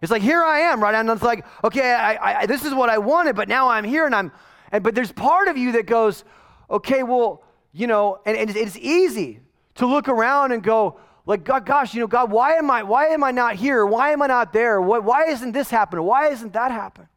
It's 0.00 0.10
like, 0.10 0.22
here 0.22 0.42
I 0.42 0.60
am, 0.60 0.82
right? 0.82 0.94
And 0.94 1.10
it's 1.10 1.22
like, 1.22 1.44
okay, 1.62 1.92
I, 1.92 2.40
I, 2.40 2.46
this 2.46 2.64
is 2.64 2.72
what 2.72 2.88
I 2.88 2.96
wanted, 2.96 3.36
but 3.36 3.48
now 3.50 3.68
I'm 3.68 3.84
here 3.84 4.06
and 4.06 4.14
I'm, 4.14 4.32
and, 4.72 4.82
but 4.82 4.94
there's 4.94 5.12
part 5.12 5.48
of 5.48 5.58
you 5.58 5.72
that 5.72 5.84
goes, 5.84 6.24
okay, 6.70 7.02
well, 7.02 7.43
you 7.74 7.86
know, 7.86 8.20
and, 8.24 8.36
and 8.36 8.56
it's 8.56 8.76
easy 8.76 9.40
to 9.74 9.86
look 9.86 10.08
around 10.08 10.52
and 10.52 10.62
go, 10.62 10.98
like, 11.26 11.44
God, 11.44 11.66
gosh, 11.66 11.92
you 11.94 12.00
know, 12.00 12.06
God, 12.06 12.30
why 12.30 12.54
am 12.54 12.70
I, 12.70 12.82
why 12.82 13.06
am 13.08 13.24
I 13.24 13.30
not 13.30 13.56
here? 13.56 13.84
Why 13.84 14.12
am 14.12 14.22
I 14.22 14.26
not 14.28 14.52
there? 14.52 14.80
Why, 14.80 14.98
why 14.98 15.24
isn't 15.24 15.52
this 15.52 15.70
happening? 15.70 16.04
Why 16.04 16.28
isn't 16.28 16.52
that 16.52 16.70
happening? 16.70 17.08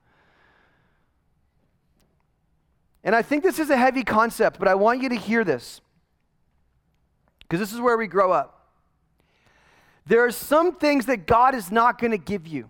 And 3.03 3.16
I 3.16 3.22
think 3.22 3.43
this 3.43 3.60
is 3.60 3.70
a 3.70 3.78
heavy 3.78 4.03
concept, 4.03 4.60
but 4.60 4.68
I 4.68 4.76
want 4.76 5.01
you 5.01 5.10
to 5.10 5.16
hear 5.16 5.43
this 5.43 5.80
because 7.39 7.60
this 7.60 7.72
is 7.72 7.80
where 7.80 7.97
we 7.97 8.08
grow 8.08 8.32
up. 8.32 8.58
There 10.05 10.26
are 10.26 10.32
some 10.32 10.76
things 10.76 11.05
that 11.05 11.28
God 11.28 11.53
is 11.53 11.72
not 11.72 11.99
going 11.99 12.12
to 12.12 12.18
give 12.18 12.47
you. 12.47 12.70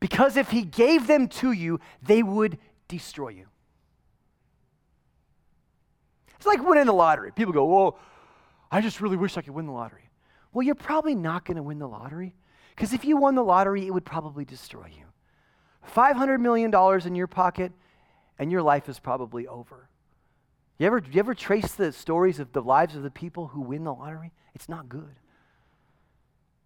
Because 0.00 0.36
if 0.36 0.50
he 0.50 0.62
gave 0.62 1.06
them 1.06 1.26
to 1.28 1.52
you, 1.52 1.80
they 2.02 2.22
would 2.22 2.58
destroy 2.86 3.30
you. 3.30 3.46
It's 6.38 6.46
like 6.46 6.66
winning 6.66 6.86
the 6.86 6.92
lottery. 6.92 7.32
People 7.32 7.52
go, 7.52 7.64
Well, 7.66 7.98
I 8.70 8.80
just 8.80 9.00
really 9.00 9.16
wish 9.16 9.36
I 9.36 9.42
could 9.42 9.54
win 9.54 9.66
the 9.66 9.72
lottery. 9.72 10.08
Well, 10.52 10.64
you're 10.64 10.74
probably 10.74 11.14
not 11.14 11.44
going 11.44 11.56
to 11.56 11.62
win 11.62 11.78
the 11.78 11.88
lottery 11.88 12.34
because 12.74 12.92
if 12.92 13.04
you 13.04 13.16
won 13.16 13.34
the 13.34 13.44
lottery, 13.44 13.86
it 13.86 13.92
would 13.92 14.04
probably 14.04 14.44
destroy 14.44 14.86
you. 14.96 15.04
$500 15.94 16.40
million 16.40 16.72
in 17.06 17.14
your 17.14 17.26
pocket, 17.26 17.72
and 18.38 18.52
your 18.52 18.62
life 18.62 18.88
is 18.88 18.98
probably 18.98 19.46
over. 19.46 19.88
You 20.78 20.86
ever, 20.86 21.02
you 21.10 21.18
ever 21.18 21.34
trace 21.34 21.74
the 21.74 21.92
stories 21.92 22.38
of 22.38 22.52
the 22.52 22.62
lives 22.62 22.94
of 22.94 23.02
the 23.02 23.10
people 23.10 23.48
who 23.48 23.60
win 23.60 23.84
the 23.84 23.92
lottery? 23.92 24.32
It's 24.54 24.68
not 24.68 24.88
good. 24.88 25.16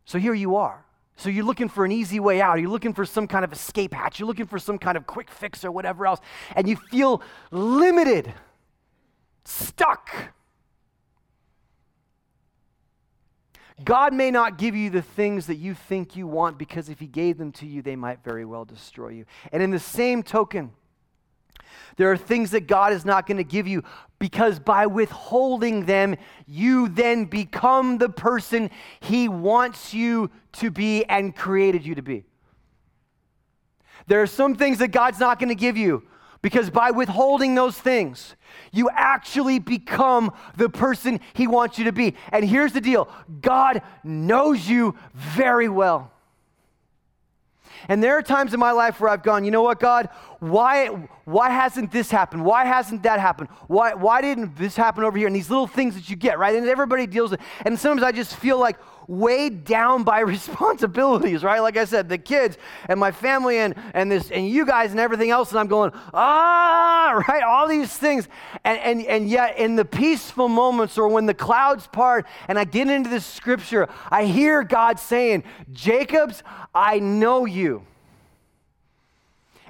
So 0.05 0.19
here 0.19 0.35
you 0.35 0.57
are. 0.57 0.85
So 1.17 1.31
you're 1.31 1.45
looking 1.45 1.69
for 1.69 1.85
an 1.85 1.93
easy 1.93 2.21
way 2.21 2.41
out. 2.41 2.61
You're 2.61 2.71
looking 2.71 2.95
for 2.95 3.07
some 3.07 3.27
kind 3.27 3.45
of 3.45 3.53
escape 3.53 3.95
hatch. 3.95 4.19
You're 4.19 4.27
looking 4.27 4.47
for 4.47 4.59
some 4.59 4.79
kind 4.79 4.97
of 4.97 5.07
quick 5.07 5.31
fix 5.31 5.65
or 5.65 5.71
whatever 5.71 6.07
else. 6.07 6.21
And 6.57 6.69
you 6.69 6.77
feel 6.77 7.23
limited, 7.51 8.33
stuck. 9.45 10.11
God 13.85 14.13
may 14.13 14.31
not 14.31 14.59
give 14.59 14.77
you 14.77 14.91
the 14.91 15.03
things 15.03 15.47
that 15.47 15.57
you 15.57 15.75
think 15.75 16.15
you 16.15 16.27
want 16.27 16.59
because 16.59 16.89
if 16.89 17.01
He 17.01 17.07
gave 17.07 17.39
them 17.39 17.53
to 17.53 17.67
you, 17.67 17.83
they 17.83 17.97
might 17.97 18.23
very 18.23 18.45
well 18.45 18.65
destroy 18.65 19.09
you. 19.09 19.25
And 19.51 19.63
in 19.63 19.71
the 19.71 19.79
same 19.79 20.23
token, 20.23 20.71
there 21.97 22.11
are 22.11 22.17
things 22.17 22.51
that 22.53 22.67
God 22.67 22.93
is 22.93 23.05
not 23.05 23.27
going 23.27 23.39
to 23.39 23.45
give 23.45 23.67
you 23.67 23.83
because 24.19 24.59
by 24.59 24.87
withholding 24.87 25.87
them, 25.87 26.17
you 26.47 26.89
then 26.89 27.25
become 27.25 27.99
the 27.99 28.09
person 28.09 28.71
He 29.01 29.29
wants 29.29 29.93
you 29.93 30.31
to 30.53 30.71
be 30.71 31.05
and 31.07 31.35
created 31.35 31.85
you 31.85 31.95
to 31.95 32.03
be. 32.03 32.25
There 34.07 34.23
are 34.23 34.27
some 34.27 34.55
things 34.55 34.79
that 34.79 34.89
God's 34.89 35.21
not 35.21 35.39
going 35.39 35.49
to 35.49 35.55
give 35.55 35.77
you 35.77 36.03
because 36.43 36.71
by 36.71 36.91
withholding 36.91 37.55
those 37.55 37.79
things, 37.79 38.35
you 38.73 38.91
actually 38.91 39.59
become 39.61 40.33
the 40.57 40.69
person 40.69 41.21
He 41.33 41.47
wants 41.47 41.79
you 41.79 41.85
to 41.85 41.93
be. 41.93 42.17
And 42.33 42.45
here's 42.45 42.73
the 42.73 42.81
deal 42.81 43.09
God 43.41 43.81
knows 44.05 44.69
you 44.69 44.97
very 45.15 45.69
well. 45.69 46.11
And 47.89 48.03
there 48.03 48.17
are 48.17 48.23
times 48.23 48.55
in 48.55 48.61
my 48.61 48.73
life 48.73 49.01
where 49.01 49.11
I've 49.11 49.23
gone, 49.23 49.45
you 49.45 49.51
know 49.51 49.63
what, 49.63 49.81
God, 49.81 50.09
why, 50.39 50.87
why 51.25 51.51
hasn't 51.51 51.91
this 51.91 52.11
happened? 52.11 52.45
Why 52.45 52.65
hasn't 52.65 53.03
that 53.03 53.19
happened? 53.19 53.49
Why, 53.67 53.95
why 53.95 54.21
didn't 54.21 54.57
this 54.57 54.77
happen 54.77 55.05
over 55.05 55.19
here? 55.19 55.27
And 55.27 55.35
these 55.35 55.51
little 55.51 55.67
things 55.67 55.95
that 55.95 56.09
you 56.09 56.17
get, 56.17 56.39
right? 56.39 56.55
And 56.55 56.69
everybody 56.69 57.07
deals 57.07 57.33
with 57.33 57.41
And 57.65 57.79
sometimes 57.79 58.05
I 58.05 58.13
just 58.13 58.37
feel 58.37 58.59
like 58.59 58.79
weighed 59.09 59.65
down 59.65 60.03
by 60.03 60.21
responsibilities, 60.21 61.43
right? 61.43 61.61
Like 61.61 61.77
I 61.77 61.85
said, 61.85 62.09
the 62.09 62.19
kids 62.19 62.59
and 62.89 62.99
my 62.99 63.11
family 63.11 63.59
and, 63.59 63.75
and 63.95 64.11
this 64.11 64.31
and 64.31 64.49
you 64.49 64.65
guys 64.67 64.91
and 64.91 65.01
everything 65.01 65.31
else. 65.31 65.51
And 65.51 65.59
I'm 65.59 65.69
going, 65.69 65.93
ah, 66.15 67.23
right? 67.29 67.43
All 67.43 67.69
these 67.69 67.97
things. 67.97 68.29
And, 68.65 68.79
and, 68.79 69.07
and 69.07 69.29
yet 69.29 69.59
in 69.59 69.77
the 69.77 69.85
peaceful 69.85 70.49
moments 70.49 70.99
or 70.99 71.09
when 71.09 71.27
the 71.27 71.35
clouds 71.35 71.87
part 71.87 72.27
and 72.49 72.59
I 72.59 72.65
get 72.65 72.89
into 72.89 73.11
this 73.11 73.27
scripture, 73.27 73.89
I 74.11 74.25
hear 74.25 74.63
God 74.63 74.99
saying, 74.99 75.45
Jacobs, 75.73 76.43
I 76.75 76.99
know 76.99 77.45
you. 77.45 77.85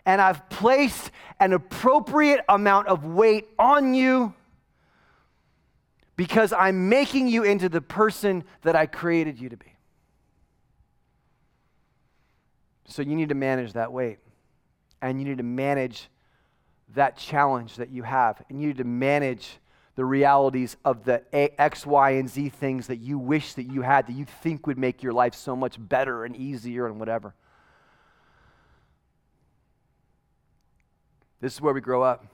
And 0.05 0.21
I've 0.21 0.49
placed 0.49 1.11
an 1.39 1.53
appropriate 1.53 2.45
amount 2.49 2.89
of 2.89 3.05
weight 3.05 3.49
on 3.59 3.95
you 3.95 4.35
because 6.17 6.53
I'm 6.53 6.89
making 6.89 7.29
you 7.29 7.43
into 7.43 7.69
the 7.69 7.81
person 7.81 8.45
that 8.63 8.77
I 8.77 8.87
created 8.87 9.41
you 9.41 9.49
to 9.49 9.57
be. 9.57 9.73
So 12.87 13.03
you 13.03 13.17
need 13.17 13.31
to 13.31 13.35
manage 13.35 13.73
that 13.73 13.93
weight. 13.93 14.19
And 15.01 15.19
you 15.19 15.27
need 15.27 15.39
to 15.39 15.45
manage 15.45 16.09
that 16.95 17.17
challenge 17.17 17.77
that 17.77 17.91
you 17.91 18.03
have. 18.03 18.43
And 18.49 18.61
you 18.61 18.69
need 18.69 18.79
to 18.79 18.85
manage 18.85 19.59
the 19.95 20.05
realities 20.05 20.77
of 20.85 21.05
the 21.05 21.23
X, 21.33 21.85
Y, 21.85 22.11
and 22.11 22.29
Z 22.29 22.51
things 22.51 22.87
that 22.87 22.97
you 22.97 23.19
wish 23.19 23.55
that 23.55 23.65
you 23.65 23.83
had 23.83 24.07
that 24.07 24.15
you 24.15 24.25
think 24.25 24.67
would 24.67 24.79
make 24.79 25.03
your 25.03 25.13
life 25.13 25.35
so 25.35 25.55
much 25.55 25.77
better 25.79 26.25
and 26.25 26.37
easier 26.37 26.87
and 26.87 26.99
whatever. 26.99 27.35
This 31.41 31.55
is 31.55 31.61
where 31.61 31.75
we 31.75 31.81
grow 31.81 32.03
up. 32.03 32.27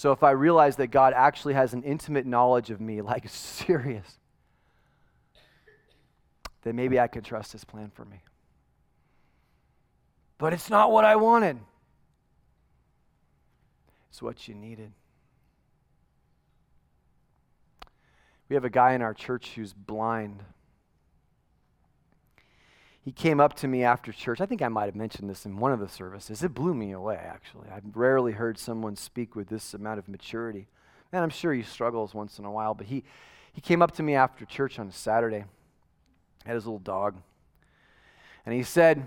So 0.00 0.12
if 0.12 0.22
I 0.22 0.30
realize 0.30 0.76
that 0.76 0.86
God 0.86 1.12
actually 1.14 1.52
has 1.52 1.74
an 1.74 1.82
intimate 1.82 2.24
knowledge 2.24 2.70
of 2.70 2.80
me, 2.80 3.02
like 3.02 3.28
serious, 3.28 4.18
then 6.62 6.74
maybe 6.74 6.98
I 6.98 7.06
can 7.06 7.22
trust 7.22 7.52
his 7.52 7.64
plan 7.64 7.92
for 7.94 8.06
me. 8.06 8.22
But 10.38 10.54
it's 10.54 10.70
not 10.70 10.90
what 10.90 11.04
I 11.04 11.16
wanted. 11.16 11.58
It's 14.08 14.22
what 14.22 14.48
you 14.48 14.54
needed. 14.54 14.90
We 18.48 18.54
have 18.54 18.64
a 18.64 18.70
guy 18.70 18.94
in 18.94 19.02
our 19.02 19.12
church 19.12 19.50
who's 19.54 19.74
blind 19.74 20.42
he 23.02 23.12
came 23.12 23.40
up 23.40 23.54
to 23.54 23.68
me 23.68 23.82
after 23.82 24.12
church. 24.12 24.40
I 24.40 24.46
think 24.46 24.60
I 24.60 24.68
might 24.68 24.86
have 24.86 24.94
mentioned 24.94 25.30
this 25.30 25.46
in 25.46 25.56
one 25.56 25.72
of 25.72 25.80
the 25.80 25.88
services. 25.88 26.42
It 26.42 26.52
blew 26.52 26.74
me 26.74 26.92
away, 26.92 27.16
actually. 27.16 27.68
I've 27.70 27.96
rarely 27.96 28.32
heard 28.32 28.58
someone 28.58 28.94
speak 28.94 29.34
with 29.34 29.48
this 29.48 29.72
amount 29.72 29.98
of 29.98 30.08
maturity. 30.08 30.68
And 31.12 31.22
I'm 31.22 31.30
sure 31.30 31.54
he 31.54 31.62
struggles 31.62 32.14
once 32.14 32.38
in 32.38 32.44
a 32.44 32.50
while, 32.50 32.74
but 32.74 32.86
he, 32.86 33.02
he 33.52 33.60
came 33.60 33.80
up 33.80 33.92
to 33.92 34.02
me 34.02 34.14
after 34.14 34.44
church 34.44 34.78
on 34.78 34.88
a 34.88 34.92
Saturday, 34.92 35.44
had 36.44 36.54
his 36.54 36.66
little 36.66 36.78
dog, 36.78 37.16
and 38.44 38.54
he 38.54 38.62
said, 38.62 39.06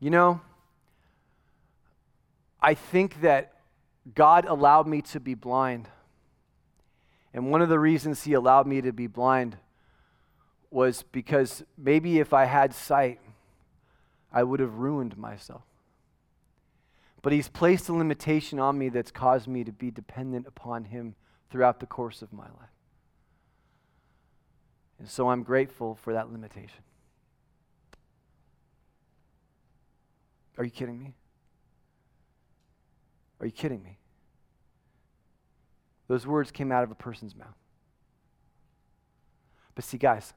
You 0.00 0.10
know, 0.10 0.40
I 2.60 2.74
think 2.74 3.20
that 3.20 3.54
God 4.14 4.46
allowed 4.46 4.86
me 4.86 5.02
to 5.02 5.20
be 5.20 5.34
blind. 5.34 5.88
And 7.34 7.50
one 7.50 7.62
of 7.62 7.68
the 7.68 7.78
reasons 7.78 8.24
he 8.24 8.32
allowed 8.32 8.66
me 8.66 8.80
to 8.80 8.92
be 8.92 9.06
blind 9.06 9.56
was 10.72 11.04
because 11.12 11.62
maybe 11.76 12.18
if 12.18 12.32
I 12.32 12.46
had 12.46 12.74
sight, 12.74 13.20
I 14.32 14.42
would 14.42 14.60
have 14.60 14.74
ruined 14.74 15.16
myself. 15.16 15.62
But 17.20 17.32
He's 17.32 17.48
placed 17.48 17.88
a 17.88 17.92
limitation 17.92 18.58
on 18.58 18.78
me 18.78 18.88
that's 18.88 19.10
caused 19.10 19.46
me 19.46 19.64
to 19.64 19.72
be 19.72 19.90
dependent 19.90 20.46
upon 20.46 20.84
Him 20.86 21.14
throughout 21.50 21.80
the 21.80 21.86
course 21.86 22.22
of 22.22 22.32
my 22.32 22.44
life. 22.44 22.72
And 24.98 25.08
so 25.08 25.28
I'm 25.28 25.42
grateful 25.42 25.96
for 25.96 26.12
that 26.12 26.32
limitation. 26.32 26.82
Are 30.58 30.64
you 30.64 30.70
kidding 30.70 30.98
me? 30.98 31.14
Are 33.40 33.46
you 33.46 33.52
kidding 33.52 33.82
me? 33.82 33.98
Those 36.08 36.26
words 36.26 36.50
came 36.50 36.70
out 36.70 36.84
of 36.84 36.90
a 36.90 36.94
person's 36.94 37.34
mouth. 37.34 37.56
But 39.74 39.84
see, 39.84 39.98
guys, 39.98 40.34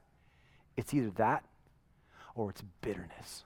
it's 0.76 0.92
either 0.92 1.10
that 1.10 1.44
or 2.34 2.50
it's 2.50 2.62
bitterness. 2.80 3.44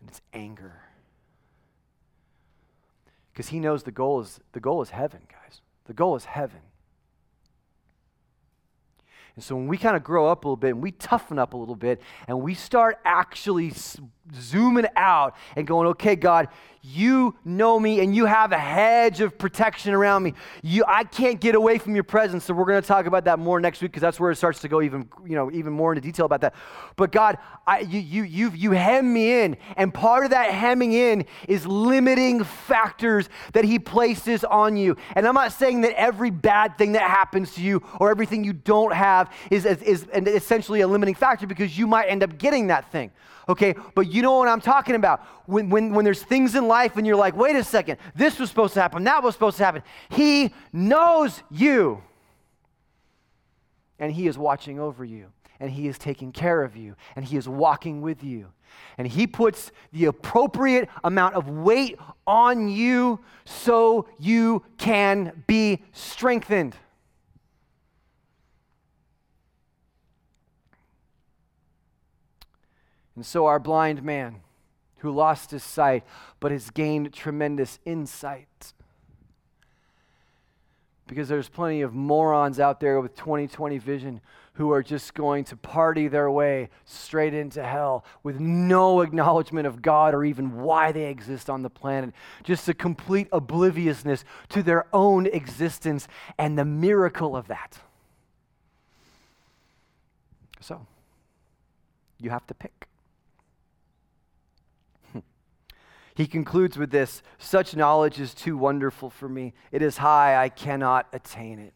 And 0.00 0.08
it's 0.08 0.20
anger. 0.32 0.82
Because 3.32 3.48
he 3.48 3.60
knows 3.60 3.82
the 3.82 3.90
goal 3.90 4.20
is 4.20 4.40
the 4.52 4.60
goal 4.60 4.82
is 4.82 4.90
heaven, 4.90 5.20
guys. 5.30 5.60
The 5.86 5.94
goal 5.94 6.16
is 6.16 6.24
heaven. 6.24 6.60
And 9.40 9.44
so 9.46 9.56
when 9.56 9.68
we 9.68 9.78
kind 9.78 9.96
of 9.96 10.04
grow 10.04 10.28
up 10.28 10.44
a 10.44 10.48
little 10.48 10.58
bit 10.58 10.72
and 10.72 10.82
we 10.82 10.92
toughen 10.92 11.38
up 11.38 11.54
a 11.54 11.56
little 11.56 11.74
bit 11.74 12.02
and 12.28 12.42
we 12.42 12.52
start 12.52 12.98
actually 13.06 13.72
zooming 14.34 14.86
out 14.96 15.34
and 15.56 15.66
going, 15.66 15.88
okay, 15.88 16.14
God, 16.14 16.48
you 16.82 17.36
know 17.44 17.78
me 17.78 18.00
and 18.00 18.16
you 18.16 18.24
have 18.24 18.52
a 18.52 18.58
hedge 18.58 19.20
of 19.20 19.36
protection 19.36 19.92
around 19.92 20.22
me. 20.22 20.32
You, 20.62 20.84
I 20.88 21.04
can't 21.04 21.38
get 21.38 21.54
away 21.54 21.76
from 21.76 21.94
your 21.94 22.04
presence. 22.04 22.44
So 22.44 22.54
we're 22.54 22.64
going 22.64 22.80
to 22.80 22.88
talk 22.88 23.04
about 23.04 23.24
that 23.24 23.38
more 23.38 23.60
next 23.60 23.82
week 23.82 23.92
because 23.92 24.00
that's 24.00 24.18
where 24.18 24.30
it 24.30 24.36
starts 24.36 24.60
to 24.60 24.68
go 24.68 24.80
even, 24.80 25.08
you 25.26 25.36
know, 25.36 25.50
even 25.50 25.74
more 25.74 25.92
into 25.92 26.00
detail 26.00 26.24
about 26.24 26.40
that. 26.40 26.54
But 26.96 27.12
God, 27.12 27.36
I, 27.66 27.80
you, 27.80 28.00
you, 28.00 28.22
you, 28.22 28.50
you 28.52 28.70
hem 28.70 29.12
me 29.12 29.42
in. 29.42 29.58
And 29.76 29.92
part 29.92 30.24
of 30.24 30.30
that 30.30 30.52
hemming 30.52 30.92
in 30.94 31.26
is 31.48 31.66
limiting 31.66 32.44
factors 32.44 33.28
that 33.52 33.64
he 33.64 33.78
places 33.78 34.42
on 34.44 34.76
you. 34.76 34.96
And 35.14 35.26
I'm 35.26 35.34
not 35.34 35.52
saying 35.52 35.82
that 35.82 35.92
every 36.00 36.30
bad 36.30 36.78
thing 36.78 36.92
that 36.92 37.02
happens 37.02 37.54
to 37.56 37.62
you 37.62 37.82
or 37.98 38.10
everything 38.10 38.42
you 38.42 38.54
don't 38.54 38.94
have 38.94 39.29
is, 39.50 39.64
is, 39.64 39.82
is 39.82 40.06
essentially 40.12 40.80
a 40.80 40.88
limiting 40.88 41.14
factor 41.14 41.46
because 41.46 41.76
you 41.76 41.86
might 41.86 42.06
end 42.06 42.22
up 42.22 42.38
getting 42.38 42.68
that 42.68 42.90
thing 42.90 43.10
okay? 43.50 43.74
But 43.94 44.10
you 44.12 44.22
know 44.22 44.36
what 44.36 44.48
I'm 44.48 44.60
talking 44.60 44.94
about. 44.94 45.26
When, 45.46 45.68
when, 45.70 45.92
when 45.92 46.04
there's 46.04 46.22
things 46.22 46.54
in 46.54 46.68
life 46.68 46.96
and 46.96 47.06
you're 47.06 47.16
like, 47.16 47.36
wait 47.36 47.56
a 47.56 47.64
second, 47.64 47.98
this 48.14 48.38
was 48.38 48.48
supposed 48.48 48.74
to 48.74 48.80
happen, 48.80 49.04
that 49.04 49.22
was 49.22 49.34
supposed 49.34 49.58
to 49.58 49.64
happen. 49.64 49.82
He 50.08 50.54
knows 50.72 51.42
you. 51.50 52.02
And 53.98 54.12
He 54.12 54.26
is 54.26 54.38
watching 54.38 54.80
over 54.80 55.04
you, 55.04 55.26
and 55.58 55.70
He 55.70 55.86
is 55.86 55.98
taking 55.98 56.32
care 56.32 56.62
of 56.62 56.76
you, 56.76 56.96
and 57.16 57.24
He 57.24 57.36
is 57.36 57.46
walking 57.46 58.00
with 58.00 58.24
you. 58.24 58.46
And 58.96 59.06
He 59.06 59.26
puts 59.26 59.72
the 59.92 60.06
appropriate 60.06 60.88
amount 61.04 61.34
of 61.34 61.50
weight 61.50 61.98
on 62.26 62.68
you 62.68 63.20
so 63.44 64.08
you 64.18 64.62
can 64.78 65.42
be 65.46 65.82
strengthened. 65.92 66.76
And 73.20 73.26
so, 73.26 73.44
our 73.44 73.58
blind 73.58 74.02
man 74.02 74.36
who 75.00 75.10
lost 75.10 75.50
his 75.50 75.62
sight 75.62 76.04
but 76.40 76.52
has 76.52 76.70
gained 76.70 77.12
tremendous 77.12 77.78
insight. 77.84 78.72
Because 81.06 81.28
there's 81.28 81.50
plenty 81.50 81.82
of 81.82 81.92
morons 81.92 82.58
out 82.58 82.80
there 82.80 82.98
with 82.98 83.14
20 83.16 83.46
20 83.46 83.76
vision 83.76 84.22
who 84.54 84.72
are 84.72 84.82
just 84.82 85.12
going 85.12 85.44
to 85.44 85.56
party 85.58 86.08
their 86.08 86.30
way 86.30 86.70
straight 86.86 87.34
into 87.34 87.62
hell 87.62 88.06
with 88.22 88.40
no 88.40 89.02
acknowledgement 89.02 89.66
of 89.66 89.82
God 89.82 90.14
or 90.14 90.24
even 90.24 90.56
why 90.62 90.90
they 90.90 91.10
exist 91.10 91.50
on 91.50 91.60
the 91.60 91.68
planet. 91.68 92.14
Just 92.42 92.70
a 92.70 92.72
complete 92.72 93.28
obliviousness 93.32 94.24
to 94.48 94.62
their 94.62 94.86
own 94.94 95.26
existence 95.26 96.08
and 96.38 96.56
the 96.56 96.64
miracle 96.64 97.36
of 97.36 97.48
that. 97.48 97.80
So, 100.62 100.86
you 102.18 102.30
have 102.30 102.46
to 102.46 102.54
pick. 102.54 102.89
He 106.14 106.26
concludes 106.26 106.76
with 106.76 106.90
this 106.90 107.22
Such 107.38 107.76
knowledge 107.76 108.20
is 108.20 108.34
too 108.34 108.56
wonderful 108.56 109.10
for 109.10 109.28
me. 109.28 109.52
It 109.72 109.82
is 109.82 109.98
high, 109.98 110.42
I 110.42 110.48
cannot 110.48 111.06
attain 111.12 111.58
it. 111.58 111.72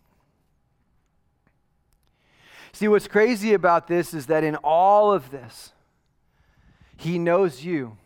See, 2.73 2.89
what's 2.89 3.07
crazy 3.07 3.55
about 3.55 3.87
this 3.87 4.13
is 4.13 4.27
that 4.27 4.43
in 4.43 4.57
all 4.57 5.13
of 5.13 5.31
this, 5.31 5.73
He 6.97 7.19
knows 7.19 7.65
you. 7.65 7.97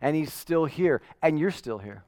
And 0.00 0.14
He's 0.14 0.32
still 0.32 0.66
here. 0.66 1.00
And 1.22 1.38
you're 1.38 1.50
still 1.50 1.78
here. 1.78 2.04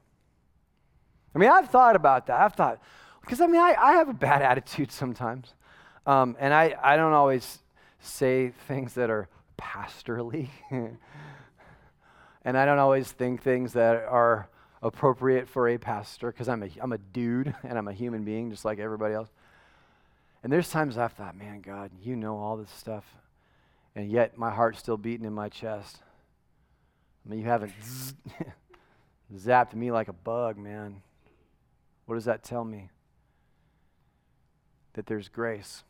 I 1.34 1.38
mean, 1.38 1.50
I've 1.50 1.70
thought 1.70 1.96
about 1.96 2.26
that. 2.26 2.40
I've 2.40 2.52
thought, 2.52 2.80
because 3.22 3.40
I 3.40 3.46
mean, 3.46 3.60
I, 3.60 3.74
I 3.78 3.92
have 3.94 4.08
a 4.08 4.14
bad 4.14 4.42
attitude 4.50 4.92
sometimes. 4.92 5.54
Um, 6.06 6.36
and 6.38 6.52
I, 6.52 6.76
I 6.82 6.96
don't 6.96 7.14
always 7.14 7.60
say 8.00 8.52
things 8.68 8.94
that 8.94 9.08
are 9.08 9.28
pastorly. 9.56 10.50
and 12.44 12.58
I 12.58 12.64
don't 12.66 12.78
always 12.78 13.10
think 13.10 13.42
things 13.42 13.72
that 13.72 14.04
are 14.04 14.48
appropriate 14.82 15.48
for 15.48 15.68
a 15.68 15.78
pastor 15.78 16.30
because 16.30 16.48
I'm 16.48 16.62
a, 16.62 16.68
I'm 16.80 16.92
a 16.92 16.98
dude 16.98 17.54
and 17.62 17.78
I'm 17.78 17.88
a 17.88 17.92
human 17.92 18.24
being 18.24 18.50
just 18.50 18.64
like 18.64 18.78
everybody 18.78 19.14
else. 19.14 19.30
And 20.42 20.52
there's 20.52 20.68
times 20.68 20.98
I've 20.98 21.14
thought, 21.14 21.36
man, 21.36 21.62
God, 21.62 21.90
you 22.02 22.16
know 22.16 22.36
all 22.36 22.58
this 22.58 22.70
stuff, 22.70 23.04
and 23.96 24.10
yet 24.10 24.36
my 24.36 24.50
heart's 24.50 24.78
still 24.78 24.98
beating 24.98 25.24
in 25.24 25.32
my 25.32 25.48
chest. 25.48 26.00
I 27.24 27.30
mean, 27.30 27.40
you 27.40 27.46
haven't 27.46 27.72
zapped 29.34 29.72
me 29.72 29.90
like 29.90 30.08
a 30.08 30.12
bug, 30.12 30.58
man. 30.58 31.00
What 32.04 32.16
does 32.16 32.26
that 32.26 32.42
tell 32.42 32.62
me? 32.62 32.90
That 34.92 35.06
there's 35.06 35.28
grace. 35.28 35.82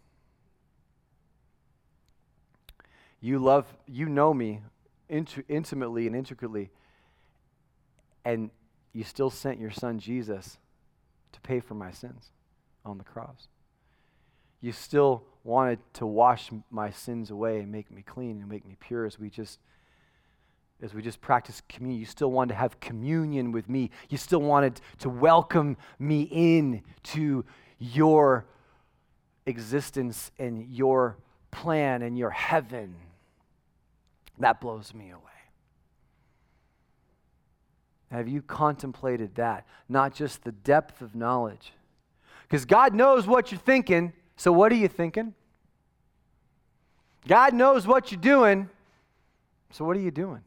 You 3.21 3.41
love, 3.41 3.67
you 3.89 4.09
know 4.09 4.33
me 4.33 4.61
int- 5.09 5.45
intimately 5.49 6.07
and 6.07 6.17
intricately, 6.17 6.71
and 8.25 8.51
you 8.93 9.05
still 9.05 9.31
sent 9.31 9.61
your 9.61 9.71
son 9.71 9.99
Jesus 9.99 10.59
to 11.33 11.41
pay 11.41 11.61
for 11.61 11.75
my 11.75 11.91
sins 11.91 12.31
on 12.85 12.99
the 12.99 13.05
cross. 13.05 13.49
You 14.61 14.73
still 14.73 15.25
wanted 15.43 15.79
to 15.95 16.07
wash 16.07 16.51
my 16.71 16.91
sins 16.91 17.31
away 17.31 17.59
and 17.59 17.71
make 17.71 17.91
me 17.91 18.03
clean 18.03 18.41
and 18.41 18.49
make 18.49 18.67
me 18.67 18.77
pure 18.81 19.05
as 19.05 19.19
we 19.19 19.29
just 19.29 19.59
as 20.83 20.93
we 20.93 21.01
just 21.01 21.21
practice 21.21 21.63
communion. 21.69 22.01
You 22.01 22.07
still 22.07 22.31
wanted 22.31 22.55
to 22.55 22.59
have 22.59 22.79
communion 22.81 23.53
with 23.53 23.69
me. 23.69 23.91
You 24.11 24.19
still 24.19 24.41
wanted 24.41 24.81
to 24.99 25.09
welcome 25.09 25.77
me 25.99 26.23
in 26.31 26.83
to 27.05 27.45
your 27.79 28.45
existence 29.47 30.31
and 30.39 30.67
your 30.69 31.17
plan 31.51 32.03
and 32.03 32.19
your 32.19 32.31
heaven. 32.31 32.97
That 34.39 34.61
blows 34.61 34.93
me 34.95 35.11
away. 35.11 35.21
Have 38.11 38.29
you 38.29 38.43
contemplated 38.43 39.35
that? 39.37 39.67
Not 39.89 40.15
just 40.15 40.45
the 40.45 40.53
depth 40.53 41.03
of 41.03 41.15
knowledge. 41.15 41.73
Because 42.43 42.65
God 42.65 42.95
knows 42.95 43.27
what 43.27 43.51
you're 43.51 43.61
thinking, 43.61 44.13
so 44.37 44.53
what 44.53 44.71
are 44.71 44.77
you 44.77 44.89
thinking? 44.89 45.35
God 47.27 47.55
knows 47.55 47.87
what 47.87 48.13
you're 48.13 48.21
doing, 48.21 48.69
so 49.71 49.85
what 49.85 49.97
are 49.97 50.01
you 50.01 50.11
doing? 50.11 50.43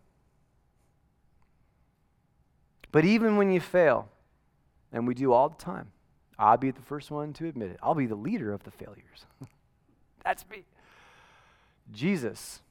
But 2.91 3.03
even 3.03 3.35
when 3.35 3.51
you 3.51 3.59
fail, 3.59 4.09
and 4.93 5.07
we 5.07 5.13
do 5.13 5.33
all 5.33 5.49
the 5.49 5.63
time, 5.63 5.91
I'll 6.39 6.57
be 6.57 6.71
the 6.71 6.81
first 6.81 7.11
one 7.11 7.33
to 7.33 7.47
admit 7.47 7.71
it. 7.71 7.79
I'll 7.81 7.95
be 7.95 8.05
the 8.05 8.15
leader 8.15 8.53
of 8.53 8.63
the 8.63 8.71
failures. 8.71 9.25
That's 10.23 10.45
me. 10.49 10.63
Jesus 11.91 12.61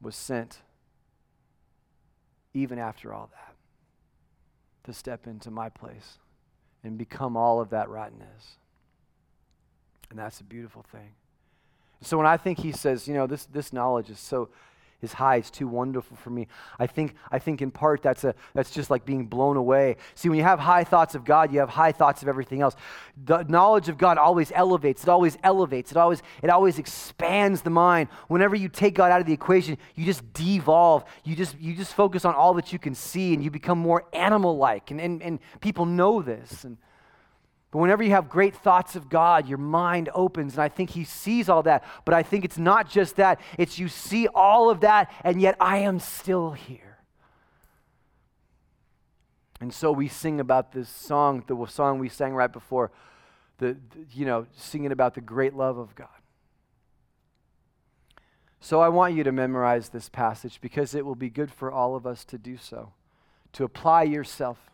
was 0.00 0.16
sent 0.16 0.58
even 2.54 2.78
after 2.78 3.12
all 3.12 3.30
that 3.32 3.54
to 4.84 4.92
step 4.92 5.26
into 5.26 5.50
my 5.50 5.68
place 5.68 6.18
and 6.82 6.96
become 6.96 7.36
all 7.36 7.60
of 7.60 7.70
that 7.70 7.88
rottenness. 7.88 8.56
And 10.08 10.18
that's 10.18 10.40
a 10.40 10.44
beautiful 10.44 10.84
thing. 10.90 11.12
So 12.02 12.16
when 12.16 12.26
I 12.26 12.36
think 12.36 12.58
he 12.58 12.72
says, 12.72 13.06
you 13.06 13.14
know, 13.14 13.26
this, 13.26 13.44
this 13.46 13.72
knowledge 13.72 14.10
is 14.10 14.18
so 14.18 14.48
his 15.00 15.12
high 15.12 15.36
is 15.36 15.50
too 15.50 15.66
wonderful 15.66 16.16
for 16.16 16.30
me. 16.30 16.46
I 16.78 16.86
think, 16.86 17.14
I 17.30 17.38
think 17.38 17.62
in 17.62 17.70
part 17.70 18.02
that's, 18.02 18.24
a, 18.24 18.34
that's 18.54 18.70
just 18.70 18.90
like 18.90 19.04
being 19.04 19.26
blown 19.26 19.56
away. 19.56 19.96
See, 20.14 20.28
when 20.28 20.38
you 20.38 20.44
have 20.44 20.58
high 20.58 20.84
thoughts 20.84 21.14
of 21.14 21.24
God, 21.24 21.52
you 21.52 21.60
have 21.60 21.70
high 21.70 21.92
thoughts 21.92 22.22
of 22.22 22.28
everything 22.28 22.60
else. 22.60 22.76
The 23.24 23.44
knowledge 23.44 23.88
of 23.88 23.98
God 23.98 24.18
always 24.18 24.52
elevates. 24.54 25.02
It 25.02 25.08
always 25.08 25.38
elevates. 25.42 25.90
It 25.90 25.96
always, 25.96 26.22
it 26.42 26.50
always 26.50 26.78
expands 26.78 27.62
the 27.62 27.70
mind. 27.70 28.08
Whenever 28.28 28.56
you 28.56 28.68
take 28.68 28.94
God 28.94 29.10
out 29.10 29.20
of 29.20 29.26
the 29.26 29.32
equation, 29.32 29.78
you 29.94 30.04
just 30.04 30.30
devolve. 30.32 31.04
You 31.24 31.34
just, 31.34 31.58
you 31.58 31.74
just 31.74 31.94
focus 31.94 32.24
on 32.24 32.34
all 32.34 32.54
that 32.54 32.72
you 32.72 32.78
can 32.78 32.94
see 32.94 33.34
and 33.34 33.42
you 33.42 33.50
become 33.50 33.78
more 33.78 34.04
animal-like. 34.12 34.90
And, 34.90 35.00
and, 35.00 35.22
and 35.22 35.38
people 35.60 35.86
know 35.86 36.22
this. 36.22 36.64
And, 36.64 36.76
but 37.70 37.78
whenever 37.78 38.02
you 38.02 38.10
have 38.10 38.28
great 38.28 38.56
thoughts 38.56 38.96
of 38.96 39.08
God, 39.08 39.48
your 39.48 39.58
mind 39.58 40.08
opens, 40.12 40.54
and 40.54 40.62
I 40.62 40.68
think 40.68 40.90
He 40.90 41.04
sees 41.04 41.48
all 41.48 41.62
that. 41.62 41.84
But 42.04 42.14
I 42.14 42.22
think 42.22 42.44
it's 42.44 42.58
not 42.58 42.90
just 42.90 43.16
that, 43.16 43.40
it's 43.58 43.78
you 43.78 43.88
see 43.88 44.26
all 44.26 44.70
of 44.70 44.80
that, 44.80 45.12
and 45.22 45.40
yet 45.40 45.56
I 45.60 45.78
am 45.78 46.00
still 46.00 46.50
here. 46.50 46.98
And 49.60 49.72
so 49.72 49.92
we 49.92 50.08
sing 50.08 50.40
about 50.40 50.72
this 50.72 50.88
song, 50.88 51.44
the 51.46 51.66
song 51.66 51.98
we 51.98 52.08
sang 52.08 52.34
right 52.34 52.50
before, 52.50 52.90
the, 53.58 53.76
the 53.90 54.06
you 54.12 54.24
know, 54.24 54.46
singing 54.56 54.90
about 54.90 55.14
the 55.14 55.20
great 55.20 55.54
love 55.54 55.78
of 55.78 55.94
God. 55.94 56.08
So 58.58 58.80
I 58.80 58.88
want 58.88 59.14
you 59.14 59.22
to 59.22 59.32
memorize 59.32 59.90
this 59.90 60.08
passage 60.08 60.60
because 60.60 60.94
it 60.94 61.04
will 61.06 61.14
be 61.14 61.30
good 61.30 61.52
for 61.52 61.70
all 61.70 61.94
of 61.94 62.06
us 62.06 62.24
to 62.26 62.38
do 62.38 62.56
so. 62.56 62.92
to 63.52 63.64
apply 63.64 64.04
yourself 64.04 64.69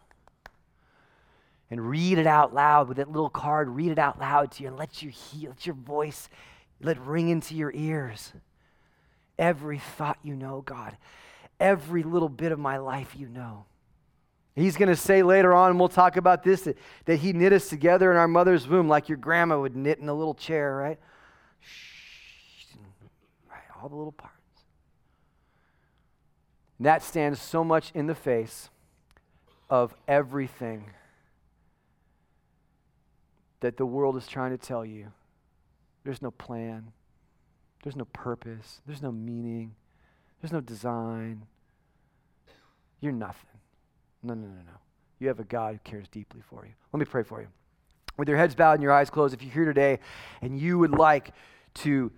and 1.70 1.88
read 1.88 2.18
it 2.18 2.26
out 2.26 2.54
loud 2.54 2.88
with 2.88 2.98
that 2.98 3.10
little 3.10 3.30
card. 3.30 3.68
Read 3.68 3.90
it 3.90 3.98
out 3.98 4.20
loud 4.20 4.52
to 4.52 4.62
you 4.62 4.68
and 4.68 4.78
let 4.78 5.02
your, 5.02 5.12
let 5.42 5.66
your 5.66 5.74
voice 5.74 6.28
let 6.80 6.98
ring 7.00 7.28
into 7.28 7.54
your 7.54 7.72
ears. 7.74 8.32
Every 9.38 9.78
thought 9.78 10.18
you 10.22 10.34
know, 10.34 10.62
God. 10.62 10.96
Every 11.58 12.02
little 12.02 12.28
bit 12.28 12.52
of 12.52 12.58
my 12.58 12.76
life 12.76 13.14
you 13.16 13.28
know. 13.28 13.64
He's 14.54 14.76
going 14.76 14.88
to 14.88 14.96
say 14.96 15.22
later 15.22 15.52
on, 15.52 15.70
and 15.70 15.78
we'll 15.78 15.90
talk 15.90 16.16
about 16.16 16.42
this, 16.42 16.62
that, 16.62 16.78
that 17.04 17.16
he 17.16 17.34
knit 17.34 17.52
us 17.52 17.68
together 17.68 18.10
in 18.10 18.16
our 18.16 18.28
mother's 18.28 18.66
womb 18.66 18.88
like 18.88 19.08
your 19.08 19.18
grandma 19.18 19.60
would 19.60 19.76
knit 19.76 19.98
in 19.98 20.08
a 20.08 20.14
little 20.14 20.34
chair, 20.34 20.74
right? 20.76 20.98
Right, 23.50 23.60
all 23.82 23.90
the 23.90 23.96
little 23.96 24.12
parts. 24.12 24.32
And 26.78 26.86
that 26.86 27.02
stands 27.02 27.40
so 27.40 27.64
much 27.64 27.90
in 27.94 28.06
the 28.06 28.14
face 28.14 28.70
of 29.68 29.94
everything 30.08 30.86
that 33.60 33.76
the 33.76 33.86
world 33.86 34.16
is 34.16 34.26
trying 34.26 34.50
to 34.50 34.58
tell 34.58 34.84
you. 34.84 35.12
There's 36.04 36.22
no 36.22 36.30
plan, 36.30 36.92
there's 37.82 37.96
no 37.96 38.04
purpose, 38.06 38.80
there's 38.86 39.02
no 39.02 39.10
meaning, 39.10 39.74
there's 40.40 40.52
no 40.52 40.60
design. 40.60 41.46
You're 43.00 43.12
nothing. 43.12 43.60
No, 44.22 44.34
no, 44.34 44.46
no, 44.46 44.54
no. 44.54 44.78
You 45.18 45.28
have 45.28 45.40
a 45.40 45.44
God 45.44 45.74
who 45.74 45.90
cares 45.90 46.08
deeply 46.08 46.42
for 46.48 46.64
you. 46.64 46.72
Let 46.92 47.00
me 47.00 47.06
pray 47.06 47.22
for 47.22 47.40
you. 47.40 47.48
With 48.16 48.28
your 48.28 48.38
heads 48.38 48.54
bowed 48.54 48.74
and 48.74 48.82
your 48.82 48.92
eyes 48.92 49.10
closed, 49.10 49.34
if 49.34 49.42
you're 49.42 49.52
here 49.52 49.64
today 49.64 49.98
and 50.40 50.58
you 50.58 50.78
would 50.78 50.92
like 50.92 51.32
to 51.74 52.10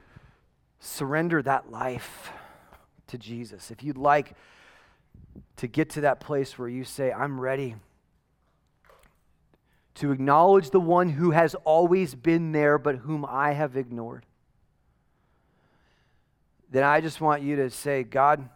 surrender 0.81 1.43
that 1.43 1.71
life 1.71 2.31
to 3.09 3.19
Jesus, 3.19 3.71
if 3.71 3.83
you'd 3.83 3.99
like 3.99 4.35
to 5.57 5.67
get 5.67 5.91
to 5.91 6.03
that 6.03 6.21
place 6.21 6.59
where 6.59 6.69
you 6.69 6.85
say, 6.85 7.13
I'm 7.13 7.41
ready 7.41 7.77
to 9.97 10.13
acknowledge 10.13 10.71
the 10.71 10.81
one 10.81 11.11
who 11.11 11.33
has 11.33 11.55
always 11.65 12.15
been 12.15 12.53
there 12.53 12.79
but 12.79 12.97
whom 12.97 13.25
I 13.25 13.53
have 13.53 13.77
ignored, 13.77 14.25
then 16.71 16.85
I 16.85 17.01
just 17.01 17.21
want 17.21 17.43
you 17.43 17.57
to 17.57 17.71
say, 17.71 18.03
God, 18.03 18.49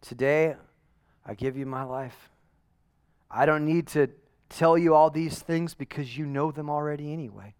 today 0.00 0.56
I 1.24 1.34
give 1.34 1.56
you 1.56 1.66
my 1.66 1.82
life. 1.82 2.30
I 3.30 3.46
don't 3.46 3.66
need 3.66 3.86
to 3.88 4.08
tell 4.48 4.78
you 4.78 4.94
all 4.94 5.10
these 5.10 5.38
things 5.38 5.74
because 5.74 6.16
you 6.16 6.24
know 6.24 6.50
them 6.50 6.70
already 6.70 7.12
anyway. 7.12 7.54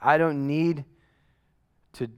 I 0.00 0.18
don't 0.18 0.46
need 0.46 0.84
to 1.94 2.08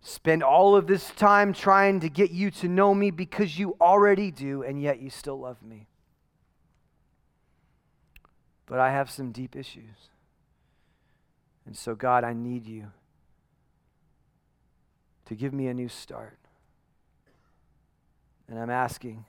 spend 0.00 0.42
all 0.42 0.76
of 0.76 0.86
this 0.86 1.10
time 1.10 1.52
trying 1.52 2.00
to 2.00 2.08
get 2.08 2.30
you 2.30 2.50
to 2.50 2.68
know 2.68 2.94
me 2.94 3.10
because 3.10 3.58
you 3.58 3.76
already 3.80 4.30
do, 4.30 4.62
and 4.62 4.80
yet 4.80 5.00
you 5.00 5.10
still 5.10 5.38
love 5.38 5.62
me. 5.62 5.86
But 8.66 8.78
I 8.78 8.92
have 8.92 9.10
some 9.10 9.32
deep 9.32 9.56
issues. 9.56 10.08
And 11.66 11.76
so, 11.76 11.94
God, 11.94 12.24
I 12.24 12.32
need 12.32 12.66
you 12.66 12.92
to 15.26 15.34
give 15.34 15.52
me 15.52 15.66
a 15.66 15.74
new 15.74 15.88
start. 15.88 16.38
And 18.48 18.58
I'm 18.58 18.70
asking 18.70 19.24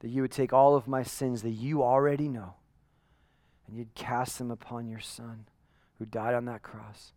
that 0.00 0.08
you 0.08 0.22
would 0.22 0.30
take 0.30 0.52
all 0.52 0.74
of 0.74 0.88
my 0.88 1.02
sins 1.02 1.42
that 1.42 1.50
you 1.50 1.82
already 1.82 2.28
know 2.28 2.54
and 3.66 3.76
you'd 3.76 3.94
cast 3.94 4.38
them 4.38 4.50
upon 4.50 4.88
your 4.88 5.00
Son 5.00 5.46
who 5.98 6.06
died 6.06 6.34
on 6.34 6.46
that 6.46 6.62
cross 6.62 7.12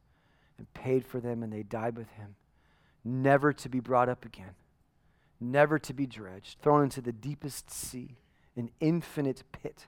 and 0.57 0.71
paid 0.73 1.05
for 1.05 1.19
them, 1.19 1.41
and 1.41 1.51
they 1.51 1.63
died 1.63 1.97
with 1.97 2.09
him 2.11 2.35
never 3.03 3.53
to 3.53 3.69
be 3.69 3.79
brought 3.79 4.09
up 4.09 4.25
again, 4.25 4.55
never 5.39 5.77
to 5.79 5.93
be 5.93 6.05
dredged, 6.05 6.59
thrown 6.61 6.83
into 6.83 7.01
the 7.01 7.11
deepest 7.11 7.69
sea, 7.69 8.17
an 8.55 8.69
infinite 8.79 9.43
pit, 9.51 9.87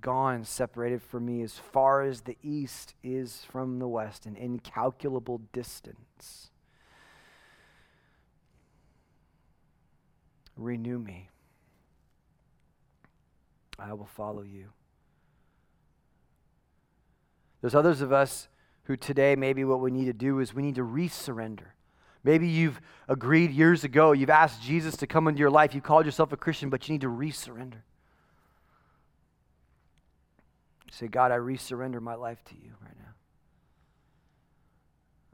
gone, 0.00 0.44
separated 0.44 1.02
from 1.02 1.26
me 1.26 1.42
as 1.42 1.54
far 1.54 2.02
as 2.02 2.22
the 2.22 2.36
east 2.42 2.94
is 3.02 3.44
from 3.50 3.78
the 3.78 3.88
west, 3.88 4.26
an 4.26 4.36
incalculable 4.36 5.40
distance. 5.52 6.50
Renew 10.56 10.98
me. 10.98 11.28
I 13.78 13.92
will 13.92 14.06
follow 14.06 14.42
you. 14.42 14.70
There's 17.60 17.74
others 17.74 18.00
of 18.00 18.12
us 18.12 18.48
who 18.88 18.96
today 18.96 19.36
maybe 19.36 19.64
what 19.64 19.80
we 19.80 19.90
need 19.90 20.06
to 20.06 20.14
do 20.14 20.40
is 20.40 20.54
we 20.54 20.62
need 20.62 20.74
to 20.74 20.82
resurrender. 20.82 21.66
Maybe 22.24 22.48
you've 22.48 22.80
agreed 23.06 23.50
years 23.50 23.84
ago, 23.84 24.12
you've 24.12 24.30
asked 24.30 24.62
Jesus 24.62 24.96
to 24.96 25.06
come 25.06 25.28
into 25.28 25.38
your 25.40 25.50
life, 25.50 25.74
you 25.74 25.82
called 25.82 26.06
yourself 26.06 26.32
a 26.32 26.38
Christian, 26.38 26.70
but 26.70 26.88
you 26.88 26.94
need 26.94 27.02
to 27.02 27.08
resurrender. 27.08 27.82
Say, 30.90 31.06
God, 31.06 31.30
I 31.30 31.36
resurrender 31.36 32.00
my 32.00 32.14
life 32.14 32.42
to 32.46 32.54
you 32.54 32.72
right 32.82 32.96
now. 32.98 33.12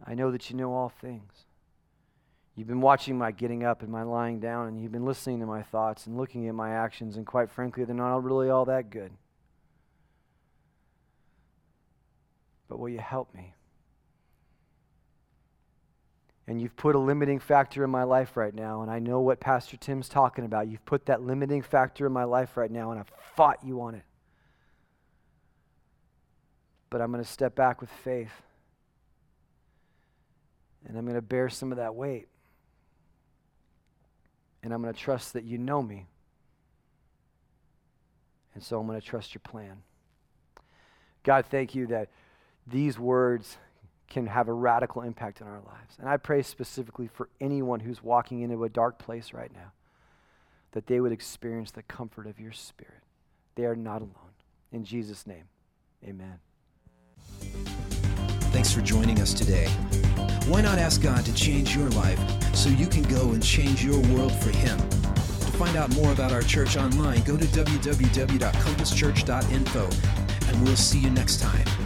I 0.05 0.15
know 0.15 0.33
that 0.33 0.51
you 0.51 0.57
know 0.57 0.75
all 0.75 0.89
things. 0.89 1.33
You've 2.57 2.69
been 2.69 2.81
watching 2.81 3.17
my 3.17 3.31
getting 3.31 3.63
up 3.63 3.83
and 3.83 3.91
my 3.91 4.03
lying 4.03 4.41
down, 4.41 4.67
and 4.67 4.83
you've 4.83 4.93
been 4.93 5.05
listening 5.05 5.39
to 5.41 5.47
my 5.47 5.63
thoughts 5.63 6.07
and 6.07 6.17
looking 6.17 6.49
at 6.49 6.57
my 6.57 6.71
actions, 6.71 7.17
and 7.17 7.25
quite 7.25 7.51
frankly, 7.51 7.85
they're 7.85 7.95
not 7.95 8.25
really 8.25 8.51
all 8.51 8.65
that 8.65 8.91
good. 8.91 9.13
But 12.69 12.79
will 12.79 12.89
you 12.89 12.99
help 12.99 13.35
me? 13.35 13.55
And 16.47 16.61
you've 16.61 16.77
put 16.77 16.95
a 16.95 16.99
limiting 16.99 17.39
factor 17.39 17.85
in 17.85 17.91
my 17.91 18.03
life 18.03 18.37
right 18.37 18.55
now, 18.55 18.83
and 18.83 18.91
I 18.91 18.99
know 18.99 19.21
what 19.21 19.41
Pastor 19.41 19.77
Tim's 19.77 20.09
talking 20.09 20.45
about. 20.45 20.69
You've 20.69 20.85
put 20.85 21.07
that 21.07 21.23
limiting 21.23 21.63
factor 21.63 22.07
in 22.07 22.13
my 22.13 22.25
life 22.25 22.57
right 22.57 22.71
now, 22.71 22.91
and 22.91 23.01
I've 23.01 23.11
fought 23.35 23.65
you 23.65 23.81
on 23.81 23.95
it. 23.95 24.05
But 26.91 27.01
I'm 27.01 27.11
going 27.11 27.25
to 27.25 27.31
step 27.31 27.55
back 27.55 27.81
with 27.81 27.91
faith, 27.91 28.43
and 30.87 30.99
I'm 30.99 31.05
going 31.05 31.17
to 31.17 31.23
bear 31.23 31.49
some 31.49 31.73
of 31.73 31.79
that 31.79 31.95
weight. 31.95 32.29
And 34.63 34.73
I'm 34.73 34.81
going 34.81 34.95
to 34.95 35.01
trust 35.01 35.35
that 35.35 35.45
you 35.45 35.59
know 35.59 35.83
me. 35.83 36.07
And 38.55 38.63
so 38.63 38.81
I'm 38.81 38.87
going 38.87 39.01
to 39.01 39.07
trust 39.07 39.35
your 39.35 39.43
plan. 39.45 39.83
God, 41.23 41.47
thank 41.51 41.75
you 41.75 41.87
that 41.89 42.09
these 42.67 42.99
words 42.99 43.59
can 44.09 44.27
have 44.27 44.49
a 44.49 44.53
radical 44.53 45.03
impact 45.03 45.41
in 45.41 45.47
our 45.47 45.61
lives. 45.67 45.97
And 45.99 46.09
I 46.09 46.17
pray 46.17 46.43
specifically 46.43 47.09
for 47.09 47.29
anyone 47.41 47.81
who's 47.81 48.03
walking 48.03 48.41
into 48.43 48.65
a 48.65 48.69
dark 48.69 48.99
place 48.99 49.33
right 49.33 49.53
now 49.53 49.73
that 50.73 50.87
they 50.87 51.01
would 51.01 51.13
experience 51.13 51.71
the 51.71 51.83
comfort 51.83 52.27
of 52.27 52.41
your 52.41 52.53
spirit. 52.53 53.03
They 53.55 53.65
are 53.65 53.77
not 53.77 54.03
alone. 54.03 54.35
In 54.73 54.85
Jesus' 54.85 55.27
name, 55.27 55.45
amen. 56.05 56.39
Thanks 58.51 58.73
for 58.73 58.81
joining 58.81 59.21
us 59.21 59.35
today. 59.35 59.69
Why 60.47 60.61
not 60.61 60.79
ask 60.79 61.03
God 61.03 61.25
to 61.25 61.35
change 61.35 61.77
your 61.77 61.89
life 61.91 62.21
so 62.55 62.69
you 62.69 62.87
can 62.87 63.03
go 63.05 63.31
and 63.31 63.43
change 63.43 63.85
your 63.85 63.99
world 64.15 64.33
for 64.33 64.51
Him? 64.51 64.79
To 64.79 65.59
find 65.59 65.77
out 65.77 65.93
more 65.95 66.13
about 66.13 66.33
our 66.33 66.43
church 66.43 66.77
online, 66.77 67.23
go 67.23 67.37
to 67.37 67.47
www.compasschurch.info, 67.47 69.91
and 70.49 70.65
we'll 70.65 70.77
see 70.77 70.99
you 70.99 71.11
next 71.11 71.41
time. 71.41 71.84